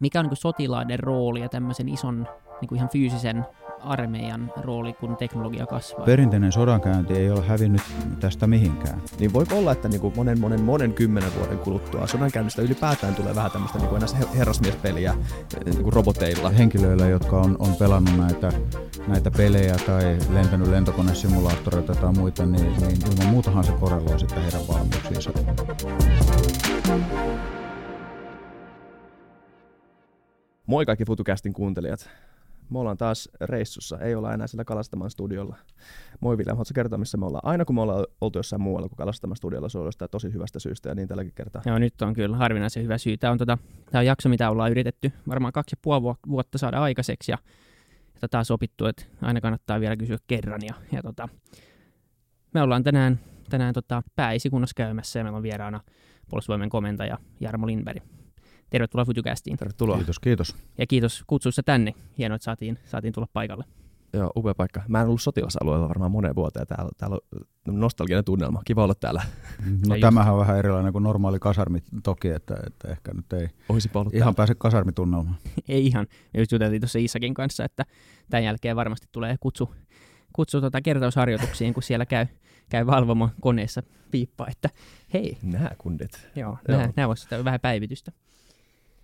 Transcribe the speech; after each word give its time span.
mikä 0.00 0.18
on 0.20 0.24
niin 0.24 0.30
kuin 0.30 0.36
sotilaiden 0.36 0.98
rooli 0.98 1.40
ja 1.40 1.48
tämmöisen 1.48 1.88
ison 1.88 2.26
niin 2.60 2.68
kuin 2.68 2.76
ihan 2.76 2.88
fyysisen 2.88 3.44
armeijan 3.80 4.52
rooli, 4.56 4.92
kun 4.92 5.16
teknologia 5.16 5.66
kasvaa. 5.66 6.04
Perinteinen 6.04 6.52
sodankäynti 6.52 7.14
ei 7.14 7.30
ole 7.30 7.46
hävinnyt 7.46 7.82
tästä 8.20 8.46
mihinkään. 8.46 9.02
Niin 9.18 9.32
voiko 9.32 9.58
olla, 9.58 9.72
että 9.72 9.88
niin 9.88 10.00
kuin 10.00 10.16
monen, 10.16 10.40
monen, 10.40 10.62
monen 10.62 10.92
kymmenen 10.92 11.34
vuoden 11.38 11.58
kuluttua 11.58 12.06
sodankäynnistä 12.06 12.62
ylipäätään 12.62 13.14
tulee 13.14 13.34
vähän 13.34 13.50
tämmöistä 13.50 13.78
niin 13.78 13.88
kuin 13.88 14.02
herrasmiespeliä 14.36 15.14
niin 15.64 15.82
kuin 15.82 15.92
roboteilla? 15.92 16.50
Henkilöillä, 16.50 17.06
jotka 17.06 17.40
on, 17.40 17.56
on 17.58 17.76
pelannut 17.76 18.16
näitä, 18.16 18.52
näitä 19.06 19.30
pelejä 19.30 19.76
tai 19.86 20.18
lentänyt 20.30 20.68
lentokonesimulaattoreita 20.68 21.94
tai 21.94 22.12
muita, 22.12 22.46
niin, 22.46 22.72
niin 22.80 22.98
ilman 23.12 23.26
muutahan 23.26 23.64
se 23.64 23.72
korreloi 23.72 24.20
sitten 24.20 24.42
heidän 24.42 24.60
valmiuksiinsa. 24.68 25.30
Moi 30.70 30.86
kaikki 30.86 31.04
FutuCastin 31.04 31.52
kuuntelijat. 31.52 32.10
Me 32.70 32.78
ollaan 32.78 32.96
taas 32.96 33.28
reissussa, 33.40 33.98
ei 33.98 34.14
olla 34.14 34.34
enää 34.34 34.46
sillä 34.46 34.64
Kalastaman 34.64 35.10
studiolla. 35.10 35.56
Moi 36.20 36.38
Vilja, 36.38 36.52
haluatko 36.52 36.72
kertoa, 36.74 36.98
missä 36.98 37.18
me 37.18 37.26
ollaan? 37.26 37.40
Aina 37.44 37.64
kun 37.64 37.74
me 37.74 37.80
ollaan 37.80 38.06
oltu 38.20 38.38
jossain 38.38 38.62
muualla 38.62 38.88
kuin 38.88 38.96
Kalastaman 38.96 39.36
studiolla, 39.36 39.68
se 39.68 39.78
on 39.78 39.84
jostain 39.84 40.10
tosi 40.10 40.32
hyvästä 40.32 40.58
syystä 40.58 40.88
ja 40.88 40.94
niin 40.94 41.08
tälläkin 41.08 41.32
kertaa. 41.34 41.62
Joo, 41.66 41.78
nyt 41.78 42.02
on 42.02 42.14
kyllä 42.14 42.36
harvinaisen 42.36 42.82
hyvä 42.82 42.98
syy. 42.98 43.16
Tämä 43.16 43.30
on, 43.30 43.38
tota, 43.38 43.58
tämä 43.90 44.00
on 44.00 44.06
jakso, 44.06 44.28
mitä 44.28 44.50
ollaan 44.50 44.70
yritetty 44.70 45.12
varmaan 45.28 45.52
kaksi 45.52 45.72
ja 45.72 45.80
puoli 45.82 46.16
vuotta 46.28 46.58
saada 46.58 46.82
aikaiseksi 46.82 47.32
ja, 47.32 47.38
ja 48.14 48.20
tätä 48.20 48.38
on 48.38 48.44
sopittu, 48.44 48.86
että 48.86 49.02
aina 49.22 49.40
kannattaa 49.40 49.80
vielä 49.80 49.96
kysyä 49.96 50.18
kerran. 50.26 50.60
Ja, 50.68 50.74
ja 50.92 51.02
tota, 51.02 51.28
me 52.54 52.62
ollaan 52.62 52.82
tänään, 52.82 53.20
tänään 53.48 53.74
tota, 53.74 54.02
pääesikunnassa 54.16 54.74
käymässä 54.76 55.18
ja 55.18 55.24
meillä 55.24 55.36
on 55.36 55.42
vieraana 55.42 55.80
puolustusvoimien 56.28 56.70
komentaja 56.70 57.18
Jarmo 57.40 57.66
Lindberg. 57.66 58.02
Tervetuloa 58.70 59.04
Futucastiin. 59.04 59.56
Tervetuloa. 59.56 59.96
Kiitos, 59.96 60.18
kiitos. 60.18 60.56
Ja 60.78 60.86
kiitos 60.86 61.24
kutsussa 61.26 61.62
tänne. 61.62 61.94
Hienoa, 62.18 62.36
että 62.36 62.44
saatiin, 62.44 62.78
saatiin 62.84 63.12
tulla 63.12 63.28
paikalle. 63.32 63.64
Joo, 64.12 64.30
upea 64.36 64.54
paikka. 64.54 64.82
Mä 64.88 65.00
en 65.00 65.06
ollut 65.06 65.22
sotilasalueella 65.22 65.88
varmaan 65.88 66.10
moneen 66.10 66.34
vuoteen. 66.34 66.66
Täällä, 66.66 66.90
täällä 66.96 67.18
on 67.68 67.80
nostalginen 67.80 68.24
tunnelma. 68.24 68.62
Kiva 68.64 68.84
olla 68.84 68.94
täällä. 68.94 69.22
No 69.88 69.94
ja 69.94 70.00
tämähän 70.00 70.30
just... 70.30 70.34
on 70.34 70.40
vähän 70.40 70.58
erilainen 70.58 70.92
kuin 70.92 71.02
normaali 71.02 71.38
kasarmi 71.38 71.78
toki, 72.02 72.28
että, 72.28 72.54
että 72.66 72.88
ehkä 72.88 73.14
nyt 73.14 73.32
ei 73.32 73.48
Olisi 73.68 73.90
ihan 73.94 74.10
täällä. 74.12 74.32
pääse 74.32 74.54
kasarmitunnelmaan. 74.54 75.36
ei 75.68 75.86
ihan. 75.86 76.06
Me 76.34 76.40
just 76.40 76.52
juteltiin 76.52 76.80
tuossa 76.80 76.98
Isakin 76.98 77.34
kanssa, 77.34 77.64
että 77.64 77.86
tämän 78.30 78.44
jälkeen 78.44 78.76
varmasti 78.76 79.06
tulee 79.12 79.36
kutsu, 79.40 79.74
kutsu 80.32 80.60
tuota 80.60 80.80
kertausharjoituksiin, 80.80 81.74
kun 81.74 81.82
siellä 81.82 82.06
käy, 82.06 82.26
käy 82.68 82.86
valvomo 82.86 83.30
koneessa 83.40 83.82
piippa, 84.10 84.46
että 84.50 84.68
hei. 85.14 85.38
Nämä 85.42 85.70
kundit. 85.78 86.28
Joo, 86.36 86.58
Joo. 86.68 86.78
nämä, 86.78 86.92
nämä 86.96 87.08
voisivat 87.08 87.44
vähän 87.44 87.60
päivitystä. 87.60 88.12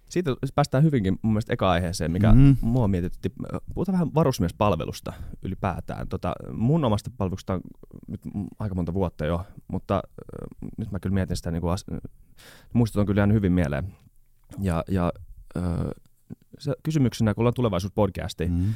Siitä 0.08 0.34
päästään 0.54 0.84
hyvinkin 0.84 1.18
mun 1.22 1.32
mielestä 1.32 1.52
eka 1.52 1.70
aiheeseen, 1.70 2.10
mikä 2.10 2.32
mm-hmm. 2.32 2.56
mua 2.60 2.88
mietitytti. 2.88 3.32
Puhutaan 3.74 3.92
vähän 3.92 4.14
varusmiespalvelusta 4.14 5.12
ylipäätään. 5.42 6.08
Tota, 6.08 6.32
mun 6.52 6.84
omasta 6.84 7.10
palvelusta 7.16 7.54
on 7.54 7.60
nyt 8.08 8.20
aika 8.58 8.74
monta 8.74 8.94
vuotta 8.94 9.26
jo, 9.26 9.46
mutta 9.68 9.94
äh, 9.96 10.70
nyt 10.78 10.90
mä 10.90 11.00
kyllä 11.00 11.14
mietin 11.14 11.36
sitä, 11.36 11.50
niin 11.50 11.60
kuin 11.60 11.72
as- 11.72 11.86
muistot 12.72 13.00
on 13.00 13.06
kyllä 13.06 13.20
jäänyt 13.20 13.34
hyvin 13.34 13.52
mieleen. 13.52 13.94
Ja, 14.58 14.84
ja 14.88 15.12
äh, 15.56 15.62
se 16.58 16.72
kysymyksenä, 16.82 17.34
kun 17.34 17.42
ollaan 17.42 17.54
tulevaisuuspodcasti, 17.54 18.46
mm-hmm. 18.46 18.74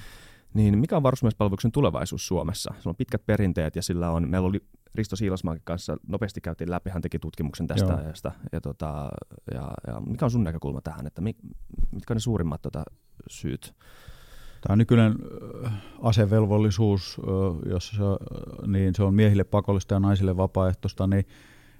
Niin 0.54 0.78
mikä 0.78 0.96
on 0.96 1.02
varusmiespalveluksen 1.02 1.72
tulevaisuus 1.72 2.26
Suomessa? 2.26 2.74
Se 2.80 2.88
on 2.88 2.96
pitkät 2.96 3.26
perinteet 3.26 3.76
ja 3.76 3.82
sillä 3.82 4.10
on, 4.10 4.30
meillä 4.30 4.48
oli 4.48 4.60
Risto 4.94 5.16
Siilasmaankin 5.16 5.64
kanssa 5.64 5.96
nopeasti 6.08 6.40
käytiin 6.40 6.70
läpi, 6.70 6.90
hän 6.90 7.02
teki 7.02 7.18
tutkimuksen 7.18 7.66
tästä 7.66 7.92
Joo. 7.92 7.98
ajasta. 7.98 8.32
Ja, 8.52 8.60
tota, 8.60 9.10
ja, 9.54 9.70
ja 9.86 10.00
mikä 10.00 10.24
on 10.24 10.30
sun 10.30 10.44
näkökulma 10.44 10.80
tähän, 10.80 11.06
että 11.06 11.20
mitkä 11.20 12.12
on 12.12 12.16
ne 12.16 12.20
suurimmat 12.20 12.62
tota, 12.62 12.82
syyt? 13.30 13.74
Tämä 14.60 14.76
nykyinen 14.76 15.14
asevelvollisuus, 16.02 17.20
jos 17.70 17.88
se, 17.88 18.02
niin 18.66 18.94
se 18.94 19.02
on 19.02 19.14
miehille 19.14 19.44
pakollista 19.44 19.94
ja 19.94 20.00
naisille 20.00 20.36
vapaaehtoista, 20.36 21.06
niin, 21.06 21.25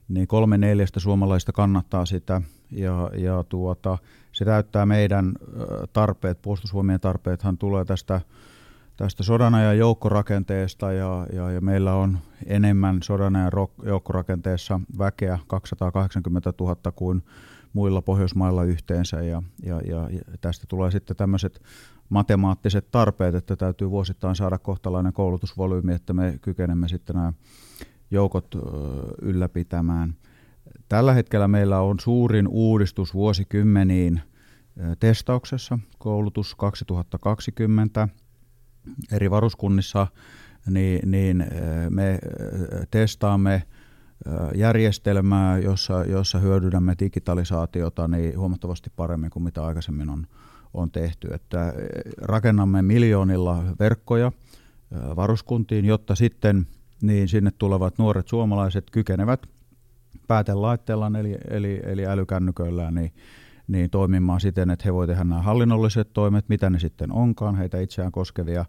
niin 0.09 0.27
kolme 0.27 0.59
neljästä 0.59 1.01
suomalaista 1.01 1.53
kannattaa 1.53 2.07
sitä. 2.07 2.43
Ja, 2.71 3.11
ja 3.17 3.45
tuota, 3.49 3.99
se 4.33 4.45
täyttää 4.45 4.87
meidän 4.87 5.33
tarpeet, 5.93 6.43
puolustusvoimien 6.43 7.01
tarpeethan 7.01 7.59
tulee 7.59 7.85
tästä 7.85 8.21
tästä 9.01 9.23
sodanajan 9.23 9.79
joukkorakenteesta 9.79 10.93
ja, 10.93 11.27
ja, 11.33 11.51
ja 11.51 11.61
meillä 11.61 11.95
on 11.95 12.19
enemmän 12.47 13.03
sodanajan 13.03 13.53
joukkorakenteessa 13.85 14.81
väkeä 14.99 15.39
280 15.47 16.53
000 16.61 16.77
kuin 16.97 17.23
muilla 17.73 18.03
Pohjoismailla 18.03 18.65
yhteensä 18.65 19.23
ja, 19.23 19.43
ja, 19.63 19.81
ja, 19.81 20.09
ja 20.11 20.21
tästä 20.41 20.67
tulee 20.69 20.91
sitten 20.91 21.17
tämmöiset 21.17 21.63
matemaattiset 22.09 22.91
tarpeet, 22.91 23.35
että 23.35 23.57
täytyy 23.57 23.91
vuosittain 23.91 24.37
saada 24.37 24.59
kohtalainen 24.59 25.13
koulutusvolyymi, 25.13 25.95
että 25.95 26.13
me 26.13 26.39
kykenemme 26.43 26.89
sitten 26.89 27.17
nämä 27.17 27.33
joukot 28.11 28.55
ylläpitämään. 29.23 30.15
Tällä 30.89 31.13
hetkellä 31.13 31.49
meillä 31.49 31.81
on 31.81 32.01
suurin 32.01 32.49
uudistus 32.49 33.15
vuosikymmeniin 33.15 34.21
testauksessa, 34.99 35.79
koulutus 35.99 36.55
2020, 36.55 38.09
eri 39.13 39.31
varuskunnissa, 39.31 40.07
niin, 40.71 41.11
niin 41.11 41.47
me 41.91 42.19
testaamme 42.91 43.63
järjestelmää, 44.55 45.59
jossa, 45.59 46.05
jossa 46.05 46.39
hyödynnämme 46.39 46.95
digitalisaatiota 46.99 48.09
niin 48.09 48.39
huomattavasti 48.39 48.91
paremmin 48.97 49.31
kuin 49.31 49.43
mitä 49.43 49.65
aikaisemmin 49.65 50.11
on, 50.11 50.27
on 50.75 50.91
tehty. 50.91 51.29
Että 51.35 51.73
rakennamme 52.21 52.83
miljoonilla 52.83 53.65
verkkoja 53.81 54.33
varuskuntiin, 55.17 55.85
jotta 55.85 56.15
sitten 56.15 56.67
niin 57.03 57.29
sinne 57.29 57.51
tulevat 57.59 57.99
nuoret 57.99 58.29
suomalaiset 58.29 58.91
kykenevät 58.91 59.47
päätelaitteellaan 60.27 61.17
eli, 61.17 61.39
eli, 61.49 61.81
eli 61.85 62.07
älykännyköillään 62.07 62.95
niin 62.95 63.13
niin 63.71 63.91
toimimaan 63.91 64.41
siten, 64.41 64.71
että 64.71 64.83
he 64.85 64.95
voivat 64.95 65.11
tehdä 65.11 65.25
nämä 65.25 65.43
hallinnolliset 65.43 66.13
toimet, 66.13 66.49
mitä 66.49 66.71
ne 66.71 66.79
sitten 66.79 67.13
onkaan, 67.13 67.57
heitä 67.57 67.81
itseään 67.81 68.13
koskevia, 68.13 68.65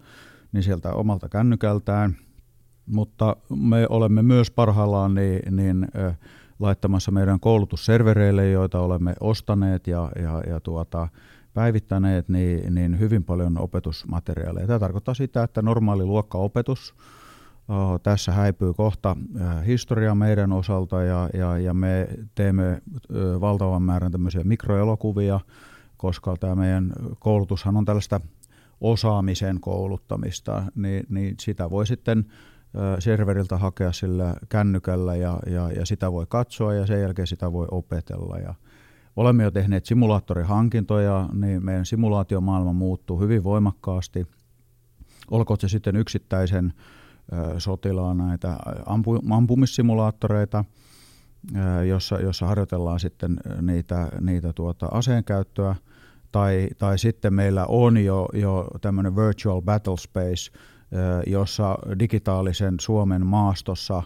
niin 0.52 0.64
sieltä 0.64 0.94
omalta 0.94 1.30
kännykältään. 1.30 2.16
Mutta 2.86 3.36
me 3.56 3.88
olemme 3.90 4.22
myös 4.22 4.52
parhaillaan 4.52 5.14
niin, 5.14 5.56
niin 5.58 5.88
laittamassa 6.60 7.12
meidän 7.12 7.40
koulutusservereille, 7.40 8.50
joita 8.50 8.80
olemme 8.80 9.14
ostaneet 9.20 9.88
ja, 9.88 10.12
ja, 10.22 10.42
ja 10.48 10.60
tuota, 10.60 11.08
päivittäneet, 11.54 12.30
niin, 12.30 12.76
niin 12.76 13.00
hyvin 13.00 13.24
paljon 13.24 13.58
opetusmateriaaleja. 13.58 14.68
Tämä 14.68 14.80
tarkoittaa 14.80 15.14
sitä, 15.14 15.44
että 15.44 15.62
normaali 15.62 16.06
luokkaopetus 16.06 16.96
tässä 18.04 18.32
häipyy 18.32 18.74
kohta 18.74 19.16
historia 19.66 20.16
meidän 20.16 20.52
osalta 20.52 21.04
ja, 21.04 21.30
ja, 21.34 21.58
ja 21.58 21.74
me 21.74 22.08
teemme 22.36 22.82
valtavan 23.42 23.82
määrän 23.82 24.12
tämmöisiä 24.12 24.44
mikroelokuvia, 24.44 25.40
koska 25.98 26.36
tämä 26.40 26.56
meidän 26.56 26.94
koulutushan 27.20 27.78
on 27.78 27.86
tällaista 27.86 28.22
osaamisen 28.82 29.60
kouluttamista, 29.60 30.64
niin, 30.76 31.06
niin 31.10 31.36
sitä 31.40 31.70
voi 31.70 31.88
sitten 31.88 32.26
serveriltä 33.00 33.58
hakea 33.58 33.92
sillä 33.92 34.36
kännykällä 34.50 35.16
ja, 35.16 35.40
ja, 35.48 35.72
ja 35.72 35.86
sitä 35.86 36.12
voi 36.12 36.26
katsoa 36.30 36.74
ja 36.74 36.86
sen 36.86 37.02
jälkeen 37.02 37.28
sitä 37.28 37.54
voi 37.54 37.68
opetella. 37.72 38.38
Ja 38.38 38.54
olemme 39.16 39.44
jo 39.44 39.52
tehneet 39.52 39.86
simulaattorihankintoja, 39.86 41.30
niin 41.34 41.66
meidän 41.66 41.86
simulaatiomaailma 41.86 42.74
muuttuu 42.74 43.20
hyvin 43.20 43.44
voimakkaasti. 43.44 44.28
Olkoon 45.32 45.60
se 45.60 45.68
sitten 45.68 45.96
yksittäisen 45.96 46.74
sotilaan 47.58 48.18
näitä 48.18 48.58
ampu, 48.86 49.20
ampumissimulaattoreita, 49.32 50.66
jossa, 51.88 52.16
jossa 52.16 52.46
harjoitellaan 52.46 53.00
sitten 53.00 53.38
niitä, 53.62 54.08
niitä 54.22 54.54
tuota 54.54 54.86
aseenkäyttöä, 54.86 55.76
tai, 56.32 56.68
tai 56.78 57.00
sitten 57.00 57.34
meillä 57.34 57.66
on 57.66 57.98
jo, 57.98 58.28
jo 58.34 58.68
tämmöinen 58.82 59.16
virtual 59.16 59.62
battle 59.62 59.98
space, 59.98 60.52
jossa 61.28 61.78
digitaalisen 62.00 62.76
Suomen 62.80 63.26
maastossa 63.26 64.04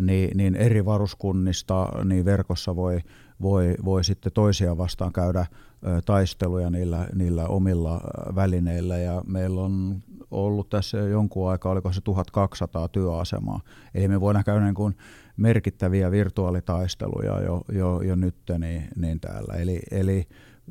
niin, 0.00 0.30
niin 0.36 0.54
eri 0.54 0.84
varuskunnista 0.84 1.88
niin 2.04 2.24
verkossa 2.24 2.76
voi, 2.76 3.00
voi, 3.42 3.74
voi 3.84 4.04
sitten 4.04 4.32
toisia 4.32 4.78
vastaan 4.78 5.12
käydä 5.12 5.46
taisteluja 6.04 6.70
niillä, 6.70 7.08
niillä 7.14 7.46
omilla 7.46 8.00
välineillä. 8.34 8.98
Ja 8.98 9.22
meillä 9.26 9.60
on 9.60 10.02
ollut 10.36 10.68
tässä 10.68 10.98
jonkun 10.98 11.50
aikaa, 11.50 11.72
oliko 11.72 11.92
se 11.92 12.00
1200 12.00 12.88
työasemaa. 12.88 13.60
Eli 13.94 14.08
me 14.08 14.20
voidaan 14.20 14.44
käydä 14.44 14.64
niin 14.64 14.74
kuin 14.74 14.96
merkittäviä 15.36 16.10
virtuaalitaisteluja 16.10 17.40
jo, 17.40 17.64
jo, 17.72 18.00
jo 18.00 18.14
nyt 18.16 18.36
niin, 18.58 18.88
niin 18.96 19.20
täällä. 19.20 19.54
Eli, 19.54 19.80
eli 19.90 20.28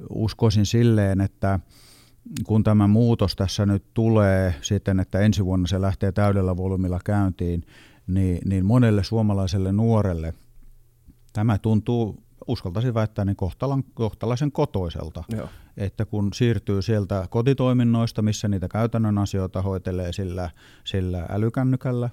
uskoisin 0.09 0.65
silleen, 0.65 1.21
että 1.21 1.59
kun 2.45 2.63
tämä 2.63 2.87
muutos 2.87 3.35
tässä 3.35 3.65
nyt 3.65 3.83
tulee 3.93 4.55
sitten, 4.61 4.99
että 4.99 5.19
ensi 5.19 5.45
vuonna 5.45 5.67
se 5.67 5.81
lähtee 5.81 6.11
täydellä 6.11 6.57
volyymilla 6.57 6.99
käyntiin, 7.05 7.63
niin, 8.07 8.37
niin 8.45 8.65
monelle 8.65 9.03
suomalaiselle 9.03 9.71
nuorelle 9.71 10.33
tämä 11.33 11.57
tuntuu 11.57 12.23
uskaltaisin 12.47 12.93
väittää, 12.93 13.25
niin 13.25 13.35
kohtalan, 13.35 13.83
kohtalaisen 13.93 14.51
kotoiselta. 14.51 15.23
Joo. 15.29 15.49
Että 15.77 16.05
kun 16.05 16.33
siirtyy 16.33 16.81
sieltä 16.81 17.27
kotitoiminnoista, 17.29 18.21
missä 18.21 18.47
niitä 18.47 18.67
käytännön 18.67 19.17
asioita 19.17 19.61
hoitelee 19.61 20.13
sillä, 20.13 20.49
sillä 20.83 21.25
älykännykällä, 21.29 22.09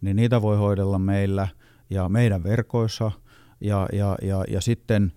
niin 0.00 0.16
niitä 0.16 0.42
voi 0.42 0.56
hoidella 0.56 0.98
meillä 0.98 1.48
ja 1.90 2.08
meidän 2.08 2.44
verkoissa. 2.44 3.12
Ja, 3.60 3.88
ja, 3.92 4.16
ja, 4.22 4.44
ja 4.48 4.60
sitten 4.60 5.12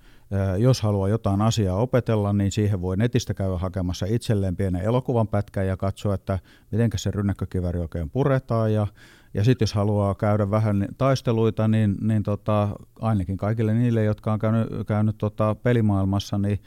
jos 0.57 0.81
haluaa 0.81 1.09
jotain 1.09 1.41
asiaa 1.41 1.75
opetella, 1.77 2.33
niin 2.33 2.51
siihen 2.51 2.81
voi 2.81 2.97
netistä 2.97 3.33
käydä 3.33 3.57
hakemassa 3.57 4.05
itselleen 4.05 4.55
pienen 4.55 4.81
elokuvan 4.81 5.27
pätkän 5.27 5.67
ja 5.67 5.77
katsoa, 5.77 6.13
että 6.13 6.39
miten 6.71 6.89
se 6.95 7.11
rynnäkkökiväri 7.11 7.79
oikein 7.79 8.09
puretaan. 8.09 8.73
Ja, 8.73 8.87
ja 9.33 9.43
sitten 9.43 9.63
jos 9.63 9.73
haluaa 9.73 10.15
käydä 10.15 10.51
vähän 10.51 10.87
taisteluita, 10.97 11.67
niin, 11.67 11.95
niin 12.01 12.23
tota, 12.23 12.69
ainakin 12.99 13.37
kaikille 13.37 13.73
niille, 13.73 14.03
jotka 14.03 14.33
on 14.33 14.39
käynyt, 14.39 14.67
käynyt 14.87 15.17
tota 15.17 15.55
pelimaailmassa, 15.55 16.37
niin 16.37 16.59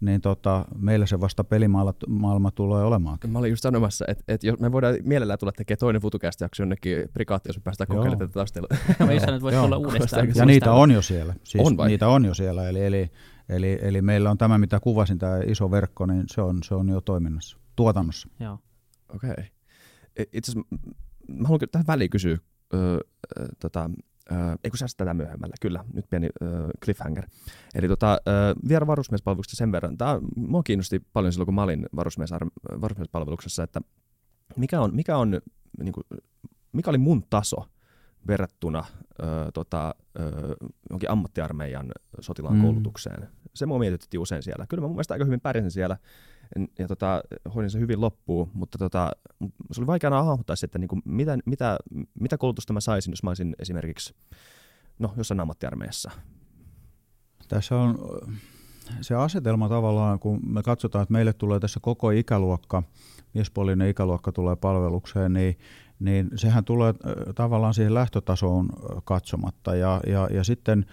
niin 0.00 0.20
tota, 0.20 0.64
meillä 0.78 1.06
se 1.06 1.20
vasta 1.20 1.44
pelimaailma 1.44 2.50
tulee 2.50 2.84
olemaan. 2.84 3.18
Mä 3.26 3.38
olin 3.38 3.50
just 3.50 3.62
sanomassa, 3.62 4.04
että, 4.08 4.24
että 4.28 4.46
jos 4.46 4.60
me 4.60 4.72
voidaan 4.72 4.96
mielellään 5.04 5.38
tulla 5.38 5.52
tekemään 5.52 5.78
toinen 5.78 6.02
futukästä 6.02 6.44
jakso 6.44 6.62
jonnekin 6.62 7.08
prikaatti, 7.12 7.48
jos 7.48 7.56
me 7.56 7.62
päästään 7.64 7.88
kokeilemaan 7.88 8.18
tätä 8.18 8.32
taistelua. 8.32 8.68
Mä 9.06 9.12
että 9.12 9.40
voisi 9.40 9.58
tulla 9.58 9.76
uudestaan. 9.76 10.28
Ja 10.34 10.44
niitä 10.44 10.72
on 10.72 10.90
jo 10.90 11.02
siellä. 11.02 11.34
Siis 11.44 11.66
on 11.66 11.76
vai? 11.76 11.88
Niitä 11.88 12.08
on 12.08 12.24
jo 12.24 12.34
siellä, 12.34 12.68
eli, 12.68 12.84
eli, 12.84 13.10
eli, 13.48 13.78
eli 13.82 14.02
meillä 14.02 14.30
on 14.30 14.38
tämä, 14.38 14.58
mitä 14.58 14.80
kuvasin, 14.80 15.18
tämä 15.18 15.40
iso 15.46 15.70
verkko, 15.70 16.06
niin 16.06 16.24
se 16.26 16.40
on, 16.40 16.58
se 16.62 16.74
on 16.74 16.88
jo 16.88 17.00
toiminnassa, 17.00 17.58
tuotannossa. 17.76 18.28
Joo. 18.40 18.58
Okei. 19.14 19.30
Okay. 19.30 19.44
Itse 20.32 20.52
asiassa 20.52 20.76
mä 21.28 21.48
haluan 21.48 21.60
tähän 21.72 21.86
väliin 21.86 22.10
kysyä, 22.10 22.38
öö, 22.74 22.98
tota, 23.60 23.90
Öö, 24.32 24.38
ei 24.64 24.70
kun 24.70 24.78
säästä 24.78 25.04
tätä 25.04 25.14
myöhemmällä, 25.14 25.54
kyllä, 25.60 25.84
nyt 25.92 26.10
pieni 26.10 26.28
öö, 26.42 26.68
cliffhanger. 26.84 27.26
Eli 27.74 27.88
tota, 27.88 28.20
öö, 28.28 28.54
vielä 28.68 28.86
varusmiespalveluksesta 28.86 29.58
sen 29.58 29.72
verran. 29.72 29.98
Tämä 29.98 30.18
mua 30.36 30.62
kiinnosti 30.62 31.02
paljon 31.12 31.32
silloin, 31.32 31.46
kun 31.46 31.54
mä 31.54 31.62
olin 31.62 31.86
varusmies, 31.96 32.30
varusmiespalveluksessa, 32.80 33.62
että 33.62 33.80
mikä, 34.56 34.80
on, 34.80 34.94
mikä, 34.94 35.16
on, 35.16 35.40
niin 35.78 35.92
kuin, 35.92 36.04
mikä 36.72 36.90
oli 36.90 36.98
mun 36.98 37.22
taso 37.30 37.56
verrattuna 38.26 38.84
öö, 39.22 39.50
tota, 39.54 39.94
öö, 40.20 40.54
jonkin 40.90 41.10
ammattiarmeijan 41.10 41.92
sotilaan 42.20 42.56
mm. 42.56 42.62
koulutukseen. 42.62 43.28
Se 43.54 43.66
mua 43.66 43.78
mietitytti 43.78 44.18
usein 44.18 44.42
siellä. 44.42 44.66
Kyllä 44.68 44.80
mä 44.80 44.86
mun 44.86 44.96
mielestä 44.96 45.14
aika 45.14 45.24
hyvin 45.24 45.40
pärjäsin 45.40 45.70
siellä 45.70 45.96
ja 46.78 46.88
tota, 46.88 47.22
hoidin 47.54 47.70
se 47.70 47.78
hyvin 47.80 48.00
loppuun, 48.00 48.50
mutta 48.54 48.78
tota, 48.78 49.10
se 49.72 49.80
oli 49.80 49.86
vaikeana 49.86 50.22
hahmottaa 50.22 50.56
että 50.64 50.78
niin 50.78 50.88
kuin, 50.88 51.02
mitä, 51.04 51.38
mitä, 51.46 51.78
mitä 52.20 52.38
koulutusta 52.38 52.72
mä 52.72 52.80
saisin, 52.80 53.12
jos 53.12 53.22
mä 53.22 53.30
olisin 53.30 53.56
esimerkiksi 53.58 54.14
no, 54.98 55.12
jossain 55.16 55.40
ammattiarmeijassa. 55.40 56.10
Tässä 57.48 57.76
on 57.76 57.98
se 59.00 59.14
asetelma 59.14 59.68
tavallaan, 59.68 60.18
kun 60.18 60.40
me 60.46 60.62
katsotaan, 60.62 61.02
että 61.02 61.12
meille 61.12 61.32
tulee 61.32 61.60
tässä 61.60 61.80
koko 61.80 62.10
ikäluokka, 62.10 62.82
miespuolinen 63.34 63.88
ikäluokka 63.88 64.32
tulee 64.32 64.56
palvelukseen, 64.56 65.32
niin, 65.32 65.58
niin 66.00 66.30
sehän 66.34 66.64
tulee 66.64 66.94
tavallaan 67.34 67.74
siihen 67.74 67.94
lähtötasoon 67.94 68.68
katsomatta. 69.04 69.74
Ja, 69.74 70.00
ja, 70.06 70.28
ja 70.32 70.44
sitten 70.44 70.86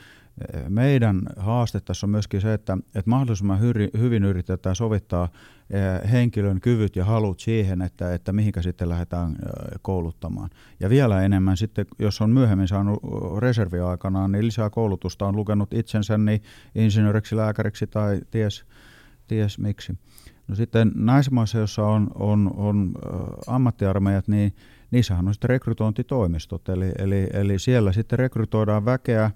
meidän 0.70 1.22
haaste 1.38 1.80
tässä 1.80 2.06
on 2.06 2.10
myöskin 2.10 2.42
se, 2.42 2.54
että, 2.54 2.78
että 2.96 3.10
mahdollisimman 3.10 3.60
hyvin 3.98 4.24
yritetään 4.24 4.76
sovittaa 4.76 5.30
eh, 5.70 6.12
henkilön 6.12 6.62
kyvyt 6.62 6.96
ja 6.96 7.06
halut 7.06 7.40
siihen, 7.40 7.82
että, 7.82 8.14
että 8.14 8.34
mihinkä 8.34 8.62
sitten 8.62 8.90
lähdetään 8.90 9.32
eh, 9.32 9.80
kouluttamaan. 9.82 10.50
Ja 10.80 10.90
vielä 10.90 11.22
enemmän 11.22 11.58
sitten, 11.58 11.86
jos 12.00 12.22
on 12.22 12.30
myöhemmin 12.30 12.68
saanut 12.68 13.00
reserviaikanaan, 13.40 14.32
niin 14.32 14.46
lisää 14.46 14.70
koulutusta 14.70 15.26
on 15.26 15.36
lukenut 15.36 15.74
itsensä 15.74 16.18
niin 16.18 16.42
insinööriksi, 16.76 17.36
lääkäriksi 17.36 17.88
tai 17.88 18.22
ties, 18.32 18.66
ties 19.28 19.60
miksi. 19.60 19.98
No 20.48 20.56
sitten 20.56 20.92
näissä 20.96 21.32
maissa, 21.32 21.58
joissa 21.58 21.86
on, 21.88 22.12
on, 22.16 22.52
on 22.56 22.92
eh, 23.06 23.20
ammattiarmeijat, 23.48 24.28
niin 24.28 24.56
niissähän 24.92 25.28
on 25.28 25.34
sitten 25.34 25.50
rekrytointitoimistot, 25.50 26.70
eli, 26.70 26.92
eli, 26.98 27.28
eli 27.34 27.60
siellä 27.60 27.92
sitten 27.92 28.20
rekrytoidaan 28.20 28.86
väkeä, 28.86 29.32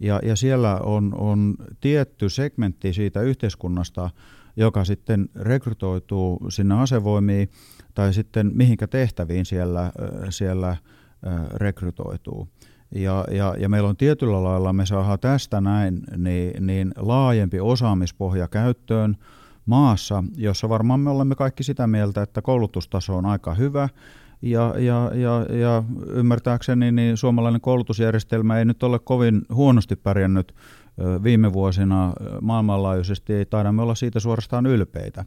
ja, 0.00 0.20
ja 0.22 0.36
siellä 0.36 0.76
on, 0.76 1.14
on 1.18 1.54
tietty 1.80 2.28
segmentti 2.28 2.92
siitä 2.92 3.20
yhteiskunnasta, 3.20 4.10
joka 4.56 4.84
sitten 4.84 5.28
rekrytoituu 5.36 6.40
sinne 6.48 6.80
asevoimiin 6.80 7.50
tai 7.94 8.14
sitten 8.14 8.50
mihinkä 8.54 8.86
tehtäviin 8.86 9.46
siellä, 9.46 9.92
siellä 10.30 10.76
rekrytoituu. 11.54 12.48
Ja, 12.94 13.24
ja, 13.30 13.54
ja 13.58 13.68
meillä 13.68 13.88
on 13.88 13.96
tietyllä 13.96 14.44
lailla, 14.44 14.72
me 14.72 14.86
saadaan 14.86 15.18
tästä 15.18 15.60
näin 15.60 16.02
niin, 16.16 16.66
niin 16.66 16.92
laajempi 16.96 17.60
osaamispohja 17.60 18.48
käyttöön 18.48 19.16
maassa, 19.66 20.24
jossa 20.36 20.68
varmaan 20.68 21.00
me 21.00 21.10
olemme 21.10 21.34
kaikki 21.34 21.62
sitä 21.62 21.86
mieltä, 21.86 22.22
että 22.22 22.42
koulutustaso 22.42 23.16
on 23.16 23.26
aika 23.26 23.54
hyvä 23.54 23.88
ja, 24.42 24.74
ja, 24.78 25.10
ja, 25.14 25.56
ja 25.56 25.82
ymmärtääkseni 26.06 26.92
niin 26.92 27.16
suomalainen 27.16 27.60
koulutusjärjestelmä 27.60 28.58
ei 28.58 28.64
nyt 28.64 28.82
ole 28.82 28.98
kovin 28.98 29.42
huonosti 29.52 29.96
pärjännyt 29.96 30.54
viime 31.22 31.52
vuosina 31.52 32.12
maailmanlaajuisesti, 32.40 33.32
ei 33.32 33.46
taidamme 33.46 33.82
olla 33.82 33.94
siitä 33.94 34.20
suorastaan 34.20 34.66
ylpeitä. 34.66 35.24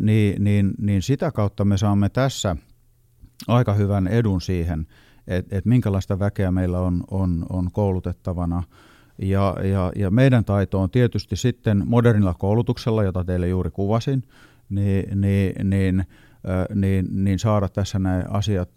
Niin, 0.00 0.44
niin, 0.44 0.70
niin 0.78 1.02
sitä 1.02 1.30
kautta 1.30 1.64
me 1.64 1.76
saamme 1.76 2.08
tässä 2.08 2.56
aika 3.48 3.74
hyvän 3.74 4.08
edun 4.08 4.40
siihen, 4.40 4.86
että 5.26 5.58
et 5.58 5.64
minkälaista 5.64 6.18
väkeä 6.18 6.50
meillä 6.50 6.80
on, 6.80 7.04
on, 7.10 7.46
on 7.48 7.72
koulutettavana. 7.72 8.62
Ja, 9.18 9.56
ja, 9.62 9.92
ja 9.96 10.10
meidän 10.10 10.44
taito 10.44 10.80
on 10.80 10.90
tietysti 10.90 11.36
sitten 11.36 11.82
modernilla 11.86 12.34
koulutuksella, 12.34 13.02
jota 13.02 13.24
teille 13.24 13.48
juuri 13.48 13.70
kuvasin, 13.70 14.22
niin, 14.68 15.20
niin, 15.20 15.70
niin 15.70 16.04
niin, 16.74 17.06
niin 17.24 17.38
saada 17.38 17.68
tässä 17.68 17.98
nämä 17.98 18.24
asiat 18.28 18.70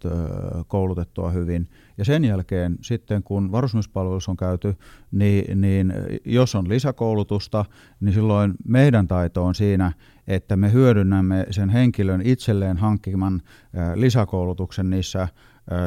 koulutettua 0.66 1.30
hyvin. 1.30 1.68
Ja 1.98 2.04
sen 2.04 2.24
jälkeen 2.24 2.78
sitten, 2.82 3.22
kun 3.22 3.52
varusmiespalvelus 3.52 4.28
on 4.28 4.36
käyty, 4.36 4.76
niin, 5.12 5.60
niin 5.60 5.94
jos 6.24 6.54
on 6.54 6.68
lisäkoulutusta, 6.68 7.64
niin 8.00 8.14
silloin 8.14 8.54
meidän 8.64 9.08
taito 9.08 9.44
on 9.44 9.54
siinä, 9.54 9.92
että 10.26 10.56
me 10.56 10.72
hyödynnämme 10.72 11.46
sen 11.50 11.68
henkilön 11.68 12.22
itselleen 12.24 12.76
hankkiman 12.76 13.42
lisäkoulutuksen 13.94 14.90
niissä 14.90 15.28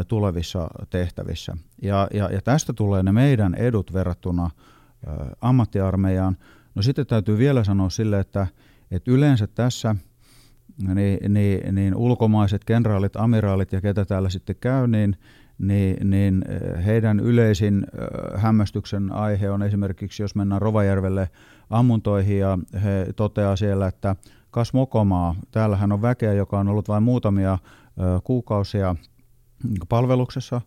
tulevissa 0.08 0.68
tehtävissä. 0.90 1.58
Ja, 1.82 2.08
ja, 2.14 2.30
ja 2.32 2.42
tästä 2.42 2.74
tulee 2.74 3.04
ne 3.04 3.12
meidän 3.12 3.56
edut 3.56 3.94
verrattuna 3.94 4.50
ammattiarmeijaan. 5.42 6.38
No 6.76 6.82
sitten 6.82 7.06
täytyy 7.08 7.38
vielä 7.38 7.64
sanoa 7.64 7.90
sille, 7.90 8.20
että, 8.20 8.48
että 8.92 9.12
yleensä 9.12 9.48
tässä– 9.48 9.96
niin, 10.94 11.34
niin, 11.34 11.76
niin 11.76 11.96
ulkomaiset 11.96 12.64
kenraalit, 12.64 13.16
amiraalit 13.16 13.72
ja 13.72 13.82
ketä 13.82 14.06
täällä 14.06 14.30
sitten 14.30 14.56
käy, 14.62 14.88
niin, 14.88 15.16
niin, 15.60 16.10
niin 16.10 16.44
eh, 16.50 16.86
heidän 16.86 17.20
yleisin 17.20 17.86
eh, 17.94 18.42
hämmästyksen 18.42 19.12
aihe 19.12 19.50
on 19.50 19.64
esimerkiksi, 19.64 20.24
jos 20.24 20.36
mennään 20.36 20.62
Rovajärvelle 20.62 21.30
ammuntoihin 21.70 22.40
ja 22.40 22.58
he 22.84 23.08
toteaa 23.16 23.56
siellä, 23.56 23.88
että 23.88 24.16
kas 24.52 24.74
mokomaa, 24.74 25.36
täällähän 25.52 25.92
on 25.92 26.02
väkeä, 26.02 26.34
joka 26.34 26.60
on 26.60 26.68
ollut 26.68 26.88
vain 26.88 27.04
muutamia 27.04 27.54
eh, 27.54 28.22
kuukausia 28.24 28.96
palveluksessa, 29.90 30.62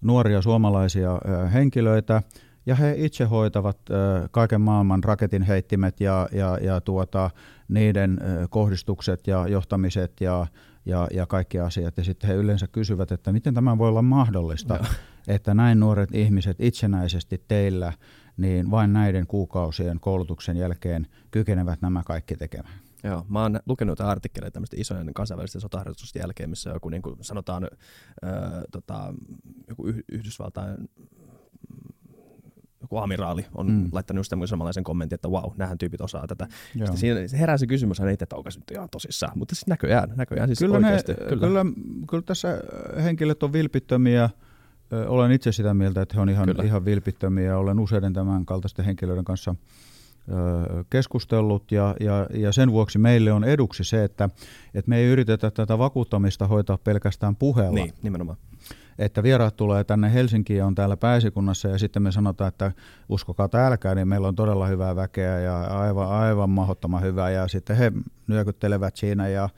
nuoria 0.00 0.42
suomalaisia 0.42 1.10
henkilöitä, 1.52 2.22
ja 2.66 2.74
he 2.74 2.94
itse 2.96 3.24
hoitavat 3.24 3.78
kaiken 4.30 4.60
maailman 4.60 5.04
raketin 5.04 5.42
heittimet 5.42 6.00
ja, 6.00 6.28
ja, 6.32 6.58
ja 6.62 6.80
tuota, 6.80 7.30
niiden 7.68 8.20
kohdistukset 8.50 9.26
ja 9.26 9.48
johtamiset 9.48 10.12
ja, 10.20 10.46
ja, 10.86 11.08
ja 11.12 11.26
kaikki 11.26 11.60
asiat. 11.60 11.96
Ja 11.96 12.04
sitten 12.04 12.28
he 12.28 12.36
yleensä 12.36 12.66
kysyvät, 12.66 13.12
että 13.12 13.32
miten 13.32 13.54
tämä 13.54 13.78
voi 13.78 13.88
olla 13.88 14.02
mahdollista, 14.02 14.74
no. 14.74 14.84
että 15.28 15.54
näin 15.54 15.80
nuoret 15.80 16.14
ihmiset 16.14 16.56
itsenäisesti 16.60 17.44
teillä 17.48 17.92
niin 18.36 18.70
vain 18.70 18.92
näiden 18.92 19.26
kuukausien 19.26 20.00
koulutuksen 20.00 20.56
jälkeen 20.56 21.06
kykenevät 21.30 21.82
nämä 21.82 22.02
kaikki 22.02 22.36
tekemään. 22.36 22.74
Joo, 23.04 23.26
mä 23.28 23.42
oon 23.42 23.60
lukenut 23.66 24.00
artikkeleita 24.00 24.52
tämmöistä 24.52 24.76
isojen 24.78 25.14
kansainvälisten 25.14 25.60
sotaharjoitusten 25.60 26.20
jälkeen, 26.20 26.50
missä 26.50 26.70
joku 26.70 26.88
niin 26.88 27.02
kuin 27.02 27.16
sanotaan, 27.20 27.64
öö, 27.64 28.30
tota, 28.70 29.14
joku 29.68 29.86
Yhdysvaltain 30.12 30.76
joku 32.86 32.96
amiraali 32.96 33.46
on 33.54 33.70
mm. 33.70 33.88
laittanut 33.92 34.18
just 34.18 34.30
tämmöisen 34.30 34.50
samanlaisen 34.50 34.84
kommentin, 34.84 35.14
että 35.14 35.28
wow, 35.28 35.52
nämähän 35.56 35.78
tyypit 35.78 36.00
osaa 36.00 36.26
tätä. 36.26 36.46
Sitten 36.72 36.96
siinä 36.96 37.20
herää 37.38 37.58
se 37.58 37.66
kysymys, 37.66 38.00
että 38.00 38.24
että 38.24 38.36
onko 38.36 38.50
se 38.50 38.58
nyt 38.58 38.70
ihan 38.70 38.88
tosissaan, 38.90 39.38
mutta 39.38 39.54
siis 39.54 39.66
näköjään, 39.66 40.12
näköjään 40.16 40.48
siis 40.48 40.58
kyllä, 40.58 40.76
oikeasti. 40.76 41.12
Ne, 41.12 41.18
kyllä. 41.28 41.46
Kyllä, 41.46 41.64
kyllä 42.10 42.22
tässä 42.22 42.48
henkilöt 43.02 43.42
on 43.42 43.52
vilpittömiä, 43.52 44.30
olen 45.06 45.32
itse 45.32 45.52
sitä 45.52 45.74
mieltä, 45.74 46.02
että 46.02 46.14
he 46.14 46.20
on 46.20 46.28
ihan, 46.28 46.48
ihan 46.64 46.84
vilpittömiä. 46.84 47.58
Olen 47.58 47.80
useiden 47.80 48.12
tämän 48.12 48.46
kaltaisten 48.46 48.84
henkilöiden 48.84 49.24
kanssa 49.24 49.54
keskustellut 50.90 51.72
ja, 51.72 51.94
ja, 52.00 52.26
ja 52.34 52.52
sen 52.52 52.72
vuoksi 52.72 52.98
meille 52.98 53.32
on 53.32 53.44
eduksi 53.44 53.84
se, 53.84 54.04
että, 54.04 54.28
että 54.74 54.88
me 54.88 54.96
ei 54.98 55.06
yritetä 55.06 55.50
tätä 55.50 55.78
vakuuttamista 55.78 56.46
hoitaa 56.46 56.78
pelkästään 56.78 57.36
puheella. 57.36 57.74
Niin, 57.74 57.92
nimenomaan 58.02 58.38
että 58.98 59.22
vieraat 59.22 59.56
tulee 59.56 59.84
tänne 59.84 60.12
Helsinkiin 60.12 60.58
ja 60.58 60.66
on 60.66 60.74
täällä 60.74 60.96
pääsikunnassa 60.96 61.68
ja 61.68 61.78
sitten 61.78 62.02
me 62.02 62.12
sanotaan, 62.12 62.48
että 62.48 62.72
uskokaa 63.08 63.48
täälläkää, 63.48 63.94
niin 63.94 64.08
meillä 64.08 64.28
on 64.28 64.34
todella 64.34 64.66
hyvää 64.66 64.96
väkeä 64.96 65.40
ja 65.40 65.60
aivan, 65.60 66.08
aivan 66.08 66.50
mahdottoman 66.50 67.02
hyvää 67.02 67.30
ja 67.30 67.48
sitten 67.48 67.76
he 67.76 67.92
nyökyttelevät 68.26 68.96
siinä 68.96 69.28
ja 69.28 69.48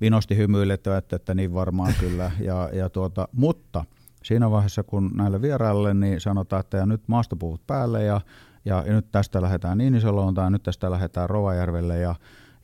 vinosti 0.00 0.36
hymyilettävät, 0.36 1.12
että 1.12 1.34
niin 1.34 1.54
varmaan 1.54 1.94
kyllä. 2.00 2.30
Ja, 2.40 2.70
ja 2.72 2.88
tuota, 2.90 3.28
mutta 3.32 3.84
siinä 4.24 4.50
vaiheessa, 4.50 4.82
kun 4.82 5.10
näille 5.16 5.42
vieraille, 5.42 5.94
niin 5.94 6.20
sanotaan, 6.20 6.60
että 6.60 6.76
ja 6.76 6.86
nyt 6.86 7.02
maastopuvut 7.06 7.66
päälle 7.66 8.04
ja, 8.04 8.20
ja, 8.64 8.82
ja 8.86 8.92
nyt 8.92 9.10
tästä 9.12 9.42
lähdetään 9.42 9.78
Niinisaloon 9.78 10.34
tai 10.34 10.50
nyt 10.50 10.62
tästä 10.62 10.90
lähdetään 10.90 11.30
Rovajärvelle 11.30 11.98
ja 11.98 12.14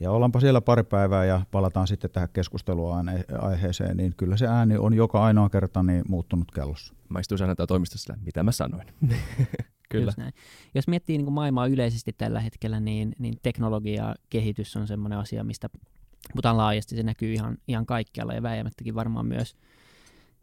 ja 0.01 0.11
ollaanpa 0.11 0.41
siellä 0.41 0.61
pari 0.61 0.83
päivää 0.83 1.25
ja 1.25 1.41
palataan 1.51 1.87
sitten 1.87 2.11
tähän 2.11 2.29
keskusteluaiheeseen, 2.33 3.97
niin 3.97 4.15
kyllä 4.17 4.37
se 4.37 4.47
ääni 4.47 4.77
on 4.77 4.95
joka 4.95 5.25
ainoa 5.25 5.49
kerta 5.49 5.83
niin 5.83 6.05
muuttunut 6.09 6.51
kellossa. 6.51 6.95
Mä 7.09 7.21
istuin 7.21 7.43
aina 7.43 7.55
toimistossa, 7.55 8.17
mitä 8.25 8.43
mä 8.43 8.53
sanoin. 8.53 8.87
kyllä. 9.91 10.13
Näin. 10.17 10.33
Jos 10.75 10.89
miettii 10.89 11.17
niin 11.17 11.25
kuin 11.25 11.35
maailmaa 11.35 11.67
yleisesti 11.67 12.13
tällä 12.13 12.41
hetkellä, 12.41 12.81
niin, 12.81 13.13
niin 13.19 13.35
teknologia 13.43 14.15
kehitys 14.31 14.77
on 14.77 14.87
sellainen 14.87 15.19
asia, 15.19 15.45
mistä 15.45 15.69
puhutaan 16.33 16.57
laajasti. 16.57 16.97
Se 16.97 17.03
näkyy 17.03 17.33
ihan, 17.33 17.59
ihan 17.69 17.87
kaikkialla 17.87 18.35
ja 18.35 18.43
väijämättäkin 18.43 18.95
varmaan 18.95 19.27
myös, 19.27 19.57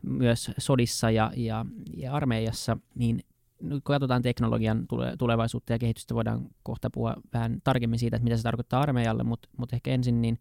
myös 0.01 0.51
sodissa 0.57 1.11
ja, 1.11 1.31
ja, 1.35 1.65
ja 1.97 2.13
armeijassa, 2.13 2.77
niin 2.95 3.23
kun 3.59 3.81
katsotaan 3.83 4.21
teknologian 4.21 4.87
tulevaisuutta 5.19 5.73
ja 5.73 5.79
kehitystä, 5.79 6.15
voidaan 6.15 6.49
kohta 6.63 6.89
puhua 6.89 7.15
vähän 7.33 7.61
tarkemmin 7.63 7.99
siitä, 7.99 8.15
että 8.15 8.23
mitä 8.23 8.37
se 8.37 8.43
tarkoittaa 8.43 8.81
armeijalle, 8.81 9.23
mutta, 9.23 9.49
mutta 9.57 9.75
ehkä 9.75 9.91
ensin, 9.91 10.21
niin 10.21 10.39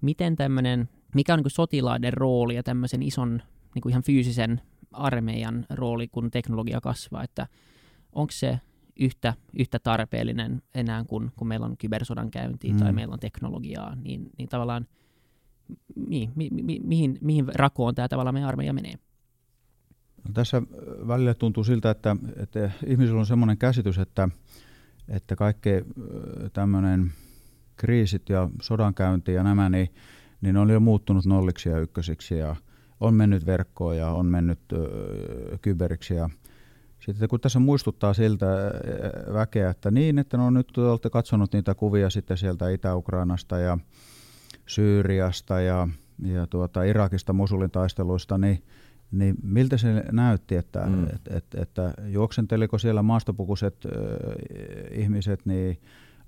miten 0.00 0.36
tämmöinen, 0.36 0.88
mikä 1.14 1.34
on 1.34 1.40
niin 1.40 1.50
sotilaiden 1.50 2.12
rooli 2.12 2.54
ja 2.54 2.62
tämmöisen 2.62 3.02
ison 3.02 3.42
niin 3.74 3.88
ihan 3.90 4.02
fyysisen 4.02 4.60
armeijan 4.92 5.66
rooli, 5.70 6.08
kun 6.08 6.30
teknologia 6.30 6.80
kasvaa, 6.80 7.22
että 7.22 7.46
onko 8.12 8.30
se 8.32 8.60
yhtä, 9.00 9.34
yhtä 9.58 9.78
tarpeellinen 9.78 10.62
enää 10.74 11.04
kuin 11.04 11.32
kun 11.36 11.48
meillä 11.48 11.66
on 11.66 11.76
kybersodan 11.76 12.30
käynti 12.30 12.72
mm. 12.72 12.78
tai 12.78 12.92
meillä 12.92 13.12
on 13.12 13.20
teknologiaa, 13.20 13.94
niin, 13.94 14.30
niin 14.38 14.48
tavallaan 14.48 14.86
mi, 15.96 16.30
mi, 16.34 16.48
mi, 16.50 16.80
mihin, 16.84 17.18
mihin 17.20 17.46
rakoon 17.54 17.94
tämä 17.94 18.08
tavallaan 18.08 18.34
meidän 18.34 18.48
armeija 18.48 18.72
menee? 18.72 18.94
No 20.24 20.30
tässä 20.34 20.62
välillä 21.08 21.34
tuntuu 21.34 21.64
siltä, 21.64 21.90
että, 21.90 22.16
että 22.36 22.70
ihmisillä 22.86 23.20
on 23.20 23.26
sellainen 23.26 23.58
käsitys, 23.58 23.98
että, 23.98 24.28
että 25.08 25.36
kaikki 25.36 25.70
tämmöinen 26.52 27.12
kriisit 27.76 28.28
ja 28.28 28.48
sodankäynti 28.62 29.32
ja 29.32 29.42
nämä, 29.42 29.68
niin, 29.68 29.94
niin 30.40 30.56
on 30.56 30.70
jo 30.70 30.80
muuttunut 30.80 31.26
nolliksi 31.26 31.68
ja 31.68 31.78
ykkösiksi 31.78 32.38
ja 32.38 32.56
on 33.00 33.14
mennyt 33.14 33.46
verkkoon 33.46 33.96
ja 33.96 34.08
on 34.08 34.26
mennyt 34.26 34.60
ö, 34.72 35.58
kyberiksi. 35.62 36.14
Ja 36.14 36.30
sitten 37.00 37.28
kun 37.28 37.40
tässä 37.40 37.58
muistuttaa 37.58 38.14
siltä 38.14 38.46
väkeä, 39.32 39.70
että 39.70 39.90
niin, 39.90 40.18
että 40.18 40.36
no 40.36 40.50
nyt 40.50 40.78
olette 40.78 41.10
katsonut 41.10 41.52
niitä 41.52 41.74
kuvia 41.74 42.10
sitten 42.10 42.36
sieltä 42.36 42.68
Itä-Ukrainasta 42.70 43.58
ja 43.58 43.78
Syyriasta 44.66 45.60
ja, 45.60 45.88
ja 46.24 46.46
tuota 46.46 46.82
Irakista 46.82 47.32
Musulin 47.32 47.70
taisteluista, 47.70 48.38
niin 48.38 48.62
niin 49.12 49.36
miltä 49.42 49.76
se 49.76 50.04
näytti, 50.12 50.56
että, 50.56 50.86
mm. 50.86 51.04
et, 51.04 51.28
et, 51.30 51.44
että 51.54 51.94
juoksenteliko 52.06 52.78
siellä 52.78 53.02
maastopukuiset 53.02 53.76
äh, 53.86 53.92
ihmiset 54.90 55.46
niin 55.46 55.78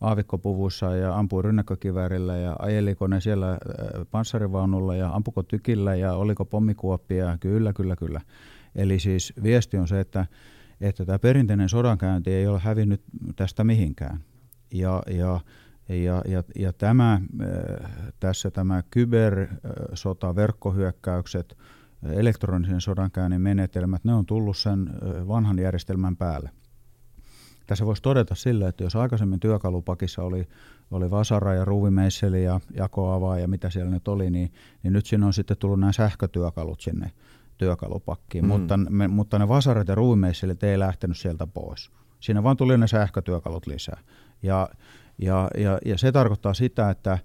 aavikkopuvuissa 0.01 0.97
ja 0.97 1.19
ampui 1.19 1.43
rynnäkkökiväärillä 1.43 2.37
ja 2.37 2.57
ajeliko 2.59 3.07
ne 3.07 3.21
siellä 3.21 3.51
äh, 3.51 3.59
panssarivaunulla 4.11 4.97
ja 4.97 5.11
ampuko 5.15 5.43
tykillä 5.43 5.95
ja 5.95 6.15
oliko 6.15 6.45
pommikuoppia? 6.45 7.39
Kyllä, 7.41 7.73
kyllä, 7.73 7.97
kyllä. 7.97 8.21
Eli 8.75 8.99
siis 8.99 9.33
viesti 9.43 9.77
on 9.77 9.89
se, 9.89 10.01
että, 10.01 10.27
että 10.81 11.05
tämä 11.05 11.19
perinteinen 11.19 11.69
sodankäynti 11.69 12.31
ei 12.31 12.47
ole 12.47 12.59
hävinnyt 12.59 13.03
tästä 13.37 13.65
mihinkään. 13.65 14.21
Ja, 14.73 15.03
ja, 15.11 15.41
ja, 15.89 16.23
ja, 16.29 16.43
ja 16.59 16.73
tämä, 16.73 17.21
tässä 18.21 18.51
tämä 18.51 18.83
kybersota, 18.91 20.37
verkkohyökkäykset, 20.37 21.57
elektronisen 22.13 22.81
sodankäynnin 22.81 23.41
menetelmät, 23.41 24.05
ne 24.05 24.15
on 24.15 24.27
tullut 24.27 24.57
sen 24.57 24.91
vanhan 25.29 25.59
järjestelmän 25.59 26.17
päälle. 26.17 26.51
Tässä 27.67 27.87
voisi 27.87 28.03
todeta 28.03 28.35
sillä, 28.35 28.69
että 28.69 28.85
jos 28.85 28.97
aikaisemmin 28.97 29.41
työkalupakissa 29.41 30.23
oli, 30.23 30.49
oli 30.91 31.11
vasara 31.11 31.55
ja 31.55 31.65
ruuvimeisseli 31.65 32.45
ja 32.45 32.61
jakoavaa 32.75 33.39
ja 33.39 33.49
mitä 33.49 33.71
siellä 33.71 33.91
nyt 33.91 34.09
oli, 34.09 34.31
niin, 34.31 34.53
niin 34.83 34.93
nyt 34.93 35.07
siinä 35.07 35.27
on 35.27 35.33
sitten 35.33 35.57
tullut 35.57 35.81
nämä 35.81 35.93
sähkötyökalut 35.93 36.81
sinne 36.81 37.13
työkalupakkiin. 37.59 38.45
Mm. 38.45 38.49
Mutta, 38.49 38.77
me, 38.77 39.09
mutta 39.09 39.39
ne 39.39 39.49
vasarat 39.49 39.89
ja 39.89 39.95
ruuvimeisselit 39.95 40.63
ei 40.63 40.79
lähtenyt 40.79 41.17
sieltä 41.17 41.47
pois. 41.47 41.91
Siinä 42.21 42.43
vaan 42.43 42.57
tuli 42.57 42.79
ne 42.79 42.87
sähkötyökalut 42.87 43.67
lisää. 43.67 44.01
Ja, 44.43 44.69
ja, 45.19 45.51
ja, 45.59 45.79
ja 45.85 45.99
se 45.99 46.13
tarkoittaa 46.13 46.55
sitä, 46.55 46.91
että 46.91 47.19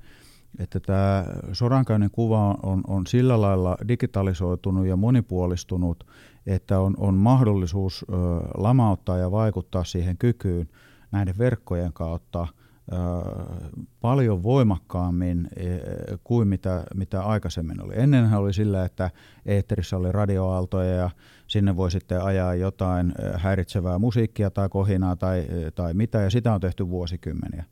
että 0.60 0.80
tämä 0.80 1.26
sodankäynnin 1.52 2.12
kuva 2.12 2.56
on, 2.64 2.82
on 2.88 3.08
sillä 3.08 3.42
lailla 3.42 3.78
digitalisoitunut 3.88 4.88
ja 4.88 4.96
monipuolistunut, 4.96 6.08
että 6.48 6.80
on, 6.80 6.94
on 6.98 7.16
mahdollisuus 7.16 8.06
ö, 8.10 8.16
lamauttaa 8.58 9.18
ja 9.18 9.32
vaikuttaa 9.32 9.84
siihen 9.84 10.18
kykyyn 10.18 10.70
näiden 11.12 11.38
verkkojen 11.38 11.94
kautta 11.94 12.48
ö, 12.92 12.96
paljon 14.02 14.44
voimakkaammin 14.44 15.48
e, 15.56 15.68
kuin 16.24 16.48
mitä, 16.48 16.84
mitä 16.96 17.22
aikaisemmin 17.22 17.84
oli. 17.84 17.94
Ennenhän 17.96 18.40
oli 18.40 18.54
sillä, 18.54 18.86
että 18.86 19.12
eetterissä 19.46 19.98
oli 19.98 20.12
radioaaltoja 20.12 20.96
ja 20.96 21.10
sinne 21.48 21.76
voi 21.76 21.92
sitten 21.92 22.22
ajaa 22.22 22.56
jotain 22.56 23.14
häiritsevää 23.38 24.00
musiikkia 24.00 24.50
tai 24.50 24.70
kohinaa 24.70 25.16
tai, 25.16 25.48
tai 25.76 25.94
mitä, 25.94 26.22
ja 26.22 26.30
sitä 26.30 26.54
on 26.54 26.62
tehty 26.62 26.90
vuosikymmeniä 26.90 27.66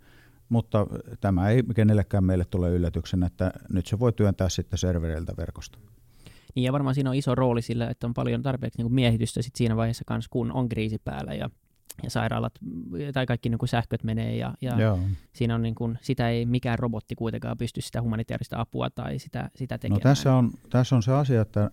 mutta 0.49 0.87
tämä 1.21 1.49
ei 1.49 1.63
kenellekään 1.75 2.23
meille 2.23 2.45
tule 2.45 2.69
yllätyksen, 2.69 3.23
että 3.23 3.51
nyt 3.69 3.87
se 3.87 3.99
voi 3.99 4.13
työntää 4.13 4.49
sitten 4.49 4.79
servereiltä 4.79 5.33
verkosta. 5.37 5.79
Niin 6.55 6.63
ja 6.63 6.73
varmaan 6.73 6.95
siinä 6.95 7.09
on 7.09 7.15
iso 7.15 7.35
rooli 7.35 7.61
sillä, 7.61 7.89
että 7.89 8.07
on 8.07 8.13
paljon 8.13 8.43
tarpeeksi 8.43 8.83
niin 8.83 8.93
miehitystä 8.93 9.41
sit 9.41 9.55
siinä 9.55 9.75
vaiheessa 9.75 10.03
kanssa, 10.07 10.29
kun 10.29 10.51
on 10.51 10.69
kriisi 10.69 10.99
päällä 11.03 11.33
ja, 11.33 11.49
ja 12.03 12.09
sairaalat 12.09 12.53
tai 13.13 13.25
kaikki 13.25 13.49
niin 13.49 13.57
kuin 13.57 13.69
sähköt 13.69 14.03
menee 14.03 14.35
ja, 14.35 14.53
ja 14.61 14.97
siinä 15.33 15.55
on 15.55 15.61
niin 15.61 15.75
kuin, 15.75 15.97
sitä 16.01 16.29
ei 16.29 16.45
mikään 16.45 16.79
robotti 16.79 17.15
kuitenkaan 17.15 17.57
pysty 17.57 17.81
sitä 17.81 18.01
humanitaarista 18.01 18.59
apua 18.59 18.89
tai 18.89 19.19
sitä, 19.19 19.49
sitä 19.55 19.75
no 19.75 19.77
tekemään. 19.77 19.99
No 20.03 20.09
tässä 20.09 20.33
on, 20.33 20.51
tässä 20.69 20.95
on 20.95 21.03
se 21.03 21.13
asia, 21.13 21.41
että 21.41 21.71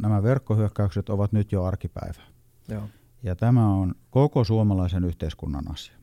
nämä 0.00 0.22
verkkohyökkäykset 0.22 1.08
ovat 1.08 1.32
nyt 1.32 1.52
jo 1.52 1.64
arkipäivää. 1.64 2.26
Joo. 2.68 2.88
Ja 3.22 3.36
tämä 3.36 3.74
on 3.74 3.94
koko 4.10 4.44
suomalaisen 4.44 5.04
yhteiskunnan 5.04 5.72
asia. 5.72 5.94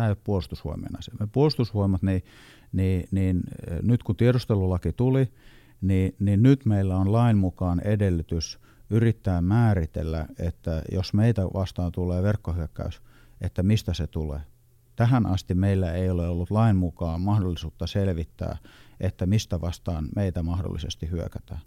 Tämä 0.00 0.08
ei 0.08 0.10
ole 0.10 0.18
puolustusvoimien 0.24 0.98
asia. 0.98 1.14
Me 1.20 1.26
puolustusvoimat, 1.32 2.02
niin, 2.02 2.24
niin, 2.72 3.04
niin 3.10 3.40
nyt 3.82 4.02
kun 4.02 4.16
tiedustelulaki 4.16 4.92
tuli, 4.92 5.32
niin, 5.80 6.14
niin 6.18 6.42
nyt 6.42 6.66
meillä 6.66 6.96
on 6.96 7.12
lain 7.12 7.36
mukaan 7.36 7.80
edellytys 7.80 8.58
yrittää 8.90 9.40
määritellä, 9.40 10.26
että 10.38 10.82
jos 10.92 11.14
meitä 11.14 11.44
vastaan 11.44 11.92
tulee 11.92 12.22
verkkohyökkäys, 12.22 13.02
että 13.40 13.62
mistä 13.62 13.94
se 13.94 14.06
tulee. 14.06 14.40
Tähän 14.96 15.26
asti 15.26 15.54
meillä 15.54 15.92
ei 15.92 16.10
ole 16.10 16.28
ollut 16.28 16.50
lain 16.50 16.76
mukaan 16.76 17.20
mahdollisuutta 17.20 17.86
selvittää, 17.86 18.58
että 19.00 19.26
mistä 19.26 19.60
vastaan 19.60 20.08
meitä 20.16 20.42
mahdollisesti 20.42 21.10
hyökätään. 21.10 21.60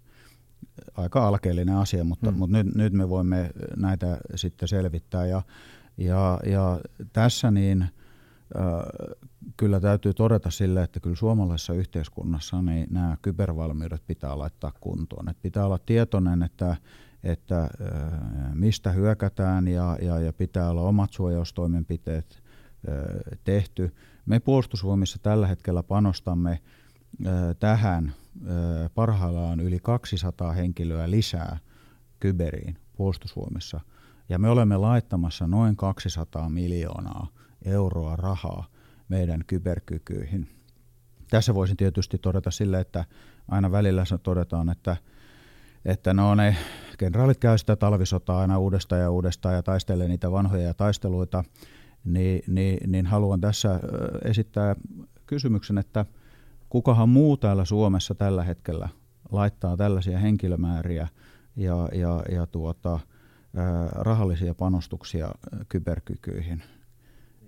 Aika 0.97 1.27
alkeellinen 1.27 1.75
asia, 1.75 2.03
mutta, 2.03 2.29
hmm. 2.29 2.39
mutta 2.39 2.57
nyt, 2.57 2.75
nyt 2.75 2.93
me 2.93 3.09
voimme 3.09 3.51
näitä 3.75 4.17
sitten 4.35 4.67
selvittää. 4.67 5.25
Ja, 5.25 5.41
ja, 5.97 6.39
ja 6.45 6.79
tässä 7.13 7.51
niin– 7.51 7.85
kyllä 9.57 9.79
täytyy 9.79 10.13
todeta 10.13 10.51
sille, 10.51 10.83
että 10.83 10.99
kyllä 10.99 11.15
suomalaisessa 11.15 11.73
yhteiskunnassa 11.73 12.61
niin 12.61 12.87
nämä 12.89 13.17
kybervalmiudet 13.21 14.07
pitää 14.07 14.37
laittaa 14.37 14.71
kuntoon. 14.79 15.29
Et 15.29 15.37
pitää 15.41 15.65
olla 15.65 15.79
tietoinen, 15.85 16.43
että, 16.43 16.75
että 17.23 17.69
mistä 18.53 18.91
hyökätään 18.91 19.67
ja, 19.67 19.97
ja, 20.01 20.19
ja 20.19 20.33
pitää 20.33 20.69
olla 20.69 20.81
omat 20.81 21.13
suojaustoimenpiteet 21.13 22.43
tehty. 23.43 23.95
Me 24.25 24.39
puolustusvoimissa 24.39 25.19
tällä 25.19 25.47
hetkellä 25.47 25.83
panostamme 25.83 26.59
tähän 27.59 28.13
parhaillaan 28.95 29.59
yli 29.59 29.79
200 29.79 30.51
henkilöä 30.51 31.11
lisää 31.11 31.57
kyberiin 32.19 32.77
puolustusvoimissa. 32.97 33.79
Ja 34.29 34.39
me 34.39 34.49
olemme 34.49 34.77
laittamassa 34.77 35.47
noin 35.47 35.75
200 35.75 36.49
miljoonaa 36.49 37.27
euroa 37.65 38.15
rahaa 38.15 38.65
meidän 39.09 39.43
kyberkykyihin. 39.47 40.49
Tässä 41.29 41.53
voisin 41.53 41.77
tietysti 41.77 42.17
todeta 42.17 42.51
sille, 42.51 42.79
että 42.79 43.05
aina 43.47 43.71
välillä 43.71 44.03
todetaan, 44.23 44.69
että, 44.69 44.97
että 45.85 46.13
no 46.13 46.35
ne 46.35 46.55
kenraalit 46.97 47.37
käy 47.37 47.57
sitä 47.57 47.75
talvisotaa 47.75 48.39
aina 48.39 48.59
uudestaan 48.59 49.01
ja 49.01 49.11
uudestaan 49.11 49.55
ja 49.55 49.63
taistelee 49.63 50.07
niitä 50.07 50.31
vanhoja 50.31 50.73
taisteluita, 50.73 51.43
niin, 52.05 52.43
niin, 52.47 52.91
niin 52.91 53.05
haluan 53.05 53.41
tässä 53.41 53.79
esittää 54.25 54.75
kysymyksen, 55.25 55.77
että 55.77 56.05
kukahan 56.69 57.09
muu 57.09 57.37
täällä 57.37 57.65
Suomessa 57.65 58.15
tällä 58.15 58.43
hetkellä 58.43 58.89
laittaa 59.31 59.77
tällaisia 59.77 60.19
henkilömääriä 60.19 61.07
ja, 61.55 61.89
ja, 61.93 62.23
ja 62.31 62.47
tuota, 62.47 62.99
rahallisia 63.91 64.55
panostuksia 64.55 65.31
kyberkykyihin 65.69 66.63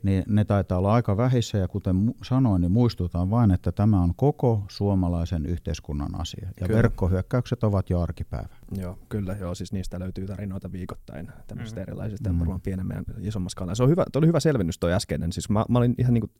niin 0.05 0.23
ne 0.27 0.45
taitaa 0.45 0.77
olla 0.77 0.93
aika 0.93 1.17
vähissä 1.17 1.57
ja 1.57 1.67
kuten 1.67 2.13
sanoin, 2.23 2.61
niin 2.61 2.71
muistutan 2.71 3.29
vain, 3.29 3.51
että 3.51 3.71
tämä 3.71 4.01
on 4.01 4.15
koko 4.15 4.63
suomalaisen 4.67 5.45
yhteiskunnan 5.45 6.21
asia. 6.21 6.47
Ja 6.61 6.67
kyllä. 6.67 6.77
verkkohyökkäykset 6.77 7.63
ovat 7.63 7.89
jo 7.89 8.01
arkipäivä. 8.01 8.55
Joo, 8.71 8.99
kyllä. 9.09 9.35
Joo, 9.39 9.55
siis 9.55 9.73
niistä 9.73 9.99
löytyy 9.99 10.25
tarinoita 10.25 10.71
viikoittain 10.71 11.31
tämmöisistä 11.47 11.79
mm. 11.79 11.81
erilaisista 11.81 12.29
mm. 12.29 12.39
varmaan 12.39 12.61
pienemmän 12.61 12.97
ja 12.97 13.13
isomman 13.27 13.49
skaalan. 13.49 13.75
Se 13.75 13.83
on 13.83 13.89
hyvä, 13.89 14.05
oli 14.15 14.27
hyvä 14.27 14.39
selvennys 14.39 14.79
tuo 14.79 14.89
äskeinen. 14.89 15.33
Siis 15.33 15.49
mä, 15.49 15.65
mä 15.69 15.77
olin 15.77 15.95
ihan 15.97 16.13
niin 16.13 16.21
kuin 16.21 16.31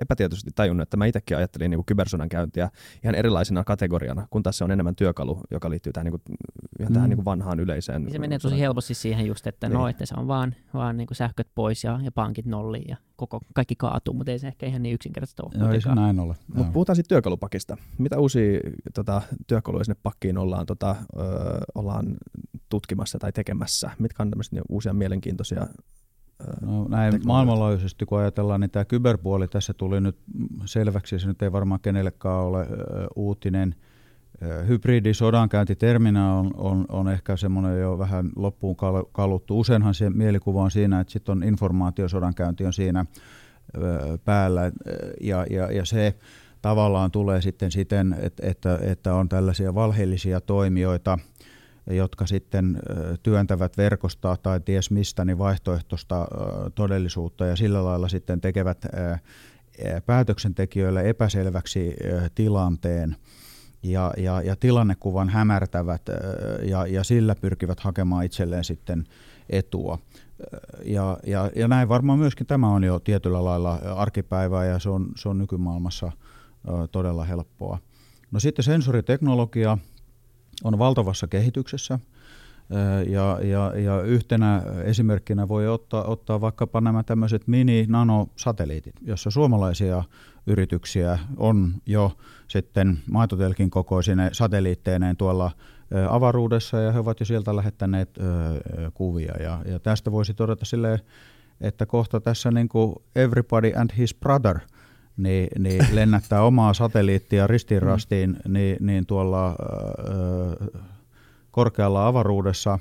epätietoisesti 0.00 0.50
tajunnut, 0.54 0.82
että 0.82 0.96
mä 0.96 1.06
itsekin 1.06 1.36
ajattelin 1.36 1.70
niin 1.70 1.78
kuin 1.78 1.86
kybersodan 1.86 2.28
käyntiä 2.28 2.70
ihan 3.04 3.14
erilaisena 3.14 3.64
kategoriana, 3.64 4.26
kun 4.30 4.42
tässä 4.42 4.64
on 4.64 4.70
enemmän 4.70 4.96
työkalu, 4.96 5.40
joka 5.50 5.70
liittyy 5.70 5.92
tähän, 5.92 6.04
niin 6.04 6.20
kuin, 6.20 6.38
ihan 6.80 6.92
mm. 6.92 6.94
tähän 6.94 7.10
niin 7.10 7.16
kuin 7.16 7.24
vanhaan 7.24 7.60
yleiseen. 7.60 8.02
Niin 8.02 8.12
se 8.12 8.18
menee 8.18 8.38
tosi 8.38 8.60
helposti 8.60 8.94
siihen 8.94 9.26
just, 9.26 9.46
että 9.46 9.68
no, 9.68 9.72
niin. 9.72 9.78
no, 9.78 9.88
että 9.88 10.06
se 10.06 10.14
on 10.18 10.28
vaan, 10.28 10.54
vaan 10.74 10.96
niin 10.96 11.06
kuin 11.06 11.16
sähköt 11.16 11.48
pois 11.54 11.84
ja, 11.84 12.00
ja 12.02 12.12
pankit 12.12 12.46
nolliin 12.46 12.88
ja 12.88 12.96
koko, 13.28 13.40
kaikki 13.54 13.76
kaatuu, 13.76 14.14
mutta 14.14 14.32
ei 14.32 14.38
se 14.38 14.48
ehkä 14.48 14.66
ihan 14.66 14.82
niin 14.82 14.94
yksinkertaista 14.94 15.42
ole. 15.42 15.52
Joo, 15.58 15.72
ei 15.72 15.80
se 15.80 15.94
näin 15.94 16.20
ole. 16.20 16.34
Mut 16.54 16.72
puhutaan 16.72 16.96
sitten 16.96 17.08
työkalupakista. 17.08 17.76
Mitä 17.98 18.18
uusia 18.18 18.60
tota, 18.94 19.22
työkaluja 19.46 19.84
sinne 19.84 20.00
pakkiin 20.02 20.38
ollaan, 20.38 20.66
tota, 20.66 20.96
ö, 21.16 21.22
ollaan 21.74 22.16
tutkimassa 22.68 23.18
tai 23.18 23.32
tekemässä? 23.32 23.90
Mitkä 23.98 24.22
on 24.22 24.30
tämmöisiä 24.30 24.50
niin 24.52 24.64
uusia 24.68 24.92
mielenkiintoisia 24.94 25.66
No, 26.60 26.88
näin 26.88 27.20
maailmanlaajuisesti, 27.26 28.06
kun 28.06 28.18
ajatellaan, 28.18 28.60
niin 28.60 28.70
tämä 28.70 28.84
kyberpuoli 28.84 29.48
tässä 29.48 29.74
tuli 29.74 30.00
nyt 30.00 30.16
selväksi, 30.64 31.18
se 31.18 31.26
nyt 31.28 31.42
ei 31.42 31.52
varmaan 31.52 31.80
kenellekään 31.80 32.40
ole 32.40 32.66
uutinen. 33.16 33.74
Hybridisodankäyntiterminä 34.68 36.34
on, 36.34 36.50
on, 36.56 36.84
on 36.88 37.08
ehkä 37.08 37.36
semmoinen 37.36 37.80
jo 37.80 37.98
vähän 37.98 38.30
loppuun 38.36 38.76
kaluttu. 39.12 39.60
Useinhan 39.60 39.94
se 39.94 40.10
mielikuva 40.10 40.62
on 40.62 40.70
siinä, 40.70 41.00
että 41.00 41.12
sitten 41.12 41.32
on 41.32 41.42
informaatiosodankäynti 41.42 42.66
on 42.66 42.72
siinä 42.72 43.06
ö, 43.76 44.18
päällä 44.24 44.72
ja, 45.20 45.46
ja, 45.50 45.72
ja 45.72 45.84
se 45.84 46.14
tavallaan 46.62 47.10
tulee 47.10 47.40
sitten 47.40 47.70
siten, 47.70 48.16
että, 48.20 48.46
että, 48.46 48.78
että 48.82 49.14
on 49.14 49.28
tällaisia 49.28 49.74
valheellisia 49.74 50.40
toimijoita– 50.40 51.18
jotka 51.86 52.26
sitten 52.26 52.78
työntävät 53.22 53.76
verkostoa 53.76 54.36
tai 54.36 54.60
ties 54.60 54.90
mistä 54.90 55.24
niin 55.24 55.38
vaihtoehtoista 55.38 56.28
todellisuutta 56.74 57.46
ja 57.46 57.56
sillä 57.56 57.84
lailla 57.84 58.08
sitten 58.08 58.40
tekevät 58.40 58.86
päätöksentekijöille 60.06 61.08
epäselväksi 61.08 61.96
tilanteen 62.34 63.16
ja, 63.82 64.12
ja, 64.16 64.42
ja 64.42 64.56
tilannekuvan 64.56 65.28
hämärtävät 65.28 66.02
ja, 66.62 66.86
ja 66.86 67.04
sillä 67.04 67.34
pyrkivät 67.34 67.80
hakemaan 67.80 68.24
itselleen 68.24 68.64
sitten 68.64 69.04
etua. 69.50 69.98
Ja, 70.84 71.18
ja, 71.26 71.50
ja 71.56 71.68
näin 71.68 71.88
varmaan 71.88 72.18
myöskin 72.18 72.46
tämä 72.46 72.68
on 72.68 72.84
jo 72.84 72.98
tietyllä 72.98 73.44
lailla 73.44 73.74
arkipäivää 73.96 74.64
ja 74.64 74.78
se 74.78 74.90
on, 74.90 75.08
se 75.16 75.28
on 75.28 75.38
nykymaailmassa 75.38 76.12
todella 76.92 77.24
helppoa. 77.24 77.78
No 78.30 78.40
sitten 78.40 78.64
sensoriteknologia– 78.64 79.78
on 80.64 80.78
valtavassa 80.78 81.26
kehityksessä. 81.26 81.98
Ja, 83.08 83.38
ja, 83.42 83.72
ja 83.80 84.02
yhtenä 84.02 84.62
esimerkkinä 84.84 85.48
voi 85.48 85.68
ottaa, 85.68 86.04
ottaa 86.04 86.40
vaikkapa 86.40 86.80
nämä 86.80 87.02
tämmöiset 87.02 87.46
mini-nanosatelliitit, 87.46 88.94
jossa 89.02 89.30
suomalaisia 89.30 90.04
yrityksiä 90.46 91.18
on 91.36 91.74
jo 91.86 92.12
sitten 92.48 92.98
maitotelkin 93.10 93.70
kokoisine 93.70 94.28
satelliitteineen 94.32 95.16
tuolla 95.16 95.50
avaruudessa 96.10 96.80
ja 96.80 96.92
he 96.92 96.98
ovat 96.98 97.20
jo 97.20 97.26
sieltä 97.26 97.56
lähettäneet 97.56 98.18
kuvia. 98.94 99.34
Ja, 99.40 99.62
ja 99.64 99.78
tästä 99.78 100.12
voisi 100.12 100.34
todeta 100.34 100.64
silleen, 100.64 100.98
että 101.60 101.86
kohta 101.86 102.20
tässä 102.20 102.50
niin 102.50 102.68
kuin 102.68 102.94
everybody 103.16 103.72
and 103.76 103.90
his 103.98 104.14
brother– 104.14 104.58
niin, 105.16 105.48
niin 105.58 105.86
lennättää 105.92 106.42
omaa 106.42 106.74
satelliittia 106.74 107.46
ristiin 107.46 107.82
rastiin 107.82 108.30
mm. 108.30 108.52
niin, 108.52 108.76
niin 108.80 109.06
tuolla 109.06 109.48
ö, 109.48 110.80
korkealla 111.50 112.06
avaruudessa, 112.06 112.78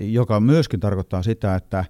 joka 0.00 0.40
myöskin 0.40 0.80
tarkoittaa 0.80 1.22
sitä, 1.22 1.54
että, 1.54 1.84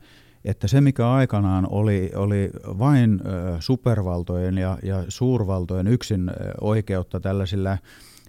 että 0.44 0.68
se 0.68 0.80
mikä 0.80 1.12
aikanaan 1.12 1.66
oli, 1.70 2.10
oli 2.14 2.50
vain 2.64 3.20
supervaltojen 3.58 4.58
ja, 4.58 4.78
ja 4.82 5.04
suurvaltojen 5.08 5.86
yksin 5.86 6.30
oikeutta 6.60 7.20
tällaisilla 7.20 7.78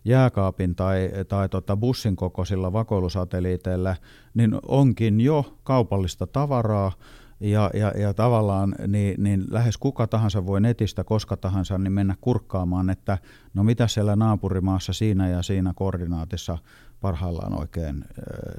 jääkaapin 0.06 0.76
tai, 0.76 1.12
tai 1.28 1.50
tota 1.50 1.78
bussin 1.78 2.16
kokoisilla 2.16 2.74
vakoilusatelliiteilla, 2.74 3.96
niin 4.34 4.60
onkin 4.68 5.22
jo 5.22 5.58
kaupallista 5.64 6.28
tavaraa, 6.28 6.92
ja, 7.42 7.70
ja, 7.74 7.92
ja 7.98 8.14
tavallaan 8.14 8.76
niin, 8.88 9.24
niin 9.24 9.44
lähes 9.50 9.78
kuka 9.78 10.08
tahansa 10.08 10.46
voi 10.46 10.62
netistä 10.62 11.04
koska 11.04 11.38
tahansa 11.38 11.78
niin 11.78 11.94
mennä 11.94 12.16
kurkkaamaan, 12.22 12.90
että 12.90 13.18
no 13.54 13.64
mitä 13.64 13.88
siellä 13.88 14.16
naapurimaassa 14.16 14.94
siinä 14.94 15.30
ja 15.30 15.42
siinä 15.42 15.74
koordinaatissa 15.76 16.58
parhaillaan 17.02 17.60
oikein 17.60 18.06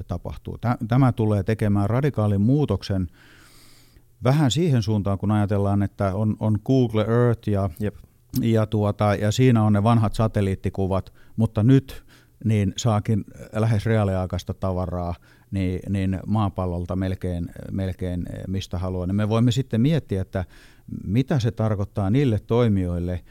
tapahtuu. 0.07 0.57
Tämä 0.87 1.11
tulee 1.11 1.43
tekemään 1.43 1.89
radikaalin 1.89 2.41
muutoksen 2.41 3.07
vähän 4.23 4.51
siihen 4.51 4.83
suuntaan, 4.83 5.17
kun 5.17 5.31
ajatellaan, 5.31 5.83
että 5.83 6.15
on, 6.15 6.35
on 6.39 6.59
Google 6.65 7.01
Earth 7.01 7.49
ja, 7.49 7.69
Jep. 7.79 7.95
ja, 8.41 8.65
tuota, 8.65 9.15
ja 9.15 9.31
siinä 9.31 9.63
on 9.63 9.73
ne 9.73 9.83
vanhat 9.83 10.13
satelliittikuvat, 10.13 11.13
mutta 11.35 11.63
nyt 11.63 12.03
niin 12.45 12.73
saakin 12.77 13.23
lähes 13.55 13.85
reaaliaikaista 13.85 14.53
tavaraa 14.53 15.15
niin, 15.51 15.79
niin 15.89 16.19
maapallolta 16.27 16.95
melkein, 16.95 17.49
melkein 17.71 18.25
eh, 18.33 18.43
mistä 18.47 18.77
haluaa. 18.77 19.07
Niin 19.07 19.15
me 19.15 19.29
voimme 19.29 19.51
sitten 19.51 19.81
miettiä, 19.81 20.21
että 20.21 20.45
mitä 21.05 21.39
se 21.39 21.51
tarkoittaa 21.51 22.09
niille 22.09 22.39
toimijoille, 22.39 23.21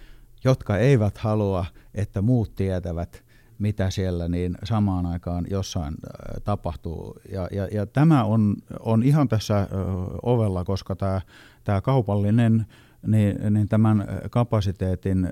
jotka 0.44 0.78
eivät 0.78 1.18
halua, 1.18 1.64
että 1.94 2.22
muut 2.22 2.54
tietävät, 2.54 3.24
mitä 3.62 3.90
siellä 3.90 4.28
niin 4.28 4.58
samaan 4.64 5.06
aikaan 5.06 5.46
jossain 5.50 5.94
eh, 5.94 6.42
tapahtuu. 6.44 7.20
Ja, 7.32 7.48
ja, 7.52 7.66
ja 7.72 7.86
tämä 7.86 8.24
on, 8.24 8.56
on 8.80 9.02
ihan 9.02 9.28
tässä 9.28 9.60
eh, 9.60 9.68
ovella, 10.22 10.64
koska 10.64 10.96
tämä, 10.96 11.20
tämä 11.64 11.80
kaupallinen 11.80 12.66
niin, 13.06 13.54
niin 13.54 13.68
tämän 13.68 14.04
kapasiteetin 14.30 15.28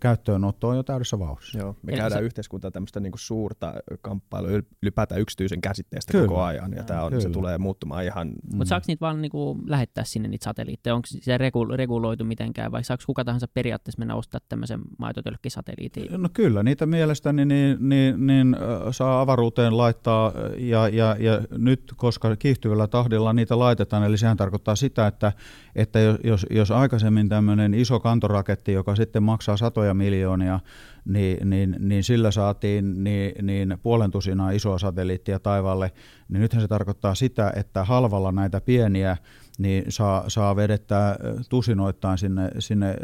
käyttöönotto 0.00 0.68
on 0.68 0.76
jo 0.76 0.82
täydessä 0.82 1.18
vauhdissa. 1.18 1.58
Joo, 1.58 1.76
me 1.82 1.92
käydään 1.92 2.20
se... 2.20 2.26
yhteiskuntaa 2.26 2.70
tämmöistä 2.70 3.00
niin 3.00 3.12
kuin 3.12 3.20
suurta 3.20 3.74
kamppailua 4.02 4.50
ylipäätään 4.82 5.20
yksityisen 5.20 5.60
käsitteestä 5.60 6.12
kyllä. 6.12 6.28
koko 6.28 6.42
ajan, 6.42 6.72
ja 6.72 6.82
tämä 6.82 7.04
on, 7.04 7.20
se 7.20 7.30
tulee 7.30 7.58
muuttumaan 7.58 8.04
ihan... 8.04 8.28
Mm. 8.28 8.56
Mutta 8.56 8.68
saako 8.68 8.84
niitä 8.88 9.00
vaan 9.00 9.22
niin 9.22 9.30
kuin 9.30 9.62
lähettää 9.66 10.04
sinne 10.04 10.28
niitä 10.28 10.44
satelliitteja? 10.44 10.94
Onko 10.94 11.08
se 11.20 11.38
reguloitu 11.76 12.24
mitenkään, 12.24 12.72
vai 12.72 12.84
saako 12.84 13.02
kuka 13.06 13.24
tahansa 13.24 13.48
periaatteessa 13.48 13.98
mennä 13.98 14.14
ostaa 14.14 14.40
tämmöisen 14.48 14.80
maitotölkkisatelliitin? 14.98 16.22
No 16.22 16.28
kyllä, 16.32 16.62
niitä 16.62 16.86
mielestäni 16.86 17.44
niin, 17.44 17.76
niin, 17.88 18.26
niin, 18.26 18.56
saa 18.90 19.20
avaruuteen 19.20 19.76
laittaa, 19.76 20.32
ja, 20.58 20.88
ja, 20.88 21.16
ja 21.18 21.40
nyt, 21.58 21.92
koska 21.96 22.36
kiihtyvällä 22.36 22.86
tahdilla 22.86 23.32
niitä 23.32 23.58
laitetaan, 23.58 24.04
eli 24.04 24.18
sehän 24.18 24.36
tarkoittaa 24.36 24.76
sitä, 24.76 25.06
että, 25.06 25.32
että 25.74 25.98
jos, 26.24 26.46
jos 26.50 26.70
aikaisemmin 26.70 27.01
aikaisemmin 27.02 27.28
tämmöinen 27.28 27.74
iso 27.74 28.00
kantoraketti, 28.00 28.72
joka 28.72 28.96
sitten 28.96 29.22
maksaa 29.22 29.56
satoja 29.56 29.94
miljoonia, 29.94 30.60
niin, 31.04 31.50
niin, 31.50 31.76
niin 31.78 32.04
sillä 32.04 32.30
saatiin 32.30 33.04
niin, 33.04 33.46
niin 33.46 33.78
puolen 33.82 34.10
tusinaa 34.10 34.50
isoa 34.50 34.78
satelliittia 34.78 35.38
taivaalle, 35.38 35.92
niin 36.28 36.40
nythän 36.40 36.62
se 36.62 36.68
tarkoittaa 36.68 37.14
sitä, 37.14 37.52
että 37.56 37.84
halvalla 37.84 38.32
näitä 38.32 38.60
pieniä 38.60 39.16
niin 39.58 39.84
saa, 39.88 40.24
saa 40.28 40.56
vedettää 40.56 41.16
tusinoittain 41.48 42.18
sinne, 42.18 42.50
sinne 42.58 42.94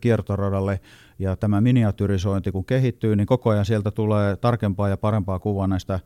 kiertoradalle. 0.00 0.80
Ja 1.18 1.36
tämä 1.36 1.60
miniatyrisointi 1.60 2.52
kun 2.52 2.64
kehittyy, 2.64 3.16
niin 3.16 3.26
koko 3.26 3.50
ajan 3.50 3.64
sieltä 3.64 3.90
tulee 3.90 4.36
tarkempaa 4.36 4.88
ja 4.88 4.96
parempaa 4.96 5.38
kuvaa 5.38 5.66
näistä 5.66 6.00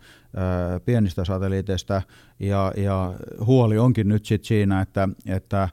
pienistä 0.84 1.24
satelliiteista. 1.24 2.02
Ja, 2.40 2.72
ja 2.76 3.14
huoli 3.46 3.78
onkin 3.78 4.08
nyt 4.08 4.26
sit 4.26 4.44
siinä, 4.44 4.80
että, 4.80 5.08
että 5.26 5.68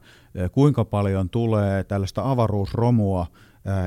kuinka 0.52 0.86
paljon 0.86 1.30
tulee 1.30 1.84
tällaista 1.84 2.32
avaruusromua 2.32 3.28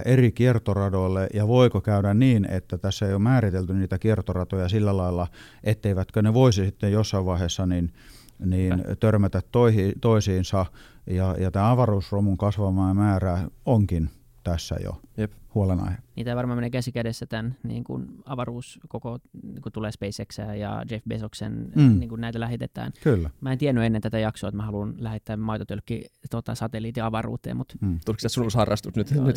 eri 0.05 0.33
kiertoradoille 0.33 1.29
ja 1.35 1.49
voiko 1.49 1.81
käydä 1.81 2.15
niin, 2.15 2.47
että 2.51 2.79
tässä 2.79 3.07
ei 3.07 3.13
ole 3.13 3.23
määritelty 3.23 3.75
niitä 3.75 3.99
kiertoratoja 3.99 4.69
sillä 4.69 4.97
lailla, 4.97 5.27
etteivätkö 5.65 6.23
ne 6.23 6.35
voisi 6.35 6.65
sitten 6.65 6.93
jossain 6.93 7.27
vaiheessa 7.27 7.67
niin, 7.67 7.93
niin 8.45 8.85
törmätä 9.01 9.43
toihi, 9.53 9.93
toisiinsa 10.01 10.67
ja, 11.07 11.37
ja 11.39 11.51
tämä 11.51 11.71
avaruusromun 11.71 12.37
kasvamaan 12.37 12.97
määrä 12.97 13.39
onkin 13.67 14.11
tässä 14.45 14.77
jo 14.85 15.01
Jep. 15.17 15.40
Huolenaihe. 15.55 15.97
Niitä 16.17 16.37
varmaan 16.37 16.57
menee 16.57 16.71
käsi 16.71 16.93
kädessä 16.93 17.27
tämän 17.27 17.57
niin 17.63 17.85
kuin 17.85 18.09
avaruus 18.25 18.81
koko, 18.89 19.19
niin 19.43 19.63
kuin 19.63 19.73
tulee 19.73 19.93
SpaceX 19.93 20.39
ja 20.39 20.83
Jeff 20.91 21.05
Bezoksen, 21.09 21.73
mm. 21.77 21.99
niin 21.99 22.09
kuin 22.09 22.21
näitä 22.21 22.41
lähetetään. 22.41 22.93
Kyllä. 23.03 23.31
Mä 23.41 23.53
en 23.53 23.59
tiennyt 23.59 23.85
ennen 23.85 24.03
tätä 24.03 24.19
jaksoa, 24.19 24.49
että 24.49 24.57
mä 24.57 24.63
haluan 24.63 24.95
lähettää 24.99 25.37
maitotölkki 25.37 26.05
tota, 26.31 26.55
satelliitin 26.55 27.05
avaruuteen. 27.05 27.57
Mutta... 27.57 27.75
Mm. 27.81 27.99
Tuliko 28.05 28.21
se 28.21 28.29
sunnusharrastus 28.29 28.97
nyt? 28.97 29.11
Joo, 29.11 29.25
nyt 29.25 29.37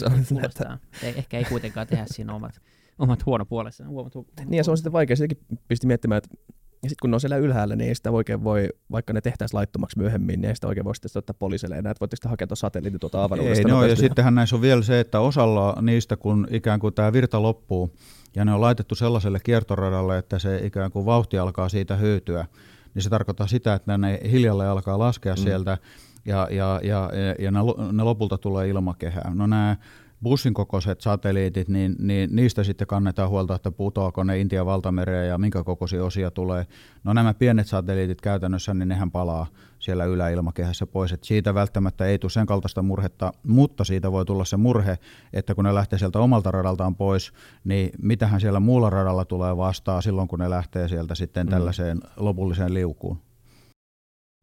ei, 1.03 1.13
ehkä 1.17 1.37
ei 1.37 1.45
kuitenkaan 1.45 1.87
tehdä 1.87 2.05
siinä 2.07 2.33
omat, 2.33 2.61
omat 2.99 3.25
huono 3.25 3.45
puolessa. 3.45 3.87
Huomat 3.87 4.15
hu- 4.15 4.43
niin 4.45 4.53
ja 4.53 4.63
se 4.63 4.71
on 4.71 4.77
sitten 4.77 4.93
vaikea. 4.93 5.15
Sitäkin 5.15 5.37
pisti 5.67 5.87
miettimään, 5.87 6.17
että 6.17 6.37
ja 6.83 6.89
sitten 6.89 7.01
kun 7.01 7.11
ne 7.11 7.15
on 7.15 7.21
siellä 7.21 7.37
ylhäällä, 7.37 7.75
niin 7.75 7.87
ei 7.87 7.95
sitä 7.95 8.11
oikein 8.11 8.43
voi, 8.43 8.69
vaikka 8.91 9.13
ne 9.13 9.21
tehtäisiin 9.21 9.57
laittomaksi 9.57 9.99
myöhemmin, 9.99 10.41
niin 10.41 10.49
ei 10.49 10.55
sitä 10.55 10.67
oikein 10.67 10.83
voi 10.83 10.95
sitten 10.95 11.19
ottaa 11.19 11.35
poliisille 11.39 11.75
enää, 11.75 11.91
että 11.91 11.99
voitte 11.99 12.15
sitten 12.15 12.29
hakea 12.29 12.47
satelliitin 12.53 12.99
tuota 12.99 13.23
avaruudesta. 13.23 13.67
Ei, 13.67 13.73
no, 13.73 13.85
ja 13.85 13.95
sittenhän 13.95 14.35
näissä 14.35 14.55
on 14.55 14.61
vielä 14.61 14.81
se, 14.81 14.99
että 14.99 15.19
osalla 15.19 15.77
niistä, 15.81 16.17
kun 16.17 16.47
ikään 16.49 16.79
kuin 16.79 16.93
tämä 16.93 17.13
virta 17.13 17.41
loppuu, 17.41 17.95
ja 18.35 18.45
ne 18.45 18.53
on 18.53 18.61
laitettu 18.61 18.95
sellaiselle 18.95 19.39
kiertoradalle, 19.43 20.17
että 20.17 20.39
se 20.39 20.59
ikään 20.63 20.91
kuin 20.91 21.05
vauhti 21.05 21.37
alkaa 21.37 21.69
siitä 21.69 21.95
hyytyä, 21.95 22.45
niin 22.93 23.03
se 23.03 23.09
tarkoittaa 23.09 23.47
sitä, 23.47 23.73
että 23.73 23.97
ne 23.97 24.19
hiljalle 24.31 24.67
alkaa 24.67 24.99
laskea 24.99 25.33
mm. 25.33 25.41
sieltä, 25.41 25.77
ja, 26.25 26.47
ja, 26.51 26.79
ja, 26.83 27.09
ja 27.39 27.51
ne, 27.51 27.59
ne 27.91 28.03
lopulta 28.03 28.37
tulee 28.37 28.69
ilmakehään. 28.69 29.37
No 29.37 29.47
nämä 29.47 29.77
bussin 30.23 30.53
kokoiset 30.53 31.01
satelliitit, 31.01 31.69
niin, 31.69 31.95
niin 31.99 32.35
niistä 32.35 32.63
sitten 32.63 32.87
kannetaan 32.87 33.29
huolta, 33.29 33.55
että 33.55 33.71
putoako 33.71 34.23
ne 34.23 34.39
Intian 34.39 34.65
valtamereen 34.65 35.29
ja 35.29 35.37
minkä 35.37 35.63
kokoisia 35.63 36.03
osia 36.03 36.31
tulee. 36.31 36.67
No 37.03 37.13
nämä 37.13 37.33
pienet 37.33 37.67
satelliitit 37.67 38.21
käytännössä, 38.21 38.73
niin 38.73 38.87
nehän 38.87 39.11
palaa 39.11 39.47
siellä 39.79 40.05
yläilmakehässä 40.05 40.85
pois. 40.85 41.11
Et 41.11 41.23
siitä 41.23 41.53
välttämättä 41.53 42.05
ei 42.05 42.19
tule 42.19 42.31
sen 42.31 42.45
kaltaista 42.45 42.81
murhetta, 42.81 43.33
mutta 43.43 43.83
siitä 43.83 44.11
voi 44.11 44.25
tulla 44.25 44.45
se 44.45 44.57
murhe, 44.57 44.97
että 45.33 45.55
kun 45.55 45.65
ne 45.65 45.73
lähtee 45.73 45.99
sieltä 45.99 46.19
omalta 46.19 46.51
radaltaan 46.51 46.95
pois, 46.95 47.33
niin 47.63 47.89
mitähän 48.01 48.41
siellä 48.41 48.59
muulla 48.59 48.89
radalla 48.89 49.25
tulee 49.25 49.57
vastaan 49.57 50.03
silloin, 50.03 50.27
kun 50.27 50.39
ne 50.39 50.49
lähtee 50.49 50.87
sieltä 50.87 51.15
sitten 51.15 51.47
mm. 51.47 51.49
tällaiseen 51.49 52.01
lopulliseen 52.17 52.73
liukuun. 52.73 53.17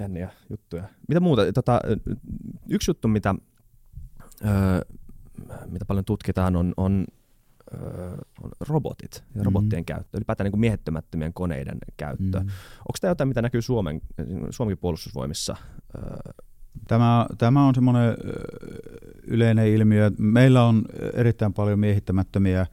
Jänniä 0.03 0.31
juttuja. 0.51 0.85
Mitä 1.09 1.21
muuta? 1.21 1.53
Tota, 1.53 1.81
yksi 2.69 2.91
juttu, 2.91 3.09
mitä 3.09 3.35
öö, 4.45 4.51
mitä 5.67 5.85
paljon 5.85 6.05
tutkitaan, 6.05 6.57
on, 6.57 6.75
on, 6.77 7.05
on 8.43 8.51
robotit 8.61 9.25
ja 9.35 9.43
robottien 9.45 9.83
mm. 9.83 9.85
käyttö, 9.85 10.19
ylipäätään 10.19 10.45
niin 10.45 10.53
kuin 10.53 10.61
miehittämättömien 10.61 11.33
koneiden 11.33 11.79
käyttö. 11.97 12.41
Mm. 12.41 12.47
Onko 12.79 12.99
tämä 13.01 13.11
jotain, 13.11 13.29
mitä 13.29 13.43
näkyy 13.43 13.63
Suomen, 13.63 14.01
Suomen 14.51 14.79
puolustusvoimissa? 14.79 15.57
Tämä, 16.89 17.27
tämä 17.39 17.67
on 17.67 17.75
semmoinen 17.75 18.15
yleinen 19.27 19.67
ilmiö. 19.67 20.11
Meillä 20.19 20.65
on 20.65 20.85
erittäin 21.15 21.53
paljon 21.53 21.79
miehittämättömiä 21.79 22.67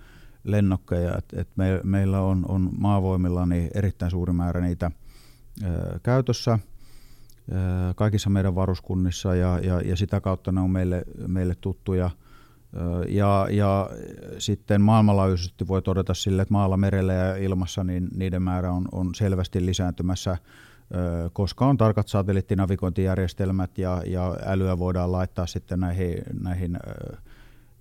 lennokkeja. 0.44 1.18
Et, 1.18 1.26
et 1.34 1.50
me, 1.56 1.82
meillä 1.84 2.22
on, 2.22 2.46
on 2.48 2.70
maavoimilla 2.78 3.46
niin 3.46 3.70
erittäin 3.74 4.12
suuri 4.12 4.34
määrä 4.34 4.62
niitä 4.62 4.92
ö, 5.64 6.00
käytössä 6.04 6.60
kaikissa 7.96 8.30
meidän 8.30 8.56
varuskunnissa 8.56 9.36
ja, 9.36 9.60
ja, 9.60 9.82
ja 9.82 9.96
sitä 9.96 10.22
kautta 10.22 10.52
ne 10.52 10.62
on 10.62 10.70
meille, 10.70 11.04
meille 11.28 11.56
tuttuja– 11.56 12.10
ja, 13.08 13.48
ja 13.52 13.90
sitten 14.38 14.82
maailmanlaajuisesti 14.82 15.68
voi 15.68 15.82
todeta 15.82 16.14
sille, 16.14 16.42
että 16.42 16.52
maalla, 16.52 16.78
merellä 16.78 17.14
ja 17.14 17.36
ilmassa 17.36 17.84
niin 17.84 18.08
niiden 18.16 18.42
määrä 18.42 18.72
on, 18.72 18.86
on 18.92 19.16
selvästi 19.16 19.66
lisääntymässä, 19.66 20.38
koska 21.34 21.66
on 21.66 21.78
tarkat 21.78 22.08
satelliittinavigointijärjestelmät 22.08 23.78
ja, 23.78 24.02
ja 24.06 24.38
älyä 24.46 24.80
voidaan 24.80 25.12
laittaa 25.12 25.46
sitten 25.46 25.80
näihin, 25.80 26.18
näihin 26.42 26.78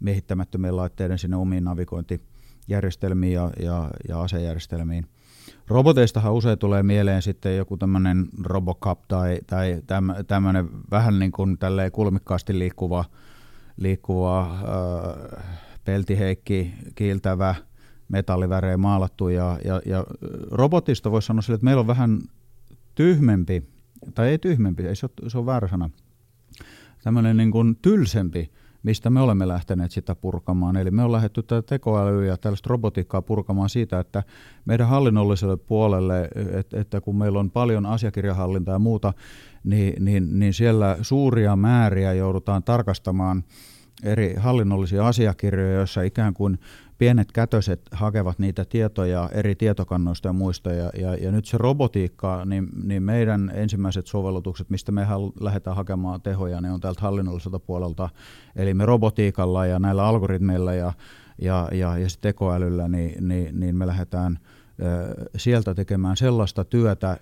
miehittämättömien 0.01 0.77
laitteiden 0.77 1.19
sinne 1.19 1.37
omiin 1.37 1.65
navigointijärjestelmiin 1.65 3.33
ja, 3.33 3.51
ja, 3.61 3.91
ja 4.09 4.23
asejärjestelmiin. 4.23 5.07
Roboteistahan 5.69 6.33
usein 6.33 6.59
tulee 6.59 6.83
mieleen 6.83 7.23
sitten 7.23 7.57
joku 7.57 7.77
tämmöinen 7.77 8.29
Robocop 8.45 9.01
tai, 9.09 9.39
tai 9.47 9.83
tämmöinen 10.27 10.69
vähän 10.91 11.19
niin 11.19 11.33
kuin 11.33 11.59
kulmikkaasti 11.93 12.59
liikkuva 12.59 13.05
liikkuva 13.77 14.59
peltiheikki, 15.85 16.75
kiiltävä, 16.95 17.55
metallivärejä 18.09 18.77
maalattu 18.77 19.29
ja, 19.29 19.59
ja, 19.65 19.81
ja 19.87 20.05
robotista 20.51 21.11
voisi 21.11 21.27
sanoa 21.27 21.43
sille, 21.43 21.55
että 21.55 21.65
meillä 21.65 21.81
on 21.81 21.87
vähän 21.87 22.21
tyhmempi, 22.95 23.63
tai 24.15 24.29
ei 24.29 24.39
tyhmempi, 24.39 24.87
ei 24.87 24.97
se 24.97 25.07
ole, 25.07 25.31
se 25.31 25.39
on 25.39 25.47
väärä 25.47 25.69
sana, 25.69 25.91
tämmöinen 27.03 27.37
niin 27.37 27.51
kuin 27.51 27.77
tylsempi, 27.83 28.51
mistä 28.83 29.11
me 29.11 29.21
olemme 29.21 29.49
lähteneet 29.49 29.91
sitä 29.91 30.15
purkamaan. 30.15 30.77
Eli 30.77 30.91
me 30.91 31.03
ollaan 31.03 31.19
lähdetty 31.19 31.43
tätä 31.43 31.63
tekoälyä 31.63 32.27
ja 32.27 32.37
tällaista 32.37 32.69
robotiikkaa 32.69 33.23
purkamaan 33.23 33.69
siitä, 33.69 34.01
että 34.01 34.23
meidän 34.65 34.89
hallinnolliselle 34.89 35.57
puolelle, 35.57 36.29
että, 36.53 36.81
että 36.81 37.01
kun 37.01 37.17
meillä 37.17 37.41
on 37.41 37.51
paljon 37.51 37.87
asiakirjahallintaa 37.87 38.75
ja 38.75 38.79
muuta, 38.79 39.13
niin, 39.67 40.05
niin, 40.05 40.39
niin 40.39 40.55
siellä 40.55 40.99
suuria 41.03 41.57
määriä 41.57 42.13
joudutaan 42.13 42.63
tarkastamaan 42.63 43.45
eri 44.03 44.35
hallinnollisia 44.35 45.07
asiakirjoja, 45.07 45.75
joissa 45.75 46.03
ikään 46.03 46.35
kuin 46.35 46.59
pienet 46.99 47.33
kätöset 47.33 47.81
hakevat 47.93 48.39
niitä 48.39 48.65
tietoja 48.65 49.31
eri 49.33 49.55
tietokannoista 49.55 50.29
ja 50.29 50.33
muista. 50.33 50.73
Ja, 50.73 50.91
ja, 50.99 51.15
ja 51.15 51.33
nyt 51.33 51.45
se 51.45 51.59
robotiikka, 51.59 52.45
niin, 52.45 52.69
niin 52.85 53.03
meidän 53.03 53.53
ensimmäiset 53.55 54.07
sovellutukset, 54.07 54.71
mistä 54.71 54.93
me 54.93 55.07
lähdetään 55.41 55.77
hakemaan 55.77 56.23
tehoja, 56.23 56.61
ne 56.61 56.73
on 56.73 56.81
täältä 56.81 57.01
hallinnolliselta 57.01 57.59
puolelta. 57.59 58.09
Eli 58.57 58.75
me 58.75 58.87
robotiikalla 58.87 59.67
ja 59.67 59.79
näillä 59.79 60.05
algoritmeilla 60.05 60.75
ja, 60.75 60.93
ja, 61.39 61.69
ja, 61.73 61.99
ja 61.99 62.07
tekoälyllä, 62.21 62.89
niin, 62.89 63.29
niin, 63.29 63.61
niin 63.61 63.77
me 63.77 63.87
lähdetään– 63.87 64.39
sieltä 65.37 65.75
tekemään 65.75 66.17
sellaista 66.17 66.65
työtä, 66.65 67.17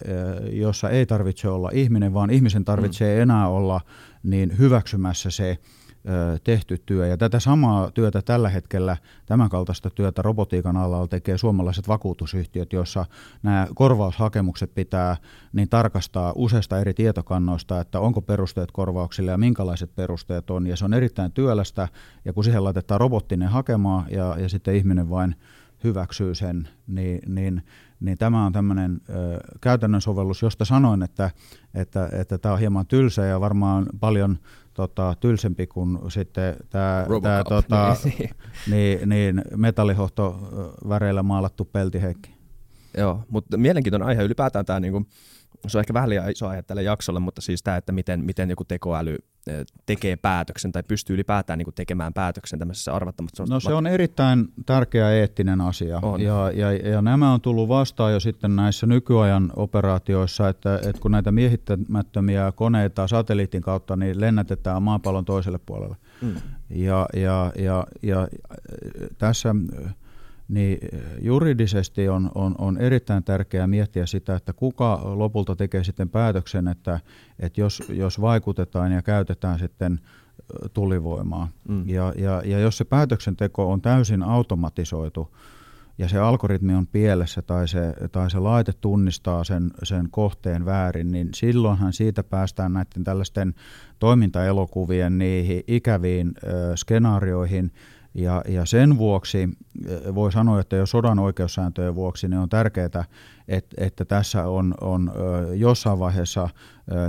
jossa 0.52 0.90
ei 0.90 1.06
tarvitse 1.06 1.48
olla 1.48 1.70
ihminen, 1.72 2.14
vaan 2.14 2.30
ihmisen 2.30 2.64
tarvitsee 2.64 3.16
mm. 3.16 3.22
enää 3.22 3.48
olla 3.48 3.80
niin 4.22 4.58
hyväksymässä 4.58 5.30
se 5.30 5.58
tehty 6.44 6.82
työ. 6.86 7.06
Ja 7.06 7.16
tätä 7.16 7.40
samaa 7.40 7.90
työtä 7.90 8.22
tällä 8.22 8.48
hetkellä, 8.48 8.96
tämän 9.26 9.48
kaltaista 9.48 9.90
työtä 9.90 10.22
robotiikan 10.22 10.76
alalla 10.76 11.08
tekee 11.08 11.38
suomalaiset 11.38 11.88
vakuutusyhtiöt, 11.88 12.72
joissa 12.72 13.06
nämä 13.42 13.68
korvaushakemukset 13.74 14.74
pitää 14.74 15.16
niin 15.52 15.68
tarkastaa 15.68 16.32
useista 16.36 16.80
eri 16.80 16.94
tietokannoista, 16.94 17.80
että 17.80 18.00
onko 18.00 18.22
perusteet 18.22 18.72
korvauksille 18.72 19.30
ja 19.30 19.38
minkälaiset 19.38 19.94
perusteet 19.94 20.50
on. 20.50 20.66
Ja 20.66 20.76
se 20.76 20.84
on 20.84 20.94
erittäin 20.94 21.32
työlästä, 21.32 21.88
ja 22.24 22.32
kun 22.32 22.44
siihen 22.44 22.64
laitetaan 22.64 23.00
robottinen 23.00 23.48
hakemaan 23.48 24.06
ja, 24.10 24.36
ja 24.38 24.48
sitten 24.48 24.74
ihminen 24.74 25.10
vain 25.10 25.34
hyväksyy 25.84 26.34
sen, 26.34 26.68
niin, 26.86 27.20
niin, 27.26 27.62
niin 28.00 28.18
tämä 28.18 28.46
on 28.46 28.52
tämmöinen 28.52 29.00
ö, 29.08 29.14
käytännön 29.60 30.00
sovellus, 30.00 30.42
josta 30.42 30.64
sanoin, 30.64 31.02
että, 31.02 31.30
että, 31.74 32.08
että 32.12 32.38
tämä 32.38 32.52
on 32.52 32.58
hieman 32.58 32.86
tylsä 32.86 33.24
ja 33.24 33.40
varmaan 33.40 33.86
paljon 34.00 34.38
tota, 34.74 35.14
tylsempi 35.20 35.66
kuin 35.66 35.98
sitten 36.08 36.56
tämä, 36.70 37.06
tämä 37.22 37.44
tota, 37.48 37.96
niin, 38.04 38.30
niin, 38.66 39.08
niin 39.08 39.42
metallihohto 39.56 40.38
väreillä 40.88 41.22
maalattu 41.22 41.64
peltiheikki. 41.64 42.34
Joo, 42.98 43.24
mutta 43.30 43.56
mielenkiintoinen 43.56 44.08
aihe 44.08 44.22
ylipäätään 44.22 44.64
tämä, 44.64 44.80
niin 44.80 44.92
kuin, 44.92 45.06
se 45.70 45.78
on 45.78 45.80
ehkä 45.80 45.94
vähän 45.94 46.10
liian 46.10 46.30
iso 46.30 46.48
aihe 46.48 46.62
tälle 46.62 46.82
jaksolle, 46.82 47.20
mutta 47.20 47.40
siis 47.40 47.62
tämä, 47.62 47.76
että 47.76 47.92
miten, 47.92 48.24
miten 48.24 48.50
joku 48.50 48.64
tekoäly 48.64 49.16
tekee 49.86 50.16
päätöksen 50.16 50.72
tai 50.72 50.82
pystyy 50.82 51.14
ylipäätään 51.14 51.58
niin 51.58 51.74
tekemään 51.74 52.12
päätöksen 52.12 52.58
tämmöisessä 52.58 52.94
arvattamattomassa. 52.94 53.54
No 53.54 53.60
se 53.60 53.74
on 53.74 53.86
erittäin 53.86 54.48
tärkeä 54.66 55.10
eettinen 55.10 55.60
asia 55.60 55.98
on. 56.02 56.20
Ja, 56.20 56.50
ja, 56.54 56.72
ja 56.72 57.02
nämä 57.02 57.32
on 57.32 57.40
tullut 57.40 57.68
vastaan 57.68 58.12
jo 58.12 58.20
sitten 58.20 58.56
näissä 58.56 58.86
nykyajan 58.86 59.52
operaatioissa, 59.56 60.48
että, 60.48 60.76
että 60.76 61.00
kun 61.00 61.10
näitä 61.10 61.32
miehittämättömiä 61.32 62.52
koneita 62.52 63.08
satelliitin 63.08 63.62
kautta 63.62 63.96
niin 63.96 64.20
lennätetään 64.20 64.82
maapallon 64.82 65.24
toiselle 65.24 65.58
puolelle. 65.66 65.96
Mm. 66.22 66.34
Ja, 66.70 67.06
ja, 67.16 67.52
ja, 67.58 67.86
ja 68.02 68.28
tässä 69.18 69.54
niin 70.48 70.78
juridisesti 71.20 72.08
on, 72.08 72.30
on, 72.34 72.54
on 72.58 72.78
erittäin 72.78 73.24
tärkeää 73.24 73.66
miettiä 73.66 74.06
sitä, 74.06 74.36
että 74.36 74.52
kuka 74.52 75.00
lopulta 75.04 75.56
tekee 75.56 75.84
sitten 75.84 76.08
päätöksen, 76.08 76.68
että, 76.68 77.00
että 77.38 77.60
jos, 77.60 77.82
jos 77.88 78.20
vaikutetaan 78.20 78.92
ja 78.92 79.02
käytetään 79.02 79.58
sitten 79.58 80.00
tulivoimaa. 80.72 81.48
Mm. 81.68 81.88
Ja, 81.88 82.12
ja, 82.16 82.42
ja 82.44 82.58
jos 82.58 82.78
se 82.78 82.84
päätöksenteko 82.84 83.72
on 83.72 83.82
täysin 83.82 84.22
automatisoitu 84.22 85.34
ja 85.98 86.08
se 86.08 86.18
algoritmi 86.18 86.74
on 86.74 86.86
pielessä 86.86 87.42
tai 87.42 87.68
se, 87.68 87.94
tai 88.12 88.30
se 88.30 88.38
laite 88.38 88.72
tunnistaa 88.72 89.44
sen, 89.44 89.70
sen 89.82 90.08
kohteen 90.10 90.64
väärin, 90.64 91.12
niin 91.12 91.28
silloinhan 91.34 91.92
siitä 91.92 92.22
päästään 92.22 92.72
näiden 92.72 93.04
tällaisten 93.04 93.54
toimintaelokuvien 93.98 95.18
niihin 95.18 95.62
ikäviin 95.66 96.32
ö, 96.44 96.76
skenaarioihin, 96.76 97.72
ja, 98.14 98.42
ja 98.48 98.64
sen 98.64 98.98
vuoksi 98.98 99.42
eh, 99.86 100.14
voi 100.14 100.32
sanoa, 100.32 100.60
että 100.60 100.76
jo 100.76 100.86
sodan 100.86 101.18
oikeussääntöjen 101.18 101.94
vuoksi 101.94 102.28
niin 102.28 102.38
on 102.38 102.48
tärkeää, 102.48 102.86
että, 103.48 103.74
että 103.76 104.04
tässä 104.04 104.48
on, 104.48 104.74
on 104.80 105.12
jossain 105.54 105.98
vaiheessa 105.98 106.48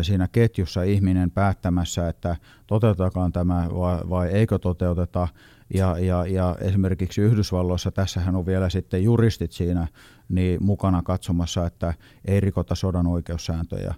siinä 0.02 0.28
ketjussa 0.32 0.84
ihminen 0.84 1.32
päättämässä, 1.32 2.10
että 2.10 2.36
toteutetakaan 2.68 3.32
tämä 3.32 3.68
vai, 3.76 4.00
vai 4.10 4.28
eikö 4.28 4.60
toteuteta. 4.60 5.28
Ja, 5.74 6.00
ja, 6.00 6.26
ja 6.26 6.56
esimerkiksi 6.62 7.22
Yhdysvalloissa, 7.22 7.91
tässähän 7.91 8.36
on 8.36 8.46
vielä 8.46 8.70
sitten 8.70 9.04
juristit 9.04 9.52
siinä 9.52 9.88
niin 10.30 10.63
mukana 10.63 11.02
katsomassa, 11.02 11.65
että 11.65 11.94
ei 12.26 12.39
rikota 12.39 12.76
sodan 12.76 13.08
oikeussääntöjä, 13.08 13.94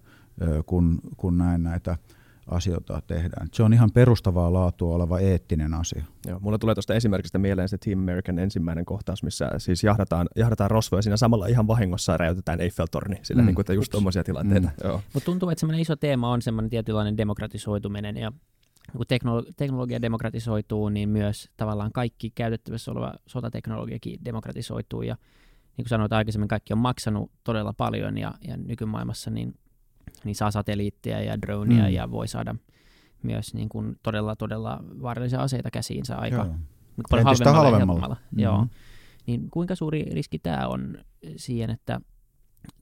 kun, 0.66 1.00
kun 1.18 1.38
näin 1.38 1.64
näitä 1.64 1.98
asioita 2.48 3.02
tehdään. 3.08 3.48
Se 3.54 3.64
on 3.64 3.74
ihan 3.74 3.92
perustavaa 3.92 4.54
laatua 4.54 4.96
oleva 4.96 5.20
eettinen 5.20 5.74
asia. 5.74 6.04
Joo, 6.28 6.40
mulla 6.40 6.58
tulee 6.58 6.76
tuosta 6.76 6.94
esimerkistä 6.94 7.38
mieleen 7.38 7.70
se 7.70 7.78
Team 7.78 8.00
American 8.00 8.40
ensimmäinen 8.40 8.86
kohtaus, 8.86 9.24
missä 9.24 9.50
siis 9.58 9.84
jahdataan, 9.84 10.28
jahdataan 10.36 10.72
rosvoja 10.72 11.02
siinä 11.02 11.18
samalla 11.18 11.48
ihan 11.48 11.68
vahingossa 11.68 12.18
räjäytetään 12.18 12.62
Eiffeltorni, 12.62 13.20
sillä 13.22 13.42
mm. 13.42 13.46
niin 13.46 13.56
kuin, 13.56 13.64
että 13.64 13.74
just 13.74 13.92
tuommoisia 13.92 14.24
tilanteita. 14.24 14.70
Mm. 14.84 14.90
Mutta 15.14 15.26
tuntuu, 15.26 15.50
että 15.50 15.60
semmoinen 15.60 15.82
iso 15.82 15.96
teema 15.96 16.32
on 16.32 16.42
semmoinen 16.42 16.70
tietynlainen 16.70 17.18
demokratisoituminen 17.18 18.18
ja 18.18 18.32
kun 18.92 19.06
teknolo- 19.14 19.52
teknologia 19.58 20.02
demokratisoituu, 20.02 20.90
niin 20.90 21.10
myös 21.10 21.50
tavallaan 21.58 21.92
kaikki 21.92 22.30
käytettävissä 22.30 22.92
oleva 22.92 23.14
sotateknologiakin 23.26 24.26
demokratisoituu 24.26 25.02
ja 25.02 25.16
niin 25.78 25.84
kuin 25.84 25.90
sanoit 25.90 26.14
aikaisemmin, 26.14 26.48
kaikki 26.48 26.74
on 26.74 26.80
maksanut 26.80 27.32
todella 27.44 27.74
paljon 27.74 28.18
ja, 28.18 28.34
ja 28.48 28.58
nykymaailmassa 28.58 29.32
niin, 29.32 29.54
niin 30.24 30.36
saa 30.36 30.52
satelliitteja 30.52 31.22
ja 31.22 31.42
droneja 31.42 31.84
mm. 31.84 31.94
ja 31.94 32.12
voi 32.12 32.28
saada 32.28 32.56
myös 33.24 33.54
niin 33.54 33.70
kuin 33.70 33.96
todella, 34.04 34.36
todella 34.36 34.84
vaarallisia 35.02 35.40
aseita 35.40 35.72
käsiinsä 35.72 36.16
aika 36.16 36.36
Joo. 36.36 36.56
Paljon 37.10 37.26
halvemmalla, 37.26 37.54
halvemmalla. 37.54 37.78
helpommalla. 37.78 38.16
Mm-hmm. 38.16 38.40
Joo. 38.44 38.68
Niin 39.28 39.50
kuinka 39.50 39.76
suuri 39.76 40.06
riski 40.12 40.40
tämä 40.40 40.68
on 40.68 40.98
siihen, 41.36 41.70
että 41.70 42.02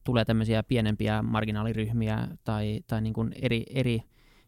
tulee 0.04 0.26
tämmöisiä 0.26 0.64
pienempiä 0.64 1.22
marginaaliryhmiä 1.22 2.28
tai, 2.44 2.82
tai 2.88 3.02
niin 3.02 3.14
kuin 3.14 3.36
eri, 3.42 3.64
eri, 3.70 4.04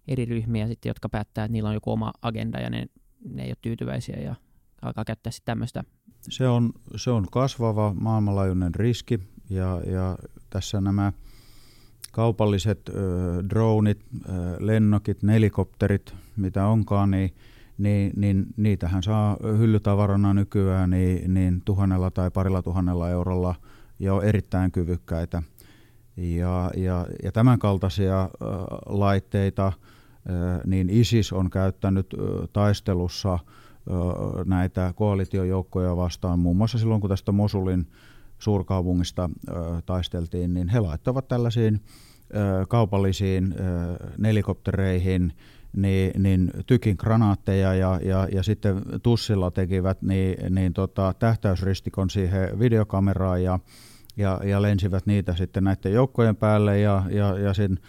eri 0.08 0.26
ryhmiä 0.26 0.68
sitten, 0.68 0.90
jotka 0.90 1.10
päättää, 1.10 1.46
että 1.46 1.54
niillä 1.54 1.70
on 1.70 1.76
joku 1.76 1.92
oma 1.92 2.14
agenda 2.22 2.60
ja 2.60 2.70
ne, 2.70 2.86
ne 3.30 3.44
ei 3.44 3.50
ole 3.50 3.58
tyytyväisiä 3.62 4.20
ja 4.20 4.36
alkaa 4.82 5.06
käyttää 5.06 5.32
sitten 5.32 5.52
tämmöistä 5.52 5.84
se 6.30 6.48
on, 6.48 6.74
se 6.96 7.12
on 7.12 7.26
kasvava 7.32 7.94
maailmanlaajuinen 8.00 8.76
riski 8.76 9.20
ja, 9.50 9.82
ja 9.92 10.18
tässä 10.50 10.82
nämä 10.82 11.14
kaupalliset 12.18 12.90
ö, 12.90 12.94
dronit, 13.50 14.00
ö, 14.02 14.32
lennokit, 14.60 15.24
nelikopterit, 15.24 16.16
mitä 16.38 16.68
onkaan, 16.68 17.12
niin, 17.12 17.34
niin, 17.78 18.12
niin 18.16 18.46
niitähän 18.58 19.04
saa 19.04 19.38
hyllytavarana 19.58 20.34
nykyään 20.34 20.90
niin, 20.90 21.34
niin 21.34 21.62
tuhannella 21.66 22.12
tai 22.12 22.32
parilla 22.32 22.62
tuhannella 22.62 23.10
eurolla 23.10 23.56
ja 24.00 24.14
on 24.14 24.24
erittäin 24.24 24.72
kyvykkäitä. 24.72 25.44
Ja, 26.18 26.72
ja, 26.78 27.06
ja 27.24 27.32
tämän 27.32 27.60
kaltaisia 27.60 28.24
ö, 28.24 28.46
laitteita 28.86 29.74
niin 30.66 30.90
ISIS 30.90 31.34
on 31.34 31.50
käyttänyt 31.50 32.08
taistelussa– 32.54 33.40
näitä 34.46 34.94
koalitiojoukkoja 34.96 35.98
vastaan, 35.98 36.40
muun 36.40 36.58
muassa 36.58 36.78
silloin 36.78 37.02
kun 37.02 37.10
tästä 37.10 37.32
Mosulin 37.32 37.88
suurkaupungista 38.40 39.30
taisteltiin, 39.86 40.54
niin 40.54 40.70
he 40.70 40.80
laittavat 40.80 41.28
tällaisiin 41.28 41.82
kaupallisiin 42.68 43.56
nelikoptereihin 44.18 45.34
niin, 45.76 46.24
niin 46.24 46.52
tykin 46.68 46.96
granaatteja 47.00 47.74
ja, 47.74 48.00
ja, 48.04 48.28
ja 48.32 48.44
sitten 48.44 48.82
tussilla 49.04 49.52
tekivät 49.52 50.02
niin, 50.02 50.56
niin 50.56 50.74
tota, 50.74 51.14
tähtäysristikon 51.20 52.10
siihen 52.10 52.60
videokameraan 52.60 53.44
ja, 53.44 53.60
ja, 54.18 54.40
ja 54.44 54.62
lensivät 54.62 55.06
niitä 55.06 55.36
sitten 55.36 55.64
näiden 55.64 55.94
joukkojen 55.94 56.36
päälle 56.36 56.80
ja, 56.80 57.04
ja, 57.10 57.40
ja 57.40 57.54
sen 57.54 57.80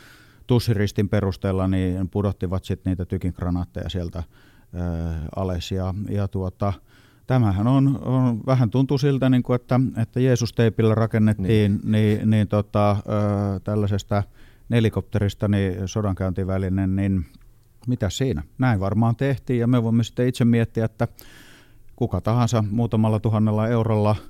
tussiristin 0.46 1.08
perusteella 1.08 1.68
niin 1.68 2.08
pudottivat 2.08 2.64
sitten 2.64 2.90
niitä 2.90 3.04
tykin 3.04 3.34
granaatteja 3.36 3.88
sieltä 3.88 4.22
alas. 5.36 5.72
Ja, 5.72 5.94
ja 6.10 6.28
tuota, 6.28 6.72
tämähän 7.28 7.66
on, 7.66 7.98
on, 8.04 8.40
vähän 8.46 8.70
tuntuu 8.70 8.98
siltä, 8.98 9.28
niin 9.30 9.42
kuin, 9.42 9.56
että, 9.56 9.80
että 9.96 10.20
Jeesus-teipillä 10.20 10.94
rakennettiin 10.94 11.80
niin. 11.84 11.92
Niin, 11.92 12.30
niin 12.30 12.48
tota, 12.48 12.96
tällaisesta 13.64 14.22
nelikopterista 14.68 15.48
niin 15.48 15.88
sodankäyntivälinen, 15.88 16.96
niin 16.96 17.26
mitä 17.86 18.10
siinä? 18.10 18.42
Näin 18.58 18.80
varmaan 18.80 19.16
tehtiin 19.16 19.60
ja 19.60 19.66
me 19.66 19.82
voimme 19.82 20.04
sitten 20.04 20.28
itse 20.28 20.44
miettiä, 20.44 20.84
että 20.84 21.08
kuka 21.96 22.20
tahansa 22.20 22.64
muutamalla 22.70 23.20
tuhannella 23.20 23.68
eurolla– 23.68 24.16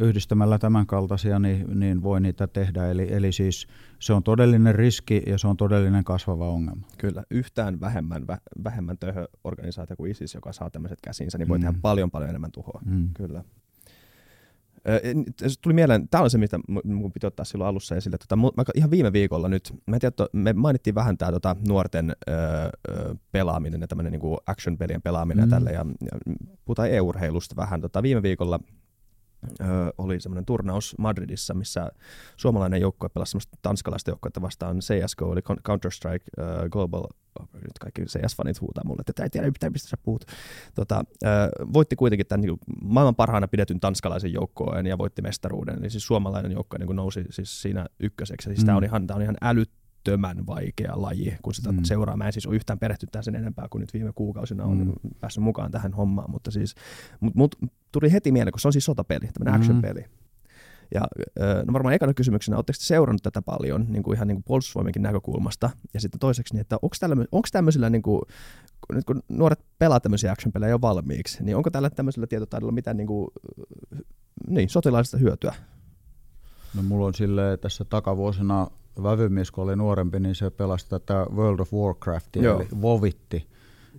yhdistämällä 0.00 0.58
tämän 0.58 0.86
kaltaisia, 0.86 1.38
niin, 1.38 1.80
niin 1.80 2.02
voi 2.02 2.20
niitä 2.20 2.46
tehdä. 2.46 2.86
Eli, 2.86 3.12
eli 3.12 3.32
siis 3.32 3.66
se 3.98 4.12
on 4.12 4.22
todellinen 4.22 4.74
riski 4.74 5.22
ja 5.26 5.38
se 5.38 5.48
on 5.48 5.56
todellinen 5.56 6.04
kasvava 6.04 6.48
ongelma. 6.48 6.86
Kyllä, 6.98 7.24
yhtään 7.30 7.80
vähemmän, 7.80 8.26
vä, 8.26 8.38
vähemmän 8.64 8.98
töhöorganisaatio 8.98 9.96
kuin 9.96 10.10
ISIS, 10.10 10.34
joka 10.34 10.52
saa 10.52 10.70
tämmöiset 10.70 11.00
käsinsä, 11.00 11.38
niin 11.38 11.48
voi 11.48 11.58
mm. 11.58 11.62
tehdä 11.62 11.78
paljon 11.82 12.10
paljon 12.10 12.30
enemmän 12.30 12.52
tuhoa. 12.52 12.80
Mm. 12.84 13.08
Kyllä. 13.14 13.44
Se 15.36 15.60
tuli 15.60 15.74
mieleen, 15.74 16.08
tämä 16.08 16.24
on 16.24 16.30
se, 16.30 16.38
mitä 16.38 16.58
mun 16.84 17.12
piti 17.12 17.26
ottaa 17.26 17.44
silloin 17.44 17.68
alussa 17.68 17.96
esille. 17.96 18.18
Tota, 18.18 18.36
mä, 18.36 18.64
ihan 18.74 18.90
viime 18.90 19.12
viikolla 19.12 19.48
nyt, 19.48 19.74
mä 19.86 19.98
tiedä, 19.98 20.14
me 20.32 20.52
mainittiin 20.52 20.94
vähän 20.94 21.18
tämä 21.18 21.32
tota, 21.32 21.56
nuorten 21.68 22.12
öö, 22.28 22.70
pelaaminen 23.32 23.80
ja 23.80 23.88
tämmöinen 23.88 24.12
niin 24.12 24.38
action-pelien 24.46 25.02
pelaaminen 25.02 25.44
mm. 25.44 25.50
ja 25.50 25.56
tälle, 25.56 25.70
ja, 25.70 25.86
ja 26.00 26.34
puhutaan 26.64 26.90
e-urheilusta 26.90 27.56
vähän. 27.56 27.80
Tota, 27.80 28.02
viime 28.02 28.22
viikolla 28.22 28.60
oli 29.98 30.20
semmoinen 30.20 30.44
turnaus 30.44 30.94
Madridissa, 30.98 31.54
missä 31.54 31.90
suomalainen 32.36 32.80
joukkue 32.80 33.08
pelasi 33.08 33.30
semmoista 33.30 33.58
tanskalaista 33.62 34.10
joukkuetta 34.10 34.42
vastaan 34.42 34.78
CSGO, 34.78 35.32
eli 35.32 35.40
Counter-Strike 35.40 36.24
uh, 36.38 36.70
Global, 36.70 37.04
nyt 37.54 37.78
kaikki 37.80 38.02
CS-fanit 38.02 38.60
huutaa 38.60 38.84
mulle, 38.84 39.02
että 39.08 39.22
ei 39.22 39.30
tiedä 39.30 39.46
mitään, 39.46 39.72
mistä 39.72 39.88
sä 39.88 39.96
puhut. 39.96 40.24
Tota, 40.74 41.04
uh, 41.08 41.72
voitti 41.72 41.96
kuitenkin 41.96 42.26
tämän 42.26 42.40
niin 42.40 42.58
maailman 42.82 43.14
parhaana 43.14 43.48
pidetyn 43.48 43.80
tanskalaisen 43.80 44.32
joukkoen 44.32 44.86
ja 44.86 44.98
voitti 44.98 45.22
mestaruuden, 45.22 45.78
eli 45.78 45.90
siis 45.90 46.06
suomalainen 46.06 46.52
joukkue 46.52 46.78
niin 46.78 46.96
nousi 46.96 47.24
siis 47.30 47.62
siinä 47.62 47.86
ykköseksi. 48.00 48.48
Siis 48.48 48.60
mm. 48.60 48.66
tämä 48.66 48.76
on 48.76 48.84
ihan, 48.84 49.06
tämä 49.06 49.16
on 49.16 49.22
ihan 49.22 49.36
älyttömän 49.42 49.83
älyttömän 50.08 50.46
vaikea 50.46 50.92
laji, 51.02 51.36
kun 51.42 51.54
sitä 51.54 51.72
mm. 51.72 51.84
seuraa. 51.84 52.16
Mä 52.16 52.26
en 52.26 52.32
siis 52.32 52.46
ole 52.46 52.54
yhtään 52.54 52.78
perehtynyt 52.78 53.24
sen 53.24 53.34
enempää 53.34 53.68
kuin 53.70 53.80
nyt 53.80 53.94
viime 53.94 54.12
kuukausina 54.14 54.64
on 54.64 54.78
mm. 54.78 55.10
päässyt 55.20 55.44
mukaan 55.44 55.70
tähän 55.70 55.92
hommaan, 55.92 56.30
mutta 56.30 56.50
siis 56.50 56.74
mut, 57.20 57.34
mut, 57.34 57.56
tuli 57.92 58.12
heti 58.12 58.32
mieleen, 58.32 58.52
kun 58.52 58.60
se 58.60 58.68
on 58.68 58.72
siis 58.72 58.84
sotapeli, 58.84 59.26
tämmöinen 59.26 59.54
mm. 59.54 59.60
action-peli. 59.60 60.04
Ja 60.94 61.00
no 61.66 61.72
varmaan 61.72 61.94
ekana 61.94 62.14
kysymyksenä, 62.14 62.56
oletteko 62.56 62.76
seurannut 62.80 63.22
tätä 63.22 63.42
paljon 63.42 63.86
niin 63.88 64.02
kuin 64.02 64.16
ihan 64.16 64.28
niin 64.28 64.36
kuin 64.36 64.44
puolustusvoimienkin 64.44 65.02
näkökulmasta? 65.02 65.70
Ja 65.94 66.00
sitten 66.00 66.18
toiseksi, 66.18 66.54
niin, 66.54 66.60
että 66.60 66.76
onko, 66.82 66.96
tällä, 67.00 67.16
onko 67.32 67.48
tämmöisillä, 67.52 67.90
niin 67.90 68.02
kuin, 68.02 68.22
nyt 68.92 69.04
kun 69.04 69.22
nuoret 69.28 69.60
pelaa 69.78 70.00
tämmöisiä 70.00 70.32
action-pelejä 70.32 70.70
jo 70.70 70.80
valmiiksi, 70.80 71.44
niin 71.44 71.56
onko 71.56 71.70
tällä 71.70 71.90
tämmöisellä 71.90 72.26
tietotaidolla 72.26 72.72
mitään 72.72 72.96
niin 72.96 73.06
kuin, 73.06 73.28
niin, 74.48 74.68
sotilaallista 74.68 75.18
hyötyä? 75.18 75.54
No 76.74 76.82
mulla 76.82 77.06
on 77.06 77.14
silleen 77.14 77.58
tässä 77.58 77.84
takavuosina 77.84 78.70
vävymies, 79.02 79.50
kun 79.50 79.64
oli 79.64 79.76
nuorempi, 79.76 80.20
niin 80.20 80.34
se 80.34 80.50
pelasi 80.50 80.88
tätä 80.88 81.26
World 81.34 81.60
of 81.60 81.72
Warcraftia, 81.72 82.42
Joo. 82.42 82.60
eli 82.60 82.68
vovitti. 82.80 83.46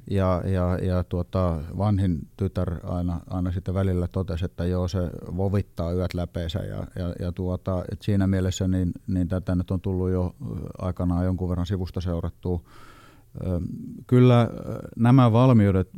Ja, 0.10 0.42
ja, 0.46 0.78
ja 0.78 1.04
tuota, 1.04 1.62
vanhin 1.78 2.28
tytär 2.38 2.74
aina, 2.84 3.20
aina 3.30 3.52
sitten 3.52 3.74
välillä 3.74 4.08
totesi, 4.08 4.46
että 4.46 4.66
joo, 4.66 4.88
se 4.88 5.00
vovittaa 5.38 5.94
yöt 5.94 6.14
läpeensä. 6.14 6.60
Ja, 6.60 6.88
ja, 6.96 7.14
ja 7.20 7.32
tuota, 7.32 7.84
et 7.92 8.02
siinä 8.02 8.28
mielessä 8.28 8.68
niin, 8.68 8.92
niin 9.08 9.28
tätä 9.28 9.56
nyt 9.56 9.72
on 9.72 9.82
tullut 9.82 10.10
jo 10.10 10.36
aikanaan 10.78 11.26
jonkun 11.26 11.50
verran 11.50 11.66
sivusta 11.66 12.02
seurattua. 12.02 12.62
Kyllä 14.08 14.50
nämä 14.96 15.32
valmiudet 15.32 15.90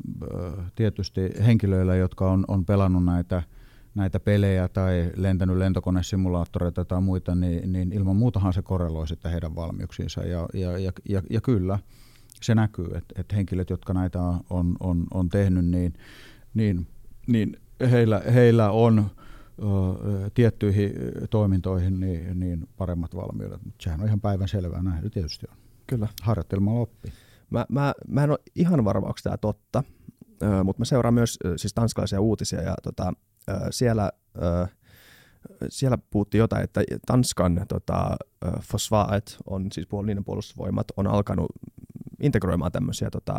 tietysti 0.75 1.21
henkilöillä, 1.45 1.95
jotka 1.95 2.31
on, 2.31 2.45
on 2.47 2.65
pelannut 2.65 3.05
näitä– 3.05 3.43
näitä 3.97 4.19
pelejä 4.19 4.67
tai 4.67 5.11
lentänyt 5.15 5.57
lentokonesimulaattoreita 5.57 6.85
tai 6.85 7.01
muita, 7.01 7.35
niin, 7.35 7.73
niin 7.73 7.93
ilman 7.93 8.15
muutahan 8.15 8.53
se 8.53 8.61
korreloi 8.61 9.07
sitten 9.07 9.31
heidän 9.31 9.55
valmiuksiinsa. 9.55 10.21
Ja, 10.21 10.47
ja, 10.53 10.77
ja, 10.77 10.91
ja, 11.09 11.21
ja 11.29 11.41
kyllä, 11.41 11.79
se 12.41 12.55
näkyy, 12.55 12.85
että, 12.85 13.21
että 13.21 13.35
henkilöt, 13.35 13.69
jotka 13.69 13.93
näitä 13.93 14.21
on, 14.49 14.75
on, 14.79 15.05
on 15.13 15.29
tehnyt, 15.29 15.65
niin, 15.65 15.93
niin, 16.53 16.87
niin 17.27 17.57
heillä, 17.91 18.21
heillä 18.33 18.71
on 18.71 18.99
ö, 18.99 20.29
tiettyihin 20.33 20.91
toimintoihin 21.29 21.99
niin, 21.99 22.39
niin 22.39 22.67
paremmat 22.77 23.15
valmiudet. 23.15 23.65
Mutta 23.65 23.83
sehän 23.83 24.01
on 24.01 24.07
ihan 24.07 24.21
päivän 24.21 24.47
selvää, 24.47 24.83
näin 24.83 25.11
tietysti 25.11 25.45
on. 25.51 25.57
Kyllä. 25.87 26.07
Harjoittelma 26.21 26.71
oppii. 26.71 27.11
Mä, 27.49 27.65
mä, 27.69 27.93
mä 28.07 28.23
en 28.23 28.29
ole 28.29 28.39
ihan 28.55 28.85
varma, 28.85 29.07
onko 29.07 29.19
tämä 29.23 29.37
totta, 29.37 29.83
mutta 30.63 30.81
mä 30.81 30.85
seuraan 30.85 31.13
myös 31.13 31.39
siis 31.55 31.73
tanskalaisia 31.73 32.21
uutisia 32.21 32.61
ja 32.61 32.73
tota, 32.83 33.13
siellä, 33.71 34.11
siellä 35.69 35.97
puhuttiin 36.09 36.39
jotain, 36.39 36.63
että 36.63 36.81
Tanskan 37.05 37.65
tota, 37.67 38.17
Fosfaet 38.61 39.37
on 39.45 39.67
siis 39.71 39.87
puolinen 39.87 40.23
puolustusvoimat, 40.23 40.87
on 40.97 41.07
alkanut 41.07 41.51
integroimaan 42.19 42.71
tämmöisiä, 42.71 43.09
tota, 43.09 43.35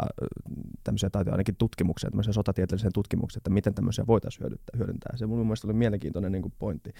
tämmöisiä 0.84 1.10
tai 1.10 1.24
ainakin 1.30 1.56
tutkimuksia, 1.56 2.10
tämmöisiä 2.10 2.32
sotatieteellisiä 2.32 2.90
tutkimuksia, 2.94 3.38
että 3.38 3.50
miten 3.50 3.74
tämmöisiä 3.74 4.06
voitaisiin 4.06 4.40
hyödyntää. 4.40 4.78
hyödyntää. 4.78 5.16
Se 5.16 5.26
mun 5.26 5.46
mielestä 5.46 5.66
oli 5.66 5.74
mielenkiintoinen 5.74 6.32
niin 6.32 6.42
kuin 6.42 6.54
pointti, 6.58 6.92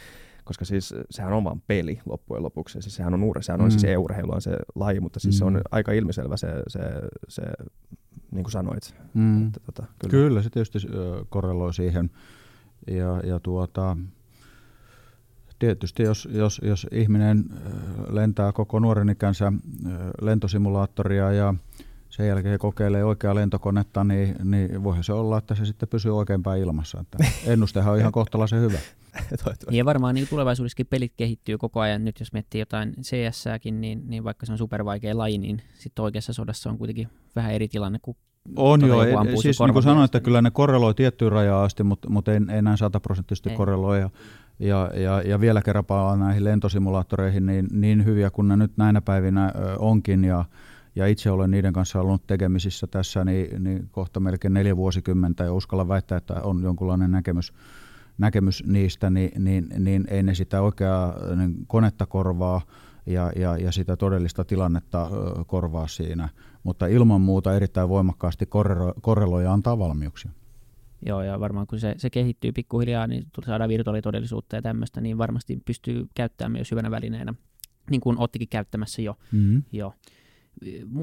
koska 0.45 0.65
siis 0.65 0.95
sehän 1.11 1.33
on 1.33 1.45
vaan 1.45 1.61
peli 1.61 2.01
loppujen 2.07 2.43
lopuksi. 2.43 2.83
Siis 2.83 2.97
sehän 2.97 3.15
on, 3.15 3.23
uure, 3.23 3.43
sehän 3.43 3.61
on 3.61 3.67
mm. 3.67 3.71
siis 3.71 3.85
e-urheilu 3.85 4.33
on 4.33 4.43
se 4.43 4.57
laji, 4.75 5.01
mutta 5.01 5.21
siis 5.21 5.35
mm. 5.35 5.39
se 5.39 5.45
on 5.45 5.53
mm. 5.53 5.61
aika 5.71 5.93
ilmiselvä 5.93 6.37
se, 6.37 6.49
se, 6.69 6.81
se 7.29 7.43
niin 8.31 8.45
kuin 8.45 8.53
sanoit. 8.53 8.95
Mm. 9.15 9.47
Että, 9.47 9.61
tota, 9.61 9.85
kyllä. 9.99 10.11
kyllä, 10.11 10.43
se 10.43 10.51
tietysti 10.51 10.79
korreloi 11.29 11.75
siihen 11.75 12.11
ja, 12.89 13.21
ja 13.25 13.41
tuota, 13.41 13.97
tietysti 15.59 16.03
jos, 16.03 16.29
jos, 16.33 16.61
jos 16.65 16.87
ihminen 16.93 17.45
lentää 18.11 18.53
koko 18.53 18.79
nuoren 18.79 19.09
ikänsä 19.09 19.53
lentosimulaattoria 20.21 21.33
ja, 21.33 21.55
sen 22.11 22.29
jälkeen 22.29 22.53
he 22.53 22.59
kokeilee 22.59 23.05
oikeaa 23.05 23.35
lentokonetta, 23.35 24.05
niin, 24.05 24.37
niin 24.45 24.85
voihan 24.85 25.05
se 25.05 25.13
olla, 25.13 25.39
että 25.39 25.55
se 25.55 25.65
sitten 25.65 25.89
pysyy 25.89 26.17
oikeinpäin 26.17 26.63
ilmassa. 26.63 27.01
Että 27.01 27.19
ennustehan 27.47 27.93
on 27.93 27.99
ihan 27.99 28.13
kohtalaisen 28.13 28.61
hyvä. 28.61 28.79
ja 29.71 29.85
varmaan 29.85 30.15
niin 30.15 30.29
tulevaisuudessakin 30.29 30.87
pelit 30.87 31.13
kehittyy 31.17 31.59
koko 31.59 31.81
ajan. 31.81 32.05
Nyt 32.05 32.21
jos 32.21 32.33
miettii 32.33 32.59
jotain 32.59 32.95
cs 33.03 33.45
niin, 33.73 34.03
niin 34.07 34.25
vaikka 34.25 34.47
se 34.47 34.53
on 34.53 34.59
supervaikea 34.59 35.19
laji, 35.19 35.39
niin 35.39 35.63
sitten 35.75 36.03
oikeassa 36.03 36.33
sodassa 36.33 36.71
on 36.71 36.79
kuitenkin 36.79 37.09
vähän 37.37 37.53
eri 37.53 37.69
tilanne 37.69 37.99
kuin 38.03 38.17
on 38.57 38.87
joo, 38.87 39.05
siis 39.43 39.61
niin 39.61 39.73
kuin 39.73 39.83
sanoin, 39.83 40.05
että 40.05 40.21
kyllä 40.21 40.43
ne 40.43 40.51
korreloi 40.51 40.95
tiettyyn 40.95 41.33
rajaan 41.33 41.65
asti, 41.65 41.83
mutta, 41.83 42.11
mutta 42.11 42.33
ei, 42.33 42.41
ei 42.55 42.63
näin 42.63 42.79
sataprosenttisesti 42.79 43.51
korreloi. 43.51 44.01
Ja, 44.01 44.11
ja, 44.59 44.91
ja, 44.95 45.23
ja 45.23 45.41
vielä 45.41 45.63
kerran 45.63 45.85
palaan 45.85 46.21
näihin 46.21 46.45
lentosimulaattoreihin, 46.45 47.47
niin, 47.47 47.69
niin 47.73 48.05
hyviä 48.05 48.31
kuin 48.31 48.49
ne 48.49 48.57
nyt 48.57 48.73
näinä 48.77 49.01
päivinä 49.01 49.53
onkin, 49.79 50.25
ja, 50.25 50.45
ja 50.97 51.07
itse 51.07 51.31
olen 51.31 51.51
niiden 51.51 51.73
kanssa 51.73 52.01
ollut 52.01 52.27
tekemisissä 52.27 52.87
tässä 52.87 53.25
niin, 53.25 53.65
niin 53.65 53.89
kohta 53.91 54.21
melkein 54.21 54.55
neljä 54.55 54.77
vuosikymmentä, 54.77 55.45
ja 55.45 55.53
uskalla 55.53 55.89
väittää, 55.89 56.19
että 56.19 56.35
on 56.43 56.63
jonkunlainen 56.63 57.11
näkemys, 57.11 57.53
näkemys 58.19 58.65
niistä, 58.67 59.11
niin, 59.11 59.45
niin, 59.45 59.67
niin 59.79 60.05
ei 60.09 60.23
ne 60.23 60.35
sitä 60.35 60.61
oikeaa 60.61 61.15
niin 61.37 61.55
konetta 61.67 62.07
korvaa, 62.07 62.61
ja, 63.07 63.33
ja, 63.37 63.57
ja 63.57 63.73
sitä 63.73 63.97
todellista 63.97 64.45
tilannetta 64.45 65.11
korvaa 65.47 65.87
siinä. 65.87 66.29
Mutta 66.63 66.87
ilman 66.87 67.21
muuta 67.21 67.55
erittäin 67.55 67.89
voimakkaasti 67.89 68.47
korreloi 69.01 69.45
ja 69.45 69.53
antaa 69.53 69.79
valmiuksia. 69.79 70.31
Joo, 71.07 71.23
ja 71.23 71.41
varmaan 71.41 71.67
kun 71.67 71.81
se, 71.81 71.95
se 71.97 72.11
kehittyy 72.11 72.53
pikkuhiljaa, 72.53 73.07
niin 73.07 73.27
saadaan 73.47 73.71
virtuaalitodellisuutta 73.71 74.57
ja 74.57 74.63
tämmöistä, 74.63 75.01
niin 75.01 75.19
varmasti 75.19 75.59
pystyy 75.65 76.07
käyttämään 76.15 76.53
myös 76.53 76.71
hyvänä 76.71 76.91
välineenä, 76.91 77.35
niin 77.91 78.01
kuin 78.01 78.19
ottikin 78.19 78.49
käyttämässä 78.49 79.03
jo. 79.03 79.17
Mm-hmm. 79.33 79.63
jo. 79.73 79.95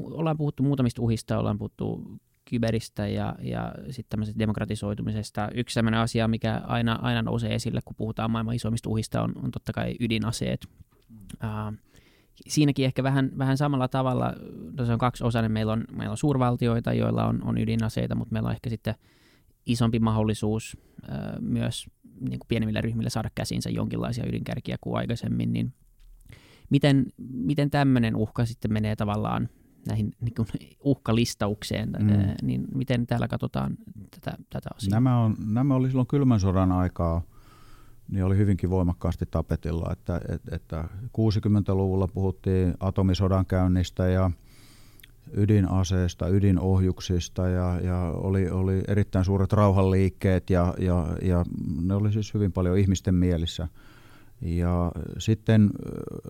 Ollaan 0.02 0.36
puhuttu 0.36 0.62
muutamista 0.62 1.02
uhista, 1.02 1.38
ollaan 1.38 1.58
puhuttu 1.58 2.18
kyberistä 2.50 3.08
ja, 3.08 3.36
ja 3.40 3.74
sitten 3.90 4.10
tämmöisestä 4.10 4.38
demokratisoitumisesta. 4.38 5.48
Yksi 5.54 5.74
sellainen 5.74 6.00
asia, 6.00 6.28
mikä 6.28 6.62
aina, 6.64 6.98
aina 7.02 7.22
nousee 7.22 7.54
esille, 7.54 7.80
kun 7.84 7.96
puhutaan 7.96 8.30
maailman 8.30 8.54
isoimmista 8.54 8.90
uhista, 8.90 9.22
on, 9.22 9.32
on 9.44 9.50
totta 9.50 9.72
kai 9.72 9.96
ydinaseet. 10.00 10.66
Uh, 11.10 11.78
siinäkin 12.48 12.84
ehkä 12.84 13.02
vähän, 13.02 13.30
vähän 13.38 13.56
samalla 13.56 13.88
tavalla, 13.88 14.34
no 14.78 14.84
se 14.84 14.92
on 14.92 14.98
kaksi 14.98 15.24
osainen, 15.24 15.52
meillä 15.52 15.72
on, 15.72 15.84
meillä 15.92 16.10
on 16.10 16.16
suurvaltioita, 16.16 16.92
joilla 16.92 17.26
on, 17.26 17.42
on 17.44 17.58
ydinaseita, 17.58 18.14
mutta 18.14 18.32
meillä 18.32 18.46
on 18.46 18.54
ehkä 18.54 18.70
sitten 18.70 18.94
isompi 19.66 19.98
mahdollisuus 19.98 20.76
äh, 21.10 21.18
myös 21.40 21.86
niin 22.20 22.38
kuin 22.38 22.48
pienemmillä 22.48 22.80
ryhmillä 22.80 23.10
saada 23.10 23.30
käsinsä 23.34 23.70
jonkinlaisia 23.70 24.28
ydinkärkiä 24.28 24.76
kuin 24.80 24.96
aikaisemmin, 24.96 25.52
niin 25.52 25.74
miten, 26.70 27.06
miten 27.32 27.70
tämmöinen 27.70 28.16
uhka 28.16 28.44
sitten 28.44 28.72
menee 28.72 28.96
tavallaan 28.96 29.48
näihin 29.88 30.12
niin 30.20 30.34
kuin 30.34 30.46
uhkalistaukseen, 30.80 31.88
mm. 31.88 32.08
niin 32.42 32.64
miten 32.74 33.06
täällä 33.06 33.28
katsotaan 33.28 33.76
tätä, 34.10 34.38
tätä 34.50 34.68
asiaa? 34.76 34.96
Nämä, 34.96 35.20
on, 35.20 35.36
nämä 35.46 35.74
oli 35.74 35.88
silloin 35.88 36.06
kylmän 36.06 36.40
sodan 36.40 36.72
aikaa, 36.72 37.22
niin 38.08 38.24
oli 38.24 38.36
hyvinkin 38.36 38.70
voimakkaasti 38.70 39.26
tapetilla, 39.30 39.92
että, 39.92 40.20
että, 40.28 40.56
että 40.56 40.84
60-luvulla 41.06 42.08
puhuttiin 42.08 42.74
atomisodan 42.80 43.46
käynnistä 43.46 44.08
ja 44.08 44.30
ydinaseista, 45.32 46.28
ydinohjuksista 46.28 47.48
ja, 47.48 47.80
ja 47.80 47.98
oli, 48.14 48.50
oli 48.50 48.82
erittäin 48.88 49.24
suuret 49.24 49.52
rauhanliikkeet 49.52 50.50
ja, 50.50 50.74
ja, 50.78 51.06
ja 51.22 51.44
ne 51.82 51.94
oli 51.94 52.12
siis 52.12 52.34
hyvin 52.34 52.52
paljon 52.52 52.78
ihmisten 52.78 53.14
mielissä. 53.14 53.68
Ja 54.40 54.92
sitten 55.18 55.70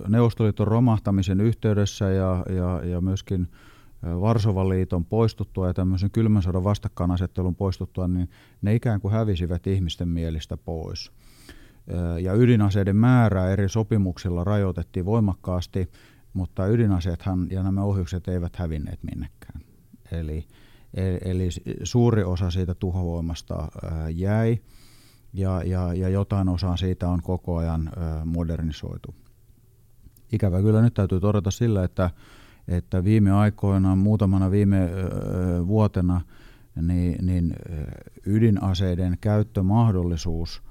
Neuvostoliiton 0.08 0.66
romahtamisen 0.66 1.40
yhteydessä 1.40 2.10
ja, 2.10 2.44
ja, 2.48 2.80
ja 2.84 3.00
myöskin 3.00 3.48
Varsovan 4.02 4.68
liiton 4.68 5.04
poistuttua 5.04 5.66
ja 5.66 5.74
tämmöisen 5.74 6.10
kylmän 6.10 6.42
sodan 6.42 6.64
vastakkainasettelun 6.64 7.56
poistuttua, 7.56 8.08
niin 8.08 8.28
ne 8.62 8.74
ikään 8.74 9.00
kuin 9.00 9.12
hävisivät 9.12 9.66
ihmisten 9.66 10.08
mielistä 10.08 10.56
pois. 10.56 11.12
Ja 12.20 12.34
ydinaseiden 12.34 12.96
määrää 12.96 13.50
eri 13.50 13.68
sopimuksilla 13.68 14.44
rajoitettiin 14.44 15.06
voimakkaasti 15.06 15.90
mutta 16.36 16.66
ydinaseethan 16.66 17.46
ja 17.50 17.62
nämä 17.62 17.82
ohjukset 17.82 18.28
eivät 18.28 18.56
hävinneet 18.56 19.00
minnekään. 19.02 19.60
Eli, 20.12 20.46
e, 20.94 21.16
eli 21.24 21.48
suuri 21.82 22.24
osa 22.24 22.50
siitä 22.50 22.74
tuhovoimasta 22.74 23.68
jäi 24.14 24.58
ja, 25.32 25.62
ja, 25.64 25.94
ja 25.94 26.08
jotain 26.08 26.48
osaa 26.48 26.76
siitä 26.76 27.08
on 27.08 27.22
koko 27.22 27.56
ajan 27.56 27.90
modernisoitu. 28.24 29.14
Ikävä 30.32 30.62
kyllä 30.62 30.82
nyt 30.82 30.94
täytyy 30.94 31.20
todeta 31.20 31.50
sillä, 31.50 31.84
että, 31.84 32.10
että 32.68 33.04
viime 33.04 33.32
aikoina, 33.32 33.96
muutamana 33.96 34.50
viime 34.50 34.90
vuotena, 35.66 36.20
niin, 36.82 37.26
niin 37.26 37.54
ydinaseiden 38.26 39.18
käyttömahdollisuus 39.20 40.62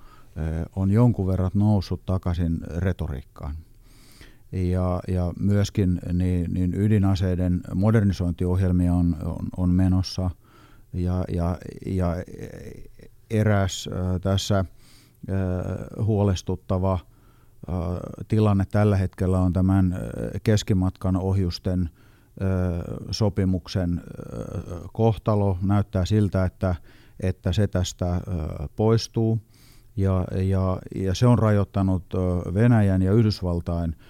on 0.76 0.92
jonkun 0.92 1.28
verran 1.28 1.52
noussut 1.54 2.06
takaisin 2.06 2.60
retoriikkaan. 2.78 3.56
Ja, 4.52 5.00
ja 5.08 5.34
myöskin 5.40 6.00
niin, 6.14 6.54
niin 6.54 6.74
ydinaseiden 6.74 7.62
modernisointiohjelmia 7.76 8.94
on, 8.94 9.16
on, 9.24 9.48
on 9.58 9.70
menossa. 9.70 10.30
Ja, 10.94 11.26
ja, 11.28 11.58
ja 11.86 12.16
eräs 13.30 13.90
äh, 13.92 14.22
tässä 14.22 14.60
äh, 14.60 14.66
huolestuttava 16.06 16.94
äh, 16.94 17.00
tilanne 18.28 18.66
tällä 18.66 18.98
hetkellä 18.98 19.40
on 19.40 19.54
tämän 19.54 19.96
keskimatkan 20.44 21.16
ohjusten 21.16 21.90
sopimuksen 23.12 24.02
kohtalo. 24.94 25.58
Näyttää 25.62 26.06
siltä, 26.06 26.46
että, 26.46 26.76
että 27.20 27.52
se 27.52 27.68
tästä 27.68 28.22
poistuu 28.76 29.40
ja, 29.96 30.26
ja, 30.32 30.80
ja 30.96 31.14
se 31.14 31.28
on 31.28 31.40
rajoittanut 31.40 32.04
Venäjän 32.54 33.02
ja 33.02 33.14
Yhdysvaltain– 33.14 33.96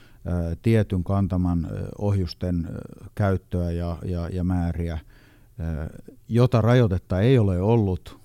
tietyn 0.61 1.03
kantaman 1.03 1.67
ohjusten 1.97 2.67
käyttöä 3.15 3.71
ja, 3.71 3.97
ja, 4.05 4.29
ja 4.29 4.43
määriä, 4.43 4.99
jota 6.29 6.61
rajoitetta 6.61 7.21
ei 7.21 7.39
ole 7.39 7.61
ollut 7.61 8.19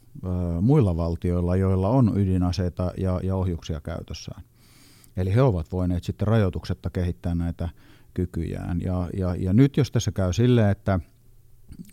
muilla 0.61 0.96
valtioilla, 0.96 1.57
joilla 1.57 1.88
on 1.88 2.12
ydinaseita 2.18 2.92
ja, 2.96 3.20
ja 3.23 3.37
ohjuksia 3.37 3.81
käytössään. 3.81 4.42
Eli 5.16 5.35
he 5.35 5.42
ovat 5.42 5.73
voineet 5.73 6.05
sitten 6.05 6.29
rajoituksetta 6.29 6.90
kehittää 6.90 7.35
näitä 7.35 7.68
kykyjään. 8.14 8.81
Ja, 8.81 9.09
ja, 9.16 9.35
ja 9.35 9.53
nyt 9.53 9.77
jos 9.77 9.90
tässä 9.90 10.12
käy 10.12 10.33
sille, 10.33 10.70
että 10.70 11.01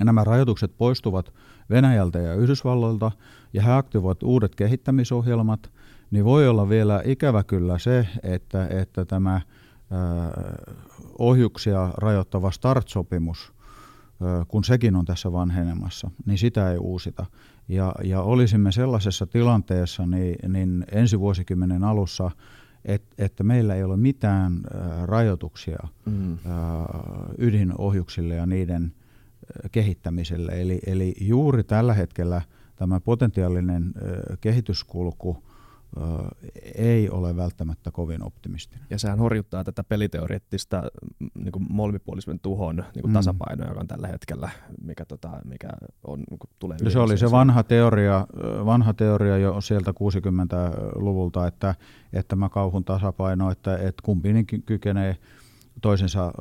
nämä 0.04 0.24
rajoitukset 0.24 0.78
poistuvat 0.78 1.34
Venäjältä 1.70 2.20
ja 2.20 2.34
Yhdysvalloilta 2.34 3.12
ja 3.54 3.62
he 3.62 3.72
aktivoivat 3.72 4.24
uudet 4.24 4.56
kehittämisohjelmat, 4.56 5.72
niin 6.12 6.26
voi 6.26 6.48
olla 6.48 6.70
vielä 6.70 7.02
ikävä 7.06 7.44
kyllä 7.44 7.80
se, 7.80 8.08
että, 8.24 8.68
että 8.68 9.06
tämä 9.06 9.42
ohjuksia 11.20 11.90
rajoittava 11.98 12.52
START-sopimus, 12.52 13.54
kun 14.48 14.64
sekin 14.64 14.96
on 14.96 15.06
tässä 15.06 15.32
vanhenemassa, 15.32 16.12
niin 16.26 16.38
sitä 16.38 16.72
ei 16.72 16.78
uusita. 16.78 17.26
Ja, 17.68 17.96
ja 18.04 18.22
olisimme 18.22 18.72
sellaisessa 18.72 19.28
tilanteessa 19.28 20.06
niin, 20.06 20.54
niin 20.54 20.86
ensi 20.92 21.20
vuosikymmenen 21.20 21.84
alussa, 21.84 22.32
et, 22.86 23.04
että 23.18 23.44
meillä 23.44 23.76
ei 23.76 23.84
ole 23.84 23.98
mitään 23.98 24.62
rajoituksia 25.04 25.88
mm. 26.06 26.38
ydinohjuksille 27.38 28.36
ja 28.36 28.46
niiden 28.46 28.94
kehittämiselle. 29.72 30.62
Eli, 30.62 30.80
eli 30.86 31.16
juuri 31.22 31.64
tällä 31.64 31.94
hetkellä 31.94 32.42
tämä 32.76 33.00
potentiaalinen 33.00 33.94
kehityskulku 34.42 35.44
ei 36.76 37.10
ole 37.10 37.36
välttämättä 37.36 37.92
kovin 37.92 38.24
optimistinen. 38.24 38.86
Ja 38.90 39.00
sehän 39.00 39.20
horjuttaa 39.20 39.64
tätä 39.64 39.84
peliteoreettista 39.84 40.84
niin 41.34 41.52
kuin 41.52 41.66
molemipuolisuuden 41.70 42.40
tuhon 42.40 42.76
niin 42.76 43.02
kuin 43.02 43.12
mm. 43.12 43.14
tasapainoa, 43.14 43.68
joka 43.68 43.80
on 43.80 43.88
tällä 43.88 44.08
hetkellä, 44.08 44.50
mikä, 44.82 45.06
tota, 45.06 45.30
mikä 45.46 45.68
on, 46.04 46.20
niin 46.30 46.40
kuin 46.40 46.50
tulee 46.60 46.78
Se 46.90 47.00
oli 47.00 47.18
se 47.18 47.32
vanha 47.32 47.64
teoria, 47.64 48.28
vanha 48.66 48.94
teoria 48.94 49.38
jo 49.38 49.62
sieltä 49.62 49.92
60-luvulta, 49.92 51.48
että, 51.48 51.76
että 52.14 52.30
tämä 52.30 52.50
kauhun 52.50 52.84
tasapaino, 52.84 53.52
että, 53.52 53.78
että 53.78 54.02
kumpi 54.04 54.30
kykenee 54.66 55.18
toisensa 55.82 56.34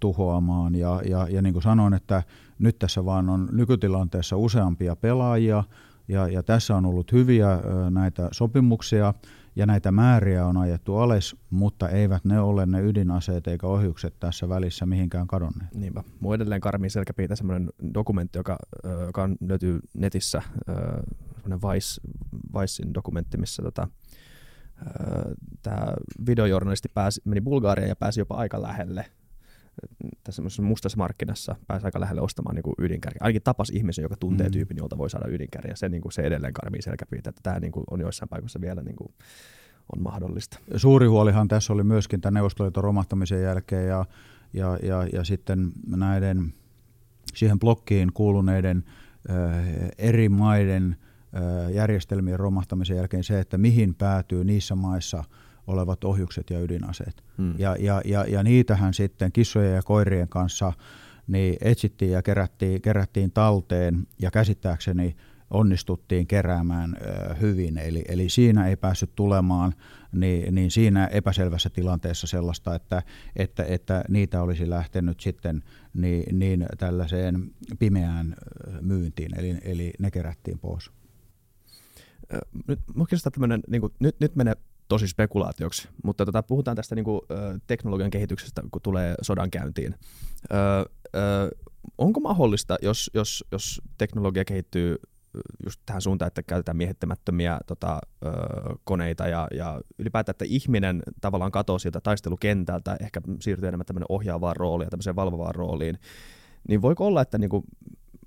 tuhoamaan. 0.00 0.74
Ja, 0.74 1.02
ja, 1.08 1.26
ja 1.30 1.42
niin 1.42 1.52
kuin 1.52 1.62
sanoin, 1.62 1.94
että 1.94 2.22
nyt 2.58 2.78
tässä 2.78 3.04
vaan 3.04 3.28
on 3.28 3.48
nykytilanteessa 3.52 4.36
useampia 4.36 4.96
pelaajia, 4.96 5.64
ja, 6.08 6.28
ja 6.28 6.42
tässä 6.42 6.76
on 6.76 6.86
ollut 6.86 7.12
hyviä 7.12 7.60
näitä 7.90 8.28
sopimuksia 8.32 9.14
ja 9.56 9.66
näitä 9.66 9.92
määriä 9.92 10.46
on 10.46 10.56
ajettu 10.56 10.96
alas, 10.96 11.36
mutta 11.50 11.88
eivät 11.88 12.24
ne 12.24 12.40
ole 12.40 12.66
ne 12.66 12.80
ydinaseet 12.80 13.46
eikä 13.46 13.66
ohjukset 13.66 14.14
tässä 14.20 14.48
välissä 14.48 14.86
mihinkään 14.86 15.26
kadonneet. 15.26 15.74
Niinpä. 15.74 16.02
Mua 16.20 16.34
edelleen 16.34 16.60
karmii 16.60 16.90
selkäpiitä 16.90 17.36
semmoinen 17.36 17.70
dokumentti, 17.94 18.38
joka, 18.38 18.58
joka 19.06 19.22
on, 19.22 19.36
löytyy 19.40 19.80
netissä, 19.94 20.42
semmoinen 21.34 21.62
Vice, 21.62 22.00
Vicein 22.60 22.94
dokumentti, 22.94 23.36
missä 23.36 23.62
tota, 23.62 23.88
tämä 25.62 25.86
videojournalisti 26.26 26.88
pääsi, 26.94 27.20
meni 27.24 27.40
Bulgariaan 27.40 27.88
ja 27.88 27.96
pääsi 27.96 28.20
jopa 28.20 28.34
aika 28.34 28.62
lähelle 28.62 29.06
tässä 30.24 30.62
mustassa 30.62 30.98
markkinassa 30.98 31.56
pääsi 31.66 31.86
aika 31.86 32.00
lähelle 32.00 32.20
ostamaan 32.20 32.54
niin 32.54 32.74
ydinkärkiä. 32.78 33.20
Ainakin 33.20 33.42
tapas 33.42 33.70
ihmisen, 33.70 34.02
joka 34.02 34.16
tuntee 34.16 34.46
mm. 34.46 34.52
tyypin, 34.52 34.76
jolta 34.76 34.98
voi 34.98 35.10
saada 35.10 35.28
ydinkärkiä. 35.28 35.76
Se, 35.76 35.88
niin 35.88 36.02
kuin, 36.02 36.12
se 36.12 36.22
edelleen 36.22 36.54
karmii 36.54 36.82
selkäpiitä, 36.82 37.30
että 37.30 37.40
tämä 37.42 37.60
niin 37.60 37.72
kuin, 37.72 37.84
on 37.90 38.00
joissain 38.00 38.28
paikoissa 38.28 38.60
vielä 38.60 38.82
niin 38.82 38.96
kuin, 38.96 39.12
on 39.96 40.02
mahdollista. 40.02 40.58
Suuri 40.76 41.06
huolihan 41.06 41.48
tässä 41.48 41.72
oli 41.72 41.84
myöskin 41.84 42.20
tämän 42.20 42.34
Neuvostoliiton 42.34 42.84
romahtamisen 42.84 43.42
jälkeen 43.42 43.88
ja, 43.88 44.04
ja, 44.52 44.78
ja, 44.82 45.06
ja 45.12 45.24
sitten 45.24 45.72
näiden 45.86 46.54
siihen 47.34 47.58
blokkiin 47.58 48.12
kuuluneiden 48.12 48.84
äh, 49.30 49.64
eri 49.98 50.28
maiden 50.28 50.96
järjestelmien 51.74 52.38
romahtamisen 52.38 52.96
jälkeen 52.96 53.24
se, 53.24 53.40
että 53.40 53.58
mihin 53.58 53.94
päätyy 53.94 54.44
niissä 54.44 54.74
maissa 54.74 55.24
olevat 55.66 56.04
ohjukset 56.04 56.50
ja 56.50 56.60
ydinaseet. 56.60 57.24
Hmm. 57.38 57.54
Ja, 57.58 57.76
ja, 57.78 58.02
ja, 58.04 58.24
ja 58.28 58.42
niitähän 58.42 58.94
sitten 58.94 59.32
kissojen 59.32 59.74
ja 59.74 59.82
koirien 59.82 60.28
kanssa 60.28 60.72
niin 61.26 61.56
etsittiin 61.60 62.10
ja 62.10 62.22
kerättiin, 62.22 62.82
kerättiin 62.82 63.30
talteen 63.30 64.06
ja 64.22 64.30
käsittääkseni 64.30 65.16
onnistuttiin 65.50 66.26
keräämään 66.26 66.96
hyvin. 67.40 67.78
Eli, 67.78 68.04
eli 68.08 68.28
siinä 68.28 68.66
ei 68.66 68.76
päässyt 68.76 69.10
tulemaan 69.16 69.74
niin, 70.12 70.54
niin 70.54 70.70
siinä 70.70 71.06
epäselvässä 71.06 71.70
tilanteessa 71.70 72.26
sellaista, 72.26 72.74
että, 72.74 73.02
että, 73.36 73.64
että 73.64 74.04
niitä 74.08 74.42
olisi 74.42 74.70
lähtenyt 74.70 75.20
sitten 75.20 75.62
niin, 75.94 76.38
niin 76.38 76.66
tällaiseen 76.78 77.50
pimeään 77.78 78.36
myyntiin, 78.80 79.38
eli, 79.38 79.58
eli 79.62 79.92
ne 79.98 80.10
kerättiin 80.10 80.58
pois. 80.58 80.90
Nyt, 82.68 82.80
tämmönen, 83.32 83.60
niin 83.68 83.80
kuin, 83.80 83.92
nyt, 83.98 84.20
nyt 84.20 84.36
menee 84.36 84.54
tosi 84.88 85.08
spekulaatioksi, 85.08 85.88
mutta 86.04 86.26
tota, 86.26 86.42
puhutaan 86.42 86.76
tästä 86.76 86.94
niin 86.94 87.04
kuin, 87.04 87.20
teknologian 87.66 88.10
kehityksestä, 88.10 88.62
kun 88.70 88.82
tulee 88.82 89.14
sodan 89.22 89.50
käyntiin. 89.50 89.94
Ö, 90.52 90.56
ö, 91.16 91.50
onko 91.98 92.20
mahdollista, 92.20 92.76
jos, 92.82 93.10
jos, 93.14 93.44
jos 93.52 93.82
teknologia 93.98 94.44
kehittyy 94.44 94.96
just 95.64 95.80
tähän 95.86 96.02
suuntaan, 96.02 96.26
että 96.26 96.42
käytetään 96.42 96.76
miehittämättömiä 96.76 97.58
tota, 97.66 97.98
ö, 98.24 98.28
koneita 98.84 99.28
ja, 99.28 99.48
ja 99.54 99.80
ylipäätään, 99.98 100.32
että 100.32 100.44
ihminen 100.48 101.02
tavallaan 101.20 101.52
katoaa 101.52 101.78
sieltä 101.78 102.00
taistelukentältä, 102.00 102.96
ehkä 103.00 103.20
siirtyy 103.40 103.68
enemmän 103.68 103.86
tämmöinen 103.86 104.06
ohjaavaan 104.08 104.56
rooliin 104.56 104.86
ja 104.86 104.90
tämmöiseen 104.90 105.16
valvovaan 105.16 105.54
rooliin, 105.54 105.98
niin 106.68 106.82
voiko 106.82 107.06
olla, 107.06 107.22
että 107.22 107.38
niin 107.38 107.50
kuin 107.50 107.64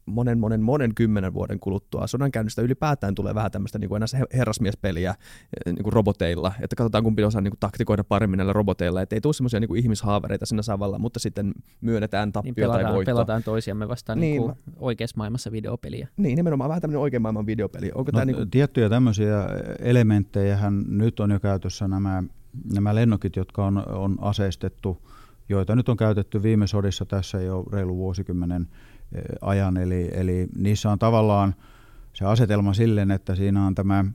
monen, 0.05 0.39
monen, 0.39 0.61
monen 0.61 0.95
kymmenen 0.95 1.33
vuoden 1.33 1.59
kuluttua 1.59 2.07
sodankäynnistä 2.07 2.61
ylipäätään 2.61 3.15
tulee 3.15 3.35
vähän 3.35 3.51
tämmöistä 3.51 3.79
niin 3.79 3.89
kuin 3.89 3.97
enää 4.03 4.25
herrasmiespeliä 4.33 5.09
eh, 5.09 5.73
niin 5.73 5.83
kuin 5.83 5.93
roboteilla, 5.93 6.53
että 6.61 6.75
katsotaan 6.75 7.03
kumpi 7.03 7.23
osaa 7.23 7.41
niin 7.41 7.51
kuin 7.51 7.59
taktikoida 7.59 8.03
paremmin 8.03 8.37
näillä 8.37 8.53
roboteilla, 8.53 9.01
että 9.01 9.15
ei 9.15 9.21
tule 9.21 9.33
semmoisia 9.33 9.59
niin 9.59 9.77
ihmishaavereita 9.77 10.45
siinä 10.45 10.61
samalla, 10.61 10.99
mutta 10.99 11.19
sitten 11.19 11.53
myönnetään 11.81 12.31
tappio 12.31 12.47
niin 12.47 12.55
pelataan, 12.55 12.83
tai 12.83 12.93
voitto. 12.93 13.09
Pelataan 13.09 13.43
toisiamme 13.43 13.87
vastaan 13.87 14.19
niin, 14.19 14.31
niin 14.31 14.41
kuin 14.41 14.75
oikeassa 14.79 15.17
maailmassa 15.17 15.51
videopeliä. 15.51 16.07
Niin, 16.17 16.35
nimenomaan 16.35 16.69
vähän 16.69 16.81
tämmöinen 16.81 17.01
oikean 17.01 17.21
maailman 17.21 17.45
videopeli. 17.45 17.91
Onko 17.95 18.11
no, 18.11 18.15
tämä 18.15 18.25
niin 18.25 18.35
kuin... 18.35 18.49
Tiettyjä 18.49 18.89
tämmöisiä 18.89 19.45
elementtejä 19.79 20.59
nyt 20.87 21.19
on 21.19 21.31
jo 21.31 21.39
käytössä 21.39 21.87
nämä, 21.87 22.23
nämä 22.73 22.95
lennokit, 22.95 23.35
jotka 23.35 23.65
on, 23.65 23.83
on 23.89 24.17
aseistettu 24.21 25.01
joita 25.49 25.75
nyt 25.75 25.89
on 25.89 25.97
käytetty 25.97 26.43
viime 26.43 26.67
sodissa 26.67 27.05
tässä 27.05 27.41
jo 27.41 27.63
reilu 27.71 27.97
vuosikymmenen 27.97 28.67
ajan. 29.41 29.77
Eli, 29.77 30.09
eli 30.13 30.47
niissä 30.55 30.91
on 30.91 30.99
tavallaan 30.99 31.55
se 32.13 32.25
asetelma 32.25 32.73
silleen, 32.73 33.11
että 33.11 33.35
siinä 33.35 33.65
on 33.65 33.75
tämä 33.75 34.05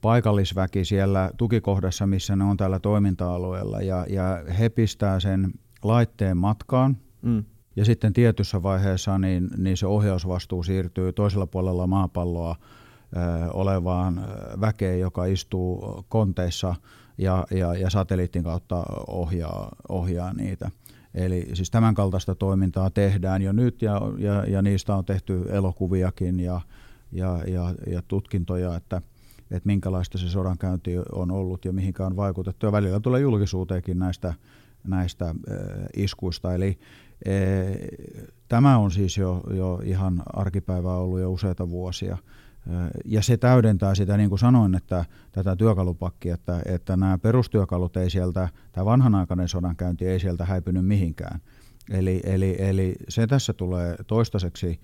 paikallisväki 0.00 0.84
siellä 0.84 1.30
tukikohdassa, 1.36 2.06
missä 2.06 2.36
ne 2.36 2.44
on 2.44 2.56
tällä 2.56 2.78
toiminta-alueella, 2.78 3.80
ja, 3.80 4.06
ja 4.08 4.44
he 4.58 4.68
pistää 4.68 5.20
sen 5.20 5.52
laitteen 5.82 6.36
matkaan, 6.36 6.96
mm. 7.22 7.44
ja 7.76 7.84
sitten 7.84 8.12
tietyssä 8.12 8.62
vaiheessa 8.62 9.18
niin, 9.18 9.48
niin 9.56 9.76
se 9.76 9.86
ohjausvastuu 9.86 10.62
siirtyy 10.62 11.12
toisella 11.12 11.46
puolella 11.46 11.86
maapalloa 11.86 12.56
ö, 13.16 13.50
olevaan 13.52 14.26
väkeen, 14.60 15.00
joka 15.00 15.24
istuu 15.24 16.04
konteissa 16.08 16.74
ja, 17.18 17.46
ja, 17.50 17.74
ja 17.74 17.90
satelliitin 17.90 18.44
kautta 18.44 18.82
ohjaa, 19.08 19.76
ohjaa 19.88 20.32
niitä. 20.32 20.70
Eli 21.16 21.48
siis 21.54 21.70
tämän 21.70 21.94
kaltaista 21.94 22.34
toimintaa 22.34 22.90
tehdään 22.90 23.42
jo 23.42 23.52
nyt 23.52 23.82
ja, 23.82 24.00
ja, 24.18 24.44
ja 24.44 24.62
niistä 24.62 24.96
on 24.96 25.04
tehty 25.04 25.44
elokuviakin 25.48 26.40
ja, 26.40 26.60
ja, 27.12 27.40
ja, 27.46 27.74
ja 27.86 28.02
tutkintoja, 28.08 28.76
että, 28.76 29.02
että 29.50 29.66
minkälaista 29.66 30.18
se 30.18 30.28
sodankäynti 30.28 30.90
on 31.12 31.30
ollut 31.30 31.64
ja 31.64 31.72
mihinkä 31.72 32.06
on 32.06 32.16
vaikutettu. 32.16 32.66
Ja 32.66 32.72
välillä 32.72 33.00
tulee 33.00 33.20
julkisuuteenkin 33.20 33.98
näistä, 33.98 34.34
näistä 34.84 35.28
äh, 35.28 35.34
iskuista. 35.96 36.54
Eli 36.54 36.78
äh, 37.28 37.34
tämä 38.48 38.78
on 38.78 38.90
siis 38.90 39.16
jo, 39.16 39.42
jo 39.54 39.80
ihan 39.84 40.22
arkipäivää 40.32 40.96
ollut 40.96 41.20
jo 41.20 41.32
useita 41.32 41.70
vuosia. 41.70 42.18
Ja 43.04 43.22
se 43.22 43.36
täydentää 43.36 43.94
sitä, 43.94 44.16
niin 44.16 44.28
kuin 44.28 44.38
sanoin, 44.38 44.74
että 44.74 45.04
tätä 45.32 45.56
työkalupakkia, 45.56 46.34
että, 46.34 46.62
että 46.64 46.96
nämä 46.96 47.18
perustyökalut 47.18 47.96
ei 47.96 48.10
sieltä, 48.10 48.48
tämä 48.72 48.84
vanhanaikainen 48.84 49.48
sodankäynti 49.48 50.06
ei 50.06 50.20
sieltä 50.20 50.44
häipynyt 50.44 50.86
mihinkään. 50.86 51.40
Eli, 51.90 52.20
eli, 52.24 52.56
eli 52.58 52.94
se 53.08 53.26
tässä 53.26 53.52
tulee 53.52 53.96
toistaiseksi 54.06 54.80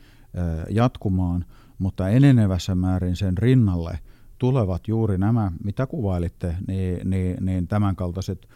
jatkumaan, 0.70 1.44
mutta 1.78 2.08
enenevässä 2.08 2.74
määrin 2.74 3.16
sen 3.16 3.38
rinnalle 3.38 3.98
tulevat 4.38 4.88
juuri 4.88 5.18
nämä, 5.18 5.52
mitä 5.64 5.86
kuvailitte, 5.86 6.56
niin, 6.68 7.10
niin, 7.10 7.36
niin 7.40 7.68
tämänkaltaiset 7.68 8.48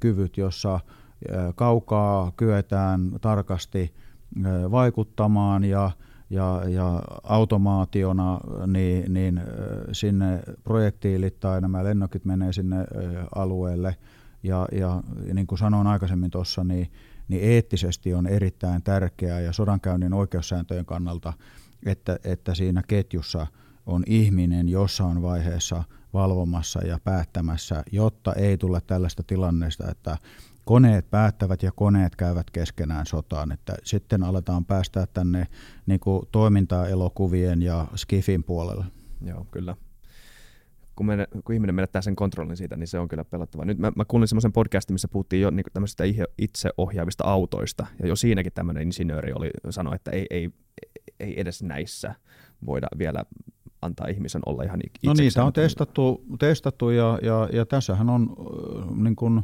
kyvyt, 0.00 0.36
jossa 0.36 0.80
kaukaa 1.54 2.32
kyetään 2.36 3.10
tarkasti 3.20 3.94
vaikuttamaan 4.70 5.64
ja 5.64 5.90
ja, 6.30 6.62
ja 6.68 7.02
automaationa 7.22 8.40
niin, 8.66 9.14
niin 9.14 9.40
sinne 9.92 10.42
projektiilit 10.64 11.40
tai 11.40 11.60
nämä 11.60 11.84
lennokit 11.84 12.24
menee 12.24 12.52
sinne 12.52 12.76
alueelle. 13.34 13.96
Ja, 14.42 14.68
ja, 14.72 15.02
niin 15.34 15.46
kuin 15.46 15.58
sanoin 15.58 15.86
aikaisemmin 15.86 16.30
tuossa, 16.30 16.64
niin, 16.64 16.92
niin 17.28 17.42
eettisesti 17.42 18.14
on 18.14 18.26
erittäin 18.26 18.82
tärkeää 18.82 19.40
ja 19.40 19.52
sodankäynnin 19.52 20.12
oikeussääntöjen 20.12 20.86
kannalta, 20.86 21.32
että, 21.86 22.18
että 22.24 22.54
siinä 22.54 22.82
ketjussa 22.88 23.46
on 23.86 24.02
ihminen 24.06 24.68
jossain 24.68 25.22
vaiheessa 25.22 25.84
valvomassa 26.12 26.86
ja 26.86 26.98
päättämässä, 27.04 27.82
jotta 27.92 28.32
ei 28.32 28.58
tule 28.58 28.80
tällaista 28.80 29.22
tilanneesta, 29.22 29.90
että 29.90 30.18
koneet 30.70 31.10
päättävät 31.10 31.62
ja 31.62 31.72
koneet 31.72 32.16
käyvät 32.16 32.50
keskenään 32.50 33.06
sotaan. 33.06 33.52
Että 33.52 33.74
sitten 33.84 34.22
aletaan 34.22 34.64
päästää 34.64 35.06
tänne 35.06 35.46
niin 35.86 36.00
kuin 36.00 36.28
toiminta-elokuvien 36.32 37.62
ja 37.62 37.86
skifin 37.96 38.44
puolelle. 38.44 38.84
Joo, 39.24 39.46
kyllä. 39.50 39.76
Kun, 40.96 41.06
me, 41.06 41.26
kun 41.44 41.54
ihminen 41.54 41.74
menettää 41.74 42.02
sen 42.02 42.16
kontrollin 42.16 42.56
siitä, 42.56 42.76
niin 42.76 42.86
se 42.86 42.98
on 42.98 43.08
kyllä 43.08 43.24
pelottavaa. 43.24 43.64
Nyt 43.64 43.78
mä, 43.78 43.92
mä 43.96 44.04
kuulin 44.04 44.28
semmoisen 44.28 44.52
podcastin, 44.52 44.94
missä 44.94 45.08
puhuttiin 45.08 45.42
jo 45.42 45.50
niin 45.50 45.64
tämmöisistä 45.72 46.04
itseohjaavista 46.38 47.24
autoista, 47.24 47.86
ja 48.02 48.08
jo 48.08 48.16
siinäkin 48.16 48.52
tämmöinen 48.52 48.82
insinööri 48.82 49.32
oli 49.32 49.50
sanoi, 49.70 49.94
että 49.94 50.10
ei, 50.10 50.26
ei, 50.30 50.50
ei 51.20 51.40
edes 51.40 51.62
näissä 51.62 52.14
voida 52.66 52.86
vielä 52.98 53.24
antaa 53.82 54.06
ihmisen 54.06 54.42
olla 54.46 54.62
ihan 54.62 54.80
itse. 54.84 55.06
No 55.06 55.14
niitä 55.14 55.44
on 55.44 55.52
testattu, 55.52 56.24
testattu 56.38 56.90
ja, 56.90 57.18
ja, 57.22 57.48
ja 57.52 57.66
tässähän 57.66 58.10
on 58.10 58.22
äh, 58.30 58.96
niin 58.96 59.16
kuin, 59.16 59.42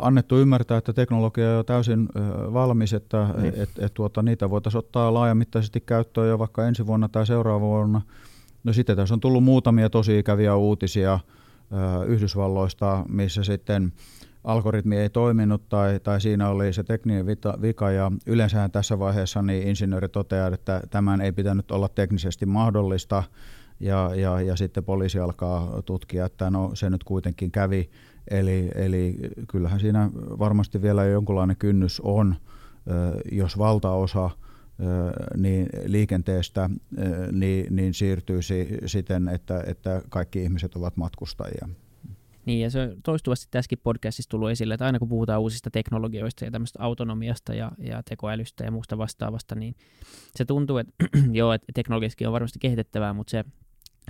annettu 0.00 0.38
ymmärtää, 0.38 0.78
että 0.78 0.92
teknologia 0.92 1.48
on 1.48 1.54
jo 1.54 1.62
täysin 1.62 2.08
valmis, 2.52 2.92
että 2.92 3.28
niin. 3.40 3.54
et, 3.56 3.70
et, 3.78 3.94
tuota, 3.94 4.22
niitä 4.22 4.50
voitaisiin 4.50 4.78
ottaa 4.78 5.14
laajamittaisesti 5.14 5.80
käyttöön 5.80 6.28
jo 6.28 6.38
vaikka 6.38 6.66
ensi 6.66 6.86
vuonna 6.86 7.08
tai 7.08 7.26
seuraavana 7.26 7.68
vuonna. 7.68 8.02
No 8.64 8.72
sitten 8.72 8.96
tässä 8.96 9.14
on 9.14 9.20
tullut 9.20 9.44
muutamia 9.44 9.90
tosi 9.90 10.18
ikäviä 10.18 10.54
uutisia 10.54 11.20
Yhdysvalloista, 12.06 13.04
missä 13.08 13.44
sitten 13.44 13.92
algoritmi 14.44 14.96
ei 14.96 15.10
toiminut 15.10 15.68
tai, 15.68 16.00
tai 16.00 16.20
siinä 16.20 16.48
oli 16.48 16.72
se 16.72 16.82
tekninen 16.82 17.26
vika 17.62 17.90
ja 17.90 18.12
yleensä 18.26 18.68
tässä 18.68 18.98
vaiheessa 18.98 19.42
niin 19.42 19.68
insinööri 19.68 20.08
toteaa, 20.08 20.48
että 20.48 20.82
tämän 20.90 21.20
ei 21.20 21.32
pitänyt 21.32 21.70
olla 21.70 21.88
teknisesti 21.88 22.46
mahdollista 22.46 23.22
ja, 23.80 24.10
ja, 24.14 24.40
ja 24.40 24.56
sitten 24.56 24.84
poliisi 24.84 25.18
alkaa 25.18 25.82
tutkia, 25.84 26.26
että 26.26 26.50
no 26.50 26.70
se 26.74 26.90
nyt 26.90 27.04
kuitenkin 27.04 27.50
kävi 27.50 27.90
Eli, 28.30 28.70
eli 28.74 29.16
kyllähän 29.48 29.80
siinä 29.80 30.10
varmasti 30.14 30.82
vielä 30.82 31.04
jonkunlainen 31.04 31.56
kynnys 31.56 32.00
on, 32.00 32.34
jos 33.32 33.58
valtaosa 33.58 34.30
niin 35.36 35.68
liikenteestä 35.86 36.70
niin, 37.32 37.76
niin 37.76 37.94
siirtyisi 37.94 38.68
siten, 38.86 39.28
että, 39.28 39.64
että 39.66 40.02
kaikki 40.08 40.42
ihmiset 40.42 40.74
ovat 40.76 40.96
matkustajia. 40.96 41.68
Niin, 42.46 42.60
ja 42.60 42.70
se 42.70 42.80
on 42.80 42.96
toistuvasti 43.02 43.46
tässäkin 43.50 43.78
podcastissa 43.82 44.30
tullut 44.30 44.50
esille, 44.50 44.74
että 44.74 44.86
aina 44.86 44.98
kun 44.98 45.08
puhutaan 45.08 45.40
uusista 45.40 45.70
teknologioista 45.70 46.44
ja 46.44 46.50
tämmöistä 46.50 46.82
autonomiasta 46.82 47.54
ja, 47.54 47.72
ja 47.78 48.02
tekoälystä 48.02 48.64
ja 48.64 48.70
muusta 48.70 48.98
vastaavasta, 48.98 49.54
niin 49.54 49.74
se 50.36 50.44
tuntuu, 50.44 50.78
että 50.78 50.92
joo, 51.32 51.52
että 51.52 51.72
teknologiassakin 51.74 52.26
on 52.26 52.32
varmasti 52.32 52.58
kehitettävää, 52.58 53.12
mutta 53.12 53.30
se, 53.30 53.44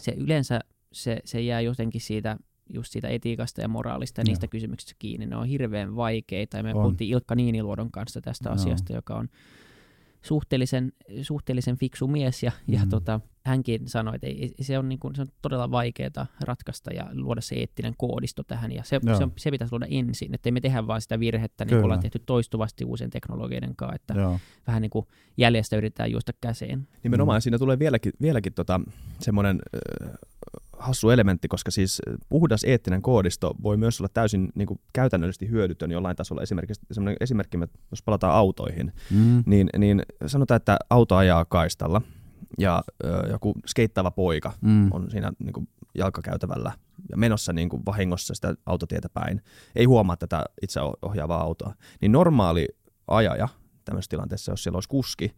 se 0.00 0.12
yleensä 0.12 0.60
se, 0.92 1.18
se 1.24 1.40
jää 1.40 1.60
jotenkin 1.60 2.00
siitä 2.00 2.36
just 2.68 2.92
siitä 2.92 3.08
etiikasta 3.08 3.60
ja 3.60 3.68
moraalista 3.68 4.20
ja 4.20 4.24
niistä 4.24 4.44
Joo. 4.44 4.50
kysymyksistä 4.50 4.94
kiinni. 4.98 5.26
Ne 5.26 5.36
on 5.36 5.46
hirveän 5.46 5.96
vaikeita 5.96 6.56
ja 6.56 6.62
me 6.62 6.74
on. 6.74 6.82
puhuttiin 6.82 7.10
Ilkka 7.10 7.34
Niiniluodon 7.34 7.90
kanssa 7.90 8.20
tästä 8.20 8.48
Joo. 8.48 8.54
asiasta, 8.54 8.92
joka 8.92 9.14
on 9.14 9.28
suhteellisen, 10.22 10.92
suhteellisen 11.22 11.76
fiksu 11.76 12.08
mies 12.08 12.42
ja, 12.42 12.52
mm. 12.66 12.74
ja 12.74 12.80
tota, 12.90 13.20
hänkin 13.44 13.88
sanoi, 13.88 14.14
että 14.14 14.26
ei, 14.26 14.54
se, 14.60 14.78
on 14.78 14.88
niin 14.88 14.98
kuin, 14.98 15.14
se 15.14 15.22
on 15.22 15.28
todella 15.42 15.70
vaikeaa 15.70 16.26
ratkaista 16.40 16.94
ja 16.94 17.06
luoda 17.12 17.40
se 17.40 17.54
eettinen 17.54 17.94
koodisto 17.96 18.42
tähän 18.42 18.72
ja 18.72 18.82
se, 18.84 19.00
se, 19.18 19.24
on, 19.24 19.32
se 19.36 19.50
pitäisi 19.50 19.72
luoda 19.72 19.86
ensin, 19.90 20.34
että 20.34 20.50
me 20.50 20.60
tehdä 20.60 20.86
vaan 20.86 21.00
sitä 21.00 21.20
virhettä, 21.20 21.64
niin 21.64 21.74
kuin 21.74 21.84
ollaan 21.84 22.00
tehty 22.00 22.18
toistuvasti 22.26 22.84
uusien 22.84 23.10
teknologioiden 23.10 23.76
kanssa, 23.76 23.96
että 23.96 24.14
Joo. 24.14 24.40
vähän 24.66 24.82
niin 24.82 24.90
kuin 24.90 25.06
jäljestä 25.36 25.76
yritetään 25.76 26.10
juosta 26.10 26.32
käseen. 26.40 26.88
Nimenomaan 27.02 27.38
mm. 27.38 27.40
siinä 27.42 27.58
tulee 27.58 27.78
vieläkin, 27.78 28.12
vieläkin 28.22 28.54
tota, 28.54 28.80
semmoinen 29.20 29.58
äh, 30.04 30.10
hassu 30.78 31.10
elementti, 31.10 31.48
koska 31.48 31.70
siis 31.70 32.02
puhdas 32.28 32.64
eettinen 32.64 33.02
koodisto 33.02 33.54
voi 33.62 33.76
myös 33.76 34.00
olla 34.00 34.08
täysin 34.14 34.52
niin 34.54 34.66
kuin 34.66 34.80
käytännöllisesti 34.92 35.50
hyödytön 35.50 35.90
jollain 35.90 36.16
tasolla. 36.16 36.42
Esimerkiksi 36.42 36.86
esimerkki, 37.20 37.58
jos 37.90 38.02
palataan 38.02 38.34
autoihin, 38.34 38.92
mm. 39.10 39.42
niin, 39.46 39.68
niin 39.78 40.02
sanotaan, 40.26 40.56
että 40.56 40.76
auto 40.90 41.16
ajaa 41.16 41.44
kaistalla 41.44 42.02
ja 42.58 42.82
ö, 43.04 43.28
joku 43.30 43.54
skeittaava 43.66 44.10
poika 44.10 44.52
mm. 44.60 44.92
on 44.92 45.10
siinä 45.10 45.32
niin 45.38 45.52
kuin 45.52 45.68
jalkakäytävällä 45.94 46.72
ja 47.10 47.16
menossa 47.16 47.52
niin 47.52 47.68
kuin 47.68 47.82
vahingossa 47.86 48.34
sitä 48.34 48.54
autotietä 48.66 49.08
päin, 49.08 49.42
ei 49.76 49.84
huomaa 49.84 50.16
tätä 50.16 50.44
itse 50.62 50.80
ohjaavaa 51.02 51.40
autoa, 51.40 51.74
niin 52.00 52.12
normaali 52.12 52.68
ajaja 53.08 53.48
tämmöisessä 53.84 54.10
tilanteessa, 54.10 54.52
jos 54.52 54.62
siellä 54.62 54.76
olisi 54.76 54.88
kuski, 54.88 55.32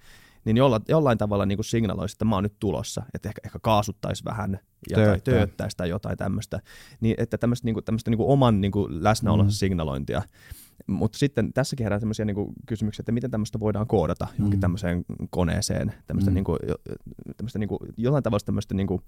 niin 0.45 0.57
jolla, 0.57 0.80
jollain 0.88 1.18
tavalla 1.18 1.47
niin 1.47 1.64
signaloisi, 1.64 2.14
että 2.14 2.24
mä 2.24 2.36
oon 2.36 2.43
nyt 2.43 2.59
tulossa, 2.61 3.03
että 3.14 3.28
ehkä, 3.28 3.41
ehkä 3.45 3.59
kaasuttaisi 3.62 4.24
vähän 4.24 4.59
ja 4.91 4.97
tai 4.97 5.20
tööttäisi 5.20 5.76
tai 5.76 5.88
jotain 5.88 6.18
tämmöistä, 6.18 6.61
niin 7.01 7.14
että 7.18 7.38
tämmöistä, 7.38 7.64
niin 7.64 7.74
kuin, 7.74 7.84
tämmöistä 7.84 8.11
niin 8.11 8.18
kuin 8.18 8.28
oman 8.28 8.61
niin 8.61 8.72
kuin 8.72 9.05
läsnäolonsa 9.05 9.51
mm. 9.51 9.59
signalointia. 9.59 10.22
Mutta 10.91 11.18
sitten 11.18 11.53
tässäkin 11.53 11.84
herää 11.84 12.01
sellaisia 12.01 12.24
niin 12.24 12.55
kysymyksiä, 12.66 13.03
että 13.03 13.12
miten 13.12 13.30
tämmöistä 13.30 13.61
voidaan 13.61 13.86
koodata 13.86 14.26
johonkin 14.38 14.59
mm. 14.59 14.61
tämmöiseen 14.61 15.05
koneeseen, 15.30 15.93
tämmöistä, 16.07 16.30
mm. 16.30 16.34
niin 16.34 16.45
kuin, 16.45 16.59
tämmöistä 17.36 17.59
niin 17.59 17.68
kuin, 17.68 17.78
jollain 17.97 18.22
tavalla 18.22 18.45
tämmöistä 18.47 18.74
niin 18.74 18.86
kuin 18.86 19.03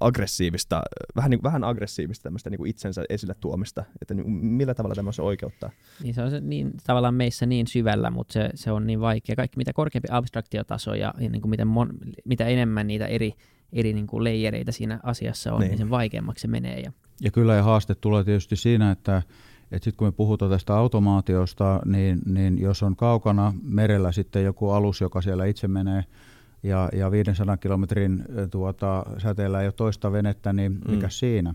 aggressiivista, 0.00 0.82
vähän, 1.16 1.30
niin, 1.30 1.42
vähän 1.42 1.64
aggressiivista 1.64 2.22
tämmöistä 2.22 2.50
niin 2.50 2.58
kuin 2.58 2.70
itsensä 2.70 3.04
esille 3.08 3.34
tuomista, 3.40 3.84
että 4.02 4.14
niin, 4.14 4.30
millä 4.30 4.74
tavalla 4.74 4.94
tämmöistä 4.94 5.22
oikeuttaa? 5.22 5.70
Niin 6.02 6.14
se 6.14 6.22
on 6.22 6.30
se 6.30 6.40
niin, 6.40 6.72
tavallaan 6.86 7.14
meissä 7.14 7.46
niin 7.46 7.66
syvällä, 7.66 8.10
mutta 8.10 8.32
se, 8.32 8.50
se 8.54 8.72
on 8.72 8.86
niin 8.86 9.00
vaikea. 9.00 9.36
Kaikki 9.36 9.56
mitä 9.56 9.72
korkeampi 9.72 10.08
abstraktiotaso 10.10 10.94
ja, 10.94 11.14
ja 11.18 11.30
niin 11.30 11.42
kuin 11.42 11.50
miten 11.50 11.68
mon, 11.68 11.90
mitä 12.24 12.46
enemmän 12.46 12.86
niitä 12.86 13.06
eri 13.06 13.32
eri 13.72 13.92
niin 13.92 14.06
kuin 14.06 14.24
leijereitä 14.24 14.72
siinä 14.72 15.00
asiassa 15.02 15.52
on, 15.52 15.60
niin, 15.60 15.68
niin 15.68 15.78
sen 15.78 15.90
vaikeammaksi 15.90 16.42
se 16.42 16.48
menee. 16.48 16.80
Ja, 16.80 16.92
ja 17.20 17.30
kyllä 17.30 17.54
ja 17.54 17.62
haaste 17.62 17.94
tulee 17.94 18.24
tietysti 18.24 18.56
siinä, 18.56 18.90
että 18.90 19.22
sitten 19.72 19.92
kun 19.96 20.08
me 20.08 20.12
puhutaan 20.12 20.50
tästä 20.50 20.76
automaatiosta, 20.76 21.80
niin, 21.84 22.18
niin 22.26 22.60
jos 22.60 22.82
on 22.82 22.96
kaukana 22.96 23.54
merellä 23.62 24.12
sitten 24.12 24.44
joku 24.44 24.70
alus, 24.70 25.00
joka 25.00 25.22
siellä 25.22 25.44
itse 25.44 25.68
menee, 25.68 26.04
ja, 26.62 26.88
ja 26.92 27.10
500 27.10 27.56
kilometrin 27.56 28.24
tuota, 28.50 29.06
säteellä 29.18 29.60
ei 29.60 29.66
ole 29.66 29.72
toista 29.72 30.12
venettä, 30.12 30.52
niin 30.52 30.78
mikä 30.88 31.06
mm. 31.06 31.10
siinä? 31.10 31.54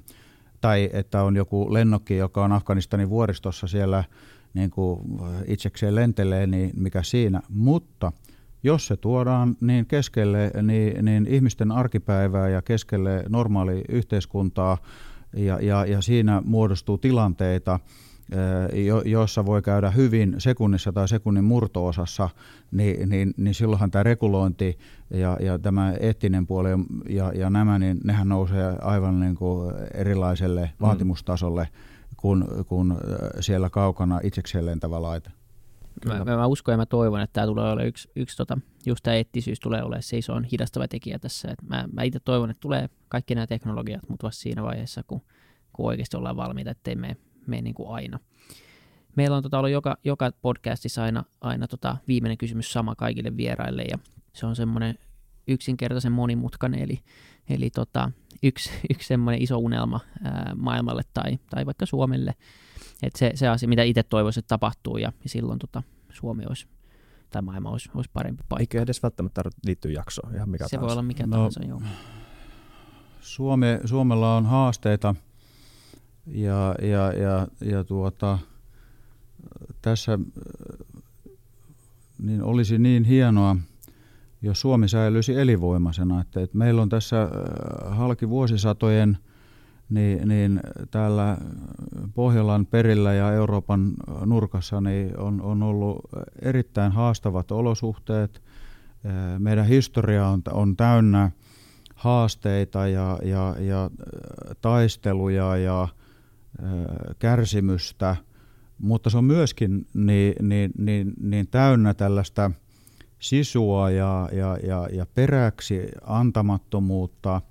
Tai 0.61 0.89
että 0.93 1.23
on 1.23 1.35
joku 1.35 1.73
lennokki, 1.73 2.17
joka 2.17 2.43
on 2.43 2.51
Afganistanin 2.51 3.09
vuoristossa 3.09 3.67
siellä 3.67 4.03
niin 4.53 4.69
kuin 4.69 4.99
itsekseen 5.47 5.95
lentelee, 5.95 6.47
niin 6.47 6.71
mikä 6.75 7.03
siinä? 7.03 7.41
Mutta 7.49 8.11
jos 8.63 8.87
se 8.87 8.97
tuodaan 8.97 9.55
niin 9.61 9.85
keskelle 9.85 10.51
niin, 10.61 11.05
niin 11.05 11.27
ihmisten 11.27 11.71
arkipäivää 11.71 12.49
ja 12.49 12.61
keskelle 12.61 13.23
normaali 13.29 13.81
yhteiskuntaa, 13.89 14.77
ja, 15.35 15.59
ja, 15.61 15.85
ja 15.85 16.01
siinä 16.01 16.41
muodostuu 16.45 16.97
tilanteita, 16.97 17.79
jo, 18.73 19.01
joissa 19.01 19.45
voi 19.45 19.61
käydä 19.61 19.91
hyvin 19.91 20.35
sekunnissa 20.37 20.93
tai 20.93 21.07
sekunnin 21.07 21.43
murtoosassa, 21.43 22.29
niin, 22.71 23.09
niin, 23.09 23.33
niin 23.37 23.53
silloinhan 23.53 23.91
tämä 23.91 24.03
regulointi 24.03 24.77
ja, 25.09 25.37
ja 25.39 25.59
tämä 25.59 25.93
eettinen 25.99 26.47
puoli 26.47 26.69
ja, 27.09 27.31
ja 27.35 27.49
nämä, 27.49 27.79
niin 27.79 27.99
nehän 28.03 28.29
nousee 28.29 28.75
aivan 28.81 29.19
niin 29.19 29.35
kuin 29.35 29.73
erilaiselle 29.93 30.61
mm. 30.61 30.85
vaatimustasolle 30.85 31.67
kuin, 32.17 32.45
kuin 32.67 32.93
siellä 33.39 33.69
kaukana 33.69 34.19
itsekseen 34.23 34.65
lentävä 34.65 35.01
laite. 35.01 35.31
Mä, 36.05 36.35
mä, 36.35 36.45
uskon 36.45 36.73
ja 36.73 36.77
mä 36.77 36.85
toivon, 36.85 37.21
että 37.21 37.33
tämä 37.33 37.47
tulee 37.47 37.65
olemaan 37.65 37.87
yksi, 37.87 38.09
yksi 38.15 38.37
tota, 38.37 38.57
just 38.85 39.03
tämä 39.03 39.15
eettisyys 39.15 39.59
tulee 39.59 39.83
olemaan 39.83 40.03
se 40.03 40.17
iso 40.17 40.33
hidastava 40.51 40.87
tekijä 40.87 41.19
tässä. 41.19 41.51
Et 41.51 41.61
mä, 41.61 41.85
mä 41.93 42.03
itse 42.03 42.19
toivon, 42.19 42.49
että 42.49 42.61
tulee 42.61 42.89
kaikki 43.09 43.35
nämä 43.35 43.47
teknologiat, 43.47 44.09
mutta 44.09 44.27
vasta 44.27 44.41
siinä 44.41 44.63
vaiheessa, 44.63 45.03
kun, 45.03 45.21
kun 45.73 45.85
oikeasti 45.85 46.17
ollaan 46.17 46.37
valmiita, 46.37 46.71
ettei 46.71 46.95
mene, 46.95 47.17
mene 47.47 47.61
niin 47.61 47.75
kuin 47.75 47.89
aina. 47.89 48.19
Meillä 49.15 49.37
on 49.37 49.43
tota, 49.43 49.57
ollut 49.57 49.71
joka, 49.71 49.97
joka 50.03 50.31
podcastissa 50.41 51.03
aina, 51.03 51.23
aina 51.41 51.67
tota, 51.67 51.97
viimeinen 52.07 52.37
kysymys 52.37 52.73
sama 52.73 52.95
kaikille 52.95 53.37
vieraille 53.37 53.81
ja 53.81 53.97
se 54.33 54.45
on 54.45 54.55
semmoinen 54.55 54.95
yksinkertaisen 55.47 56.11
monimutkainen, 56.11 56.79
eli, 56.79 56.99
eli 57.49 57.69
tota, 57.69 58.11
yksi, 58.43 58.69
yksi 58.93 59.07
semmoinen 59.07 59.41
iso 59.41 59.57
unelma 59.57 59.99
ää, 60.23 60.53
maailmalle 60.55 61.01
tai, 61.13 61.39
tai 61.49 61.65
vaikka 61.65 61.85
Suomelle, 61.85 62.35
että 63.01 63.19
se, 63.19 63.31
se 63.35 63.47
asia, 63.47 63.69
mitä 63.69 63.83
itse 63.83 64.03
toivoisin, 64.03 64.41
että 64.41 64.49
tapahtuu, 64.49 64.97
ja, 64.97 65.11
ja 65.23 65.29
silloin 65.29 65.59
tota, 65.59 65.83
Suomi 66.09 66.45
olisi, 66.45 66.67
tai 67.29 67.41
maailma 67.41 67.69
olisi, 67.69 67.89
olisi 67.95 68.09
parempi 68.13 68.43
paikka. 68.49 68.61
Eikö 68.61 68.81
edes 68.81 69.03
välttämättä 69.03 69.35
tarvitse 69.35 69.59
liittyä 69.65 69.91
jaksoon, 69.91 70.35
ihan 70.35 70.49
mikä 70.49 70.67
Se 70.67 70.69
tahansa. 70.69 70.87
voi 70.87 70.91
olla 70.91 71.01
mikä 71.01 71.27
no, 71.27 71.35
tahansa, 71.35 71.63
joo. 71.63 71.81
Suome, 73.21 73.79
Suomella 73.85 74.35
on 74.35 74.45
haasteita, 74.45 75.15
ja, 76.27 76.75
ja, 76.81 77.13
ja, 77.13 77.47
ja 77.61 77.83
tuota, 77.83 78.39
tässä 79.81 80.19
niin 82.19 82.43
olisi 82.43 82.77
niin 82.77 83.03
hienoa, 83.03 83.55
jos 84.41 84.61
Suomi 84.61 84.87
säilyisi 84.87 85.39
elinvoimaisena. 85.39 86.21
Että, 86.21 86.41
että 86.41 86.57
meillä 86.57 86.81
on 86.81 86.89
tässä 86.89 87.29
halki 87.89 88.29
vuosisatojen– 88.29 89.17
niin, 89.91 90.27
niin 90.27 90.59
täällä 90.91 91.37
Pohjolan 92.15 92.65
perillä 92.65 93.13
ja 93.13 93.33
Euroopan 93.33 93.93
nurkassa 94.25 94.81
niin 94.81 95.19
on, 95.19 95.41
on 95.41 95.63
ollut 95.63 95.99
erittäin 96.41 96.91
haastavat 96.91 97.51
olosuhteet. 97.51 98.41
Meidän 99.39 99.65
historia 99.65 100.27
on, 100.27 100.41
on 100.51 100.77
täynnä 100.77 101.31
haasteita 101.95 102.87
ja, 102.87 103.19
ja, 103.23 103.55
ja 103.59 103.89
taisteluja 104.61 105.57
ja 105.57 105.87
kärsimystä, 107.19 108.15
mutta 108.77 109.09
se 109.09 109.17
on 109.17 109.25
myöskin 109.25 109.87
niin, 109.93 110.33
niin, 110.41 110.71
niin, 110.77 111.13
niin 111.21 111.47
täynnä 111.47 111.93
tällaista 111.93 112.51
sisua 113.19 113.89
ja, 113.89 114.29
ja, 114.31 114.57
ja, 114.63 114.87
ja 114.91 115.05
peräksi 115.05 115.87
antamattomuutta– 116.01 117.41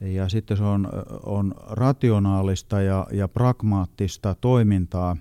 ja 0.00 0.28
sitten 0.28 0.56
se 0.56 0.64
on, 0.64 0.88
on 1.22 1.54
rationaalista 1.70 2.80
ja, 2.80 3.06
ja 3.12 3.28
pragmaattista 3.28 4.36
toimintaa, 4.40 5.16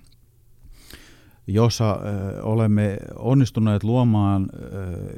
jossa 1.47 1.99
olemme 2.41 2.97
onnistuneet 3.15 3.83
luomaan 3.83 4.47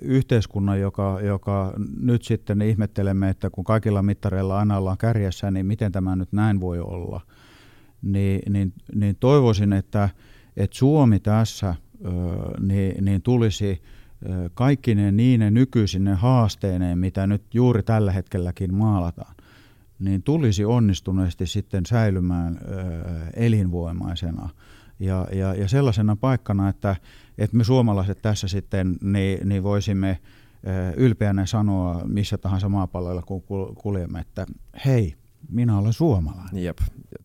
yhteiskunnan, 0.01 0.80
joka, 0.80 1.20
joka 1.22 1.74
nyt 1.99 2.24
sitten 2.24 2.62
ihmettelemme, 2.62 3.30
että 3.30 3.49
kun 3.49 3.64
kaikilla 3.64 4.03
mittareilla 4.03 4.60
aina 4.60 4.78
ollaan 4.78 4.97
kärjessä, 4.97 5.51
niin 5.51 5.66
miten 5.66 5.91
tämä 5.91 6.16
nyt 6.16 6.34
näin 6.34 6.62
voi 6.62 6.80
olla. 6.80 7.22
Niin, 8.01 8.53
niin, 8.53 8.74
niin 8.95 9.16
toivoisin, 9.20 9.74
että, 9.74 10.10
että 10.58 10.78
Suomi 10.78 11.20
tässä 11.20 11.76
niin, 12.60 13.05
niin 13.05 13.22
tulisi 13.22 13.82
kaikki 14.53 14.95
ne 14.95 15.12
niine 15.12 15.51
nykyisine 15.51 16.14
haasteineen, 16.14 16.99
mitä 16.99 17.28
nyt 17.28 17.43
juuri 17.53 17.84
tällä 17.84 18.12
hetkelläkin 18.12 18.74
maalataan, 18.74 19.36
niin 19.99 20.23
tulisi 20.23 20.65
onnistuneesti 20.65 21.47
sitten 21.47 21.85
säilymään 21.85 22.59
elinvoimaisena 23.33 24.49
ja, 24.99 25.27
ja, 25.31 25.53
ja 25.53 25.67
sellaisena 25.67 26.15
paikkana, 26.15 26.69
että, 26.69 26.95
että 27.37 27.57
me 27.57 27.63
suomalaiset 27.63 28.21
tässä 28.21 28.47
sitten 28.47 28.95
niin, 29.01 29.49
niin 29.49 29.63
voisimme 29.63 30.19
ylpeänä 30.95 31.45
sanoa 31.45 32.01
missä 32.05 32.37
tahansa 32.37 32.69
maapalloilla, 32.69 33.21
kun 33.21 33.43
kuljemme, 33.75 34.19
että 34.19 34.45
hei, 34.85 35.15
minä 35.49 35.77
olen 35.77 35.93
suomalainen. 35.93 36.63
Jep. 36.63 36.77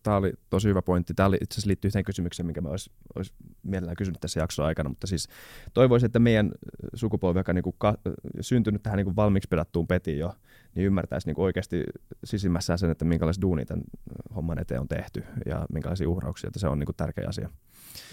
Tämä 0.03 0.17
oli 0.17 0.33
tosi 0.49 0.69
hyvä 0.69 0.81
pointti. 0.81 1.13
Tämä 1.13 1.27
oli, 1.27 1.37
itse 1.41 1.53
asiassa 1.53 1.67
liittyy 1.67 1.87
yhteen 1.87 2.05
kysymykseen, 2.05 2.45
minkä 2.45 2.61
mä 2.61 2.69
olisi, 2.69 2.91
olisi 3.15 3.33
mielellään 3.63 3.95
kysynyt 3.95 4.21
tässä 4.21 4.39
jakson 4.39 4.65
aikana, 4.65 4.89
mutta 4.89 5.07
siis 5.07 5.27
toivoisin, 5.73 6.05
että 6.05 6.19
meidän 6.19 6.51
sukupolvi, 6.93 7.39
joka 7.39 7.53
niin 7.53 7.63
kuin 7.63 7.75
ka, 7.77 7.97
syntynyt 8.41 8.83
tähän 8.83 8.97
niin 8.97 9.05
kuin 9.05 9.15
valmiiksi 9.15 9.47
pedattuun 9.47 9.87
petiin 9.87 10.19
jo, 10.19 10.33
niin 10.75 10.85
ymmärtäisi 10.85 11.27
niin 11.27 11.39
oikeasti 11.39 11.83
sisimmässään 12.23 12.79
sen, 12.79 12.91
että 12.91 13.05
minkälaisia 13.05 13.41
duunia 13.41 13.65
tämän 13.65 13.83
homman 14.35 14.59
eteen 14.59 14.81
on 14.81 14.87
tehty 14.87 15.23
ja 15.45 15.65
minkälaisia 15.73 16.09
uhrauksia, 16.09 16.47
että 16.47 16.59
se 16.59 16.67
on 16.67 16.79
niin 16.79 16.85
kuin 16.85 16.95
tärkeä 16.95 17.27
asia. 17.27 17.49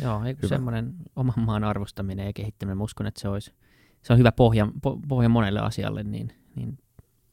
Joo, 0.02 0.20
semmoinen 0.46 0.94
oman 1.16 1.34
maan 1.44 1.64
arvostaminen 1.64 2.26
ja 2.26 2.32
kehittäminen, 2.32 2.78
mä 2.78 2.84
uskon, 2.84 3.06
että 3.06 3.20
se, 3.20 3.28
olisi, 3.28 3.52
se 4.02 4.12
on 4.12 4.18
hyvä 4.18 4.32
pohja, 4.32 4.68
pohja 5.08 5.28
monelle 5.28 5.61
asialle, 5.61 6.02
niin, 6.02 6.32
niin 6.56 6.78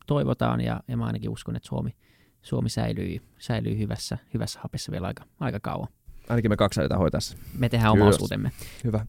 toivotaan 0.08 0.62
ja, 0.62 0.84
ja 0.88 0.98
mä 0.98 1.06
ainakin 1.06 1.30
uskon, 1.30 1.56
että 1.56 1.68
Suomi– 1.68 1.96
Suomi 2.48 2.70
säilyy, 2.70 3.18
säilyy 3.40 3.78
hyvässä, 3.78 4.18
hyvässä 4.34 4.60
hapessa 4.64 4.92
vielä 4.92 5.08
aika, 5.08 5.24
aika 5.40 5.60
kauan. 5.60 5.88
Ainakin 6.30 6.52
me 6.52 6.58
kaksi 6.58 6.82
hoitaessa. 6.98 7.38
Me 7.58 7.70
tehdään 7.70 7.92
oma 7.92 8.06
osuutemme. 8.06 8.52
Hyvä. 8.84 9.06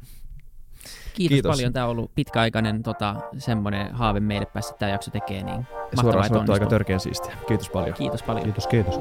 Kiitos, 1.15 1.35
Kiitos, 1.35 1.57
paljon. 1.57 1.73
Tämä 1.73 1.85
on 1.85 1.91
ollut 1.91 2.11
pitkäaikainen 2.15 2.83
tota, 2.83 3.15
semmoinen 3.39 3.93
haave 3.93 4.21
meille 4.21 4.47
päästä 4.47 4.73
tämä 4.79 4.93
jakso 4.93 5.11
tekee. 5.11 5.43
Niin 5.43 5.67
suoraan 6.01 6.29
sanottu 6.29 6.53
aika 6.53 6.67
törkeän 6.67 7.01
siistiä. 7.01 7.33
Kiitos 7.49 7.71
paljon. 7.71 7.95
Kiitos 7.95 8.23
paljon. 8.23 8.45
Kiitos, 8.45 8.67
kiitos. 8.67 9.01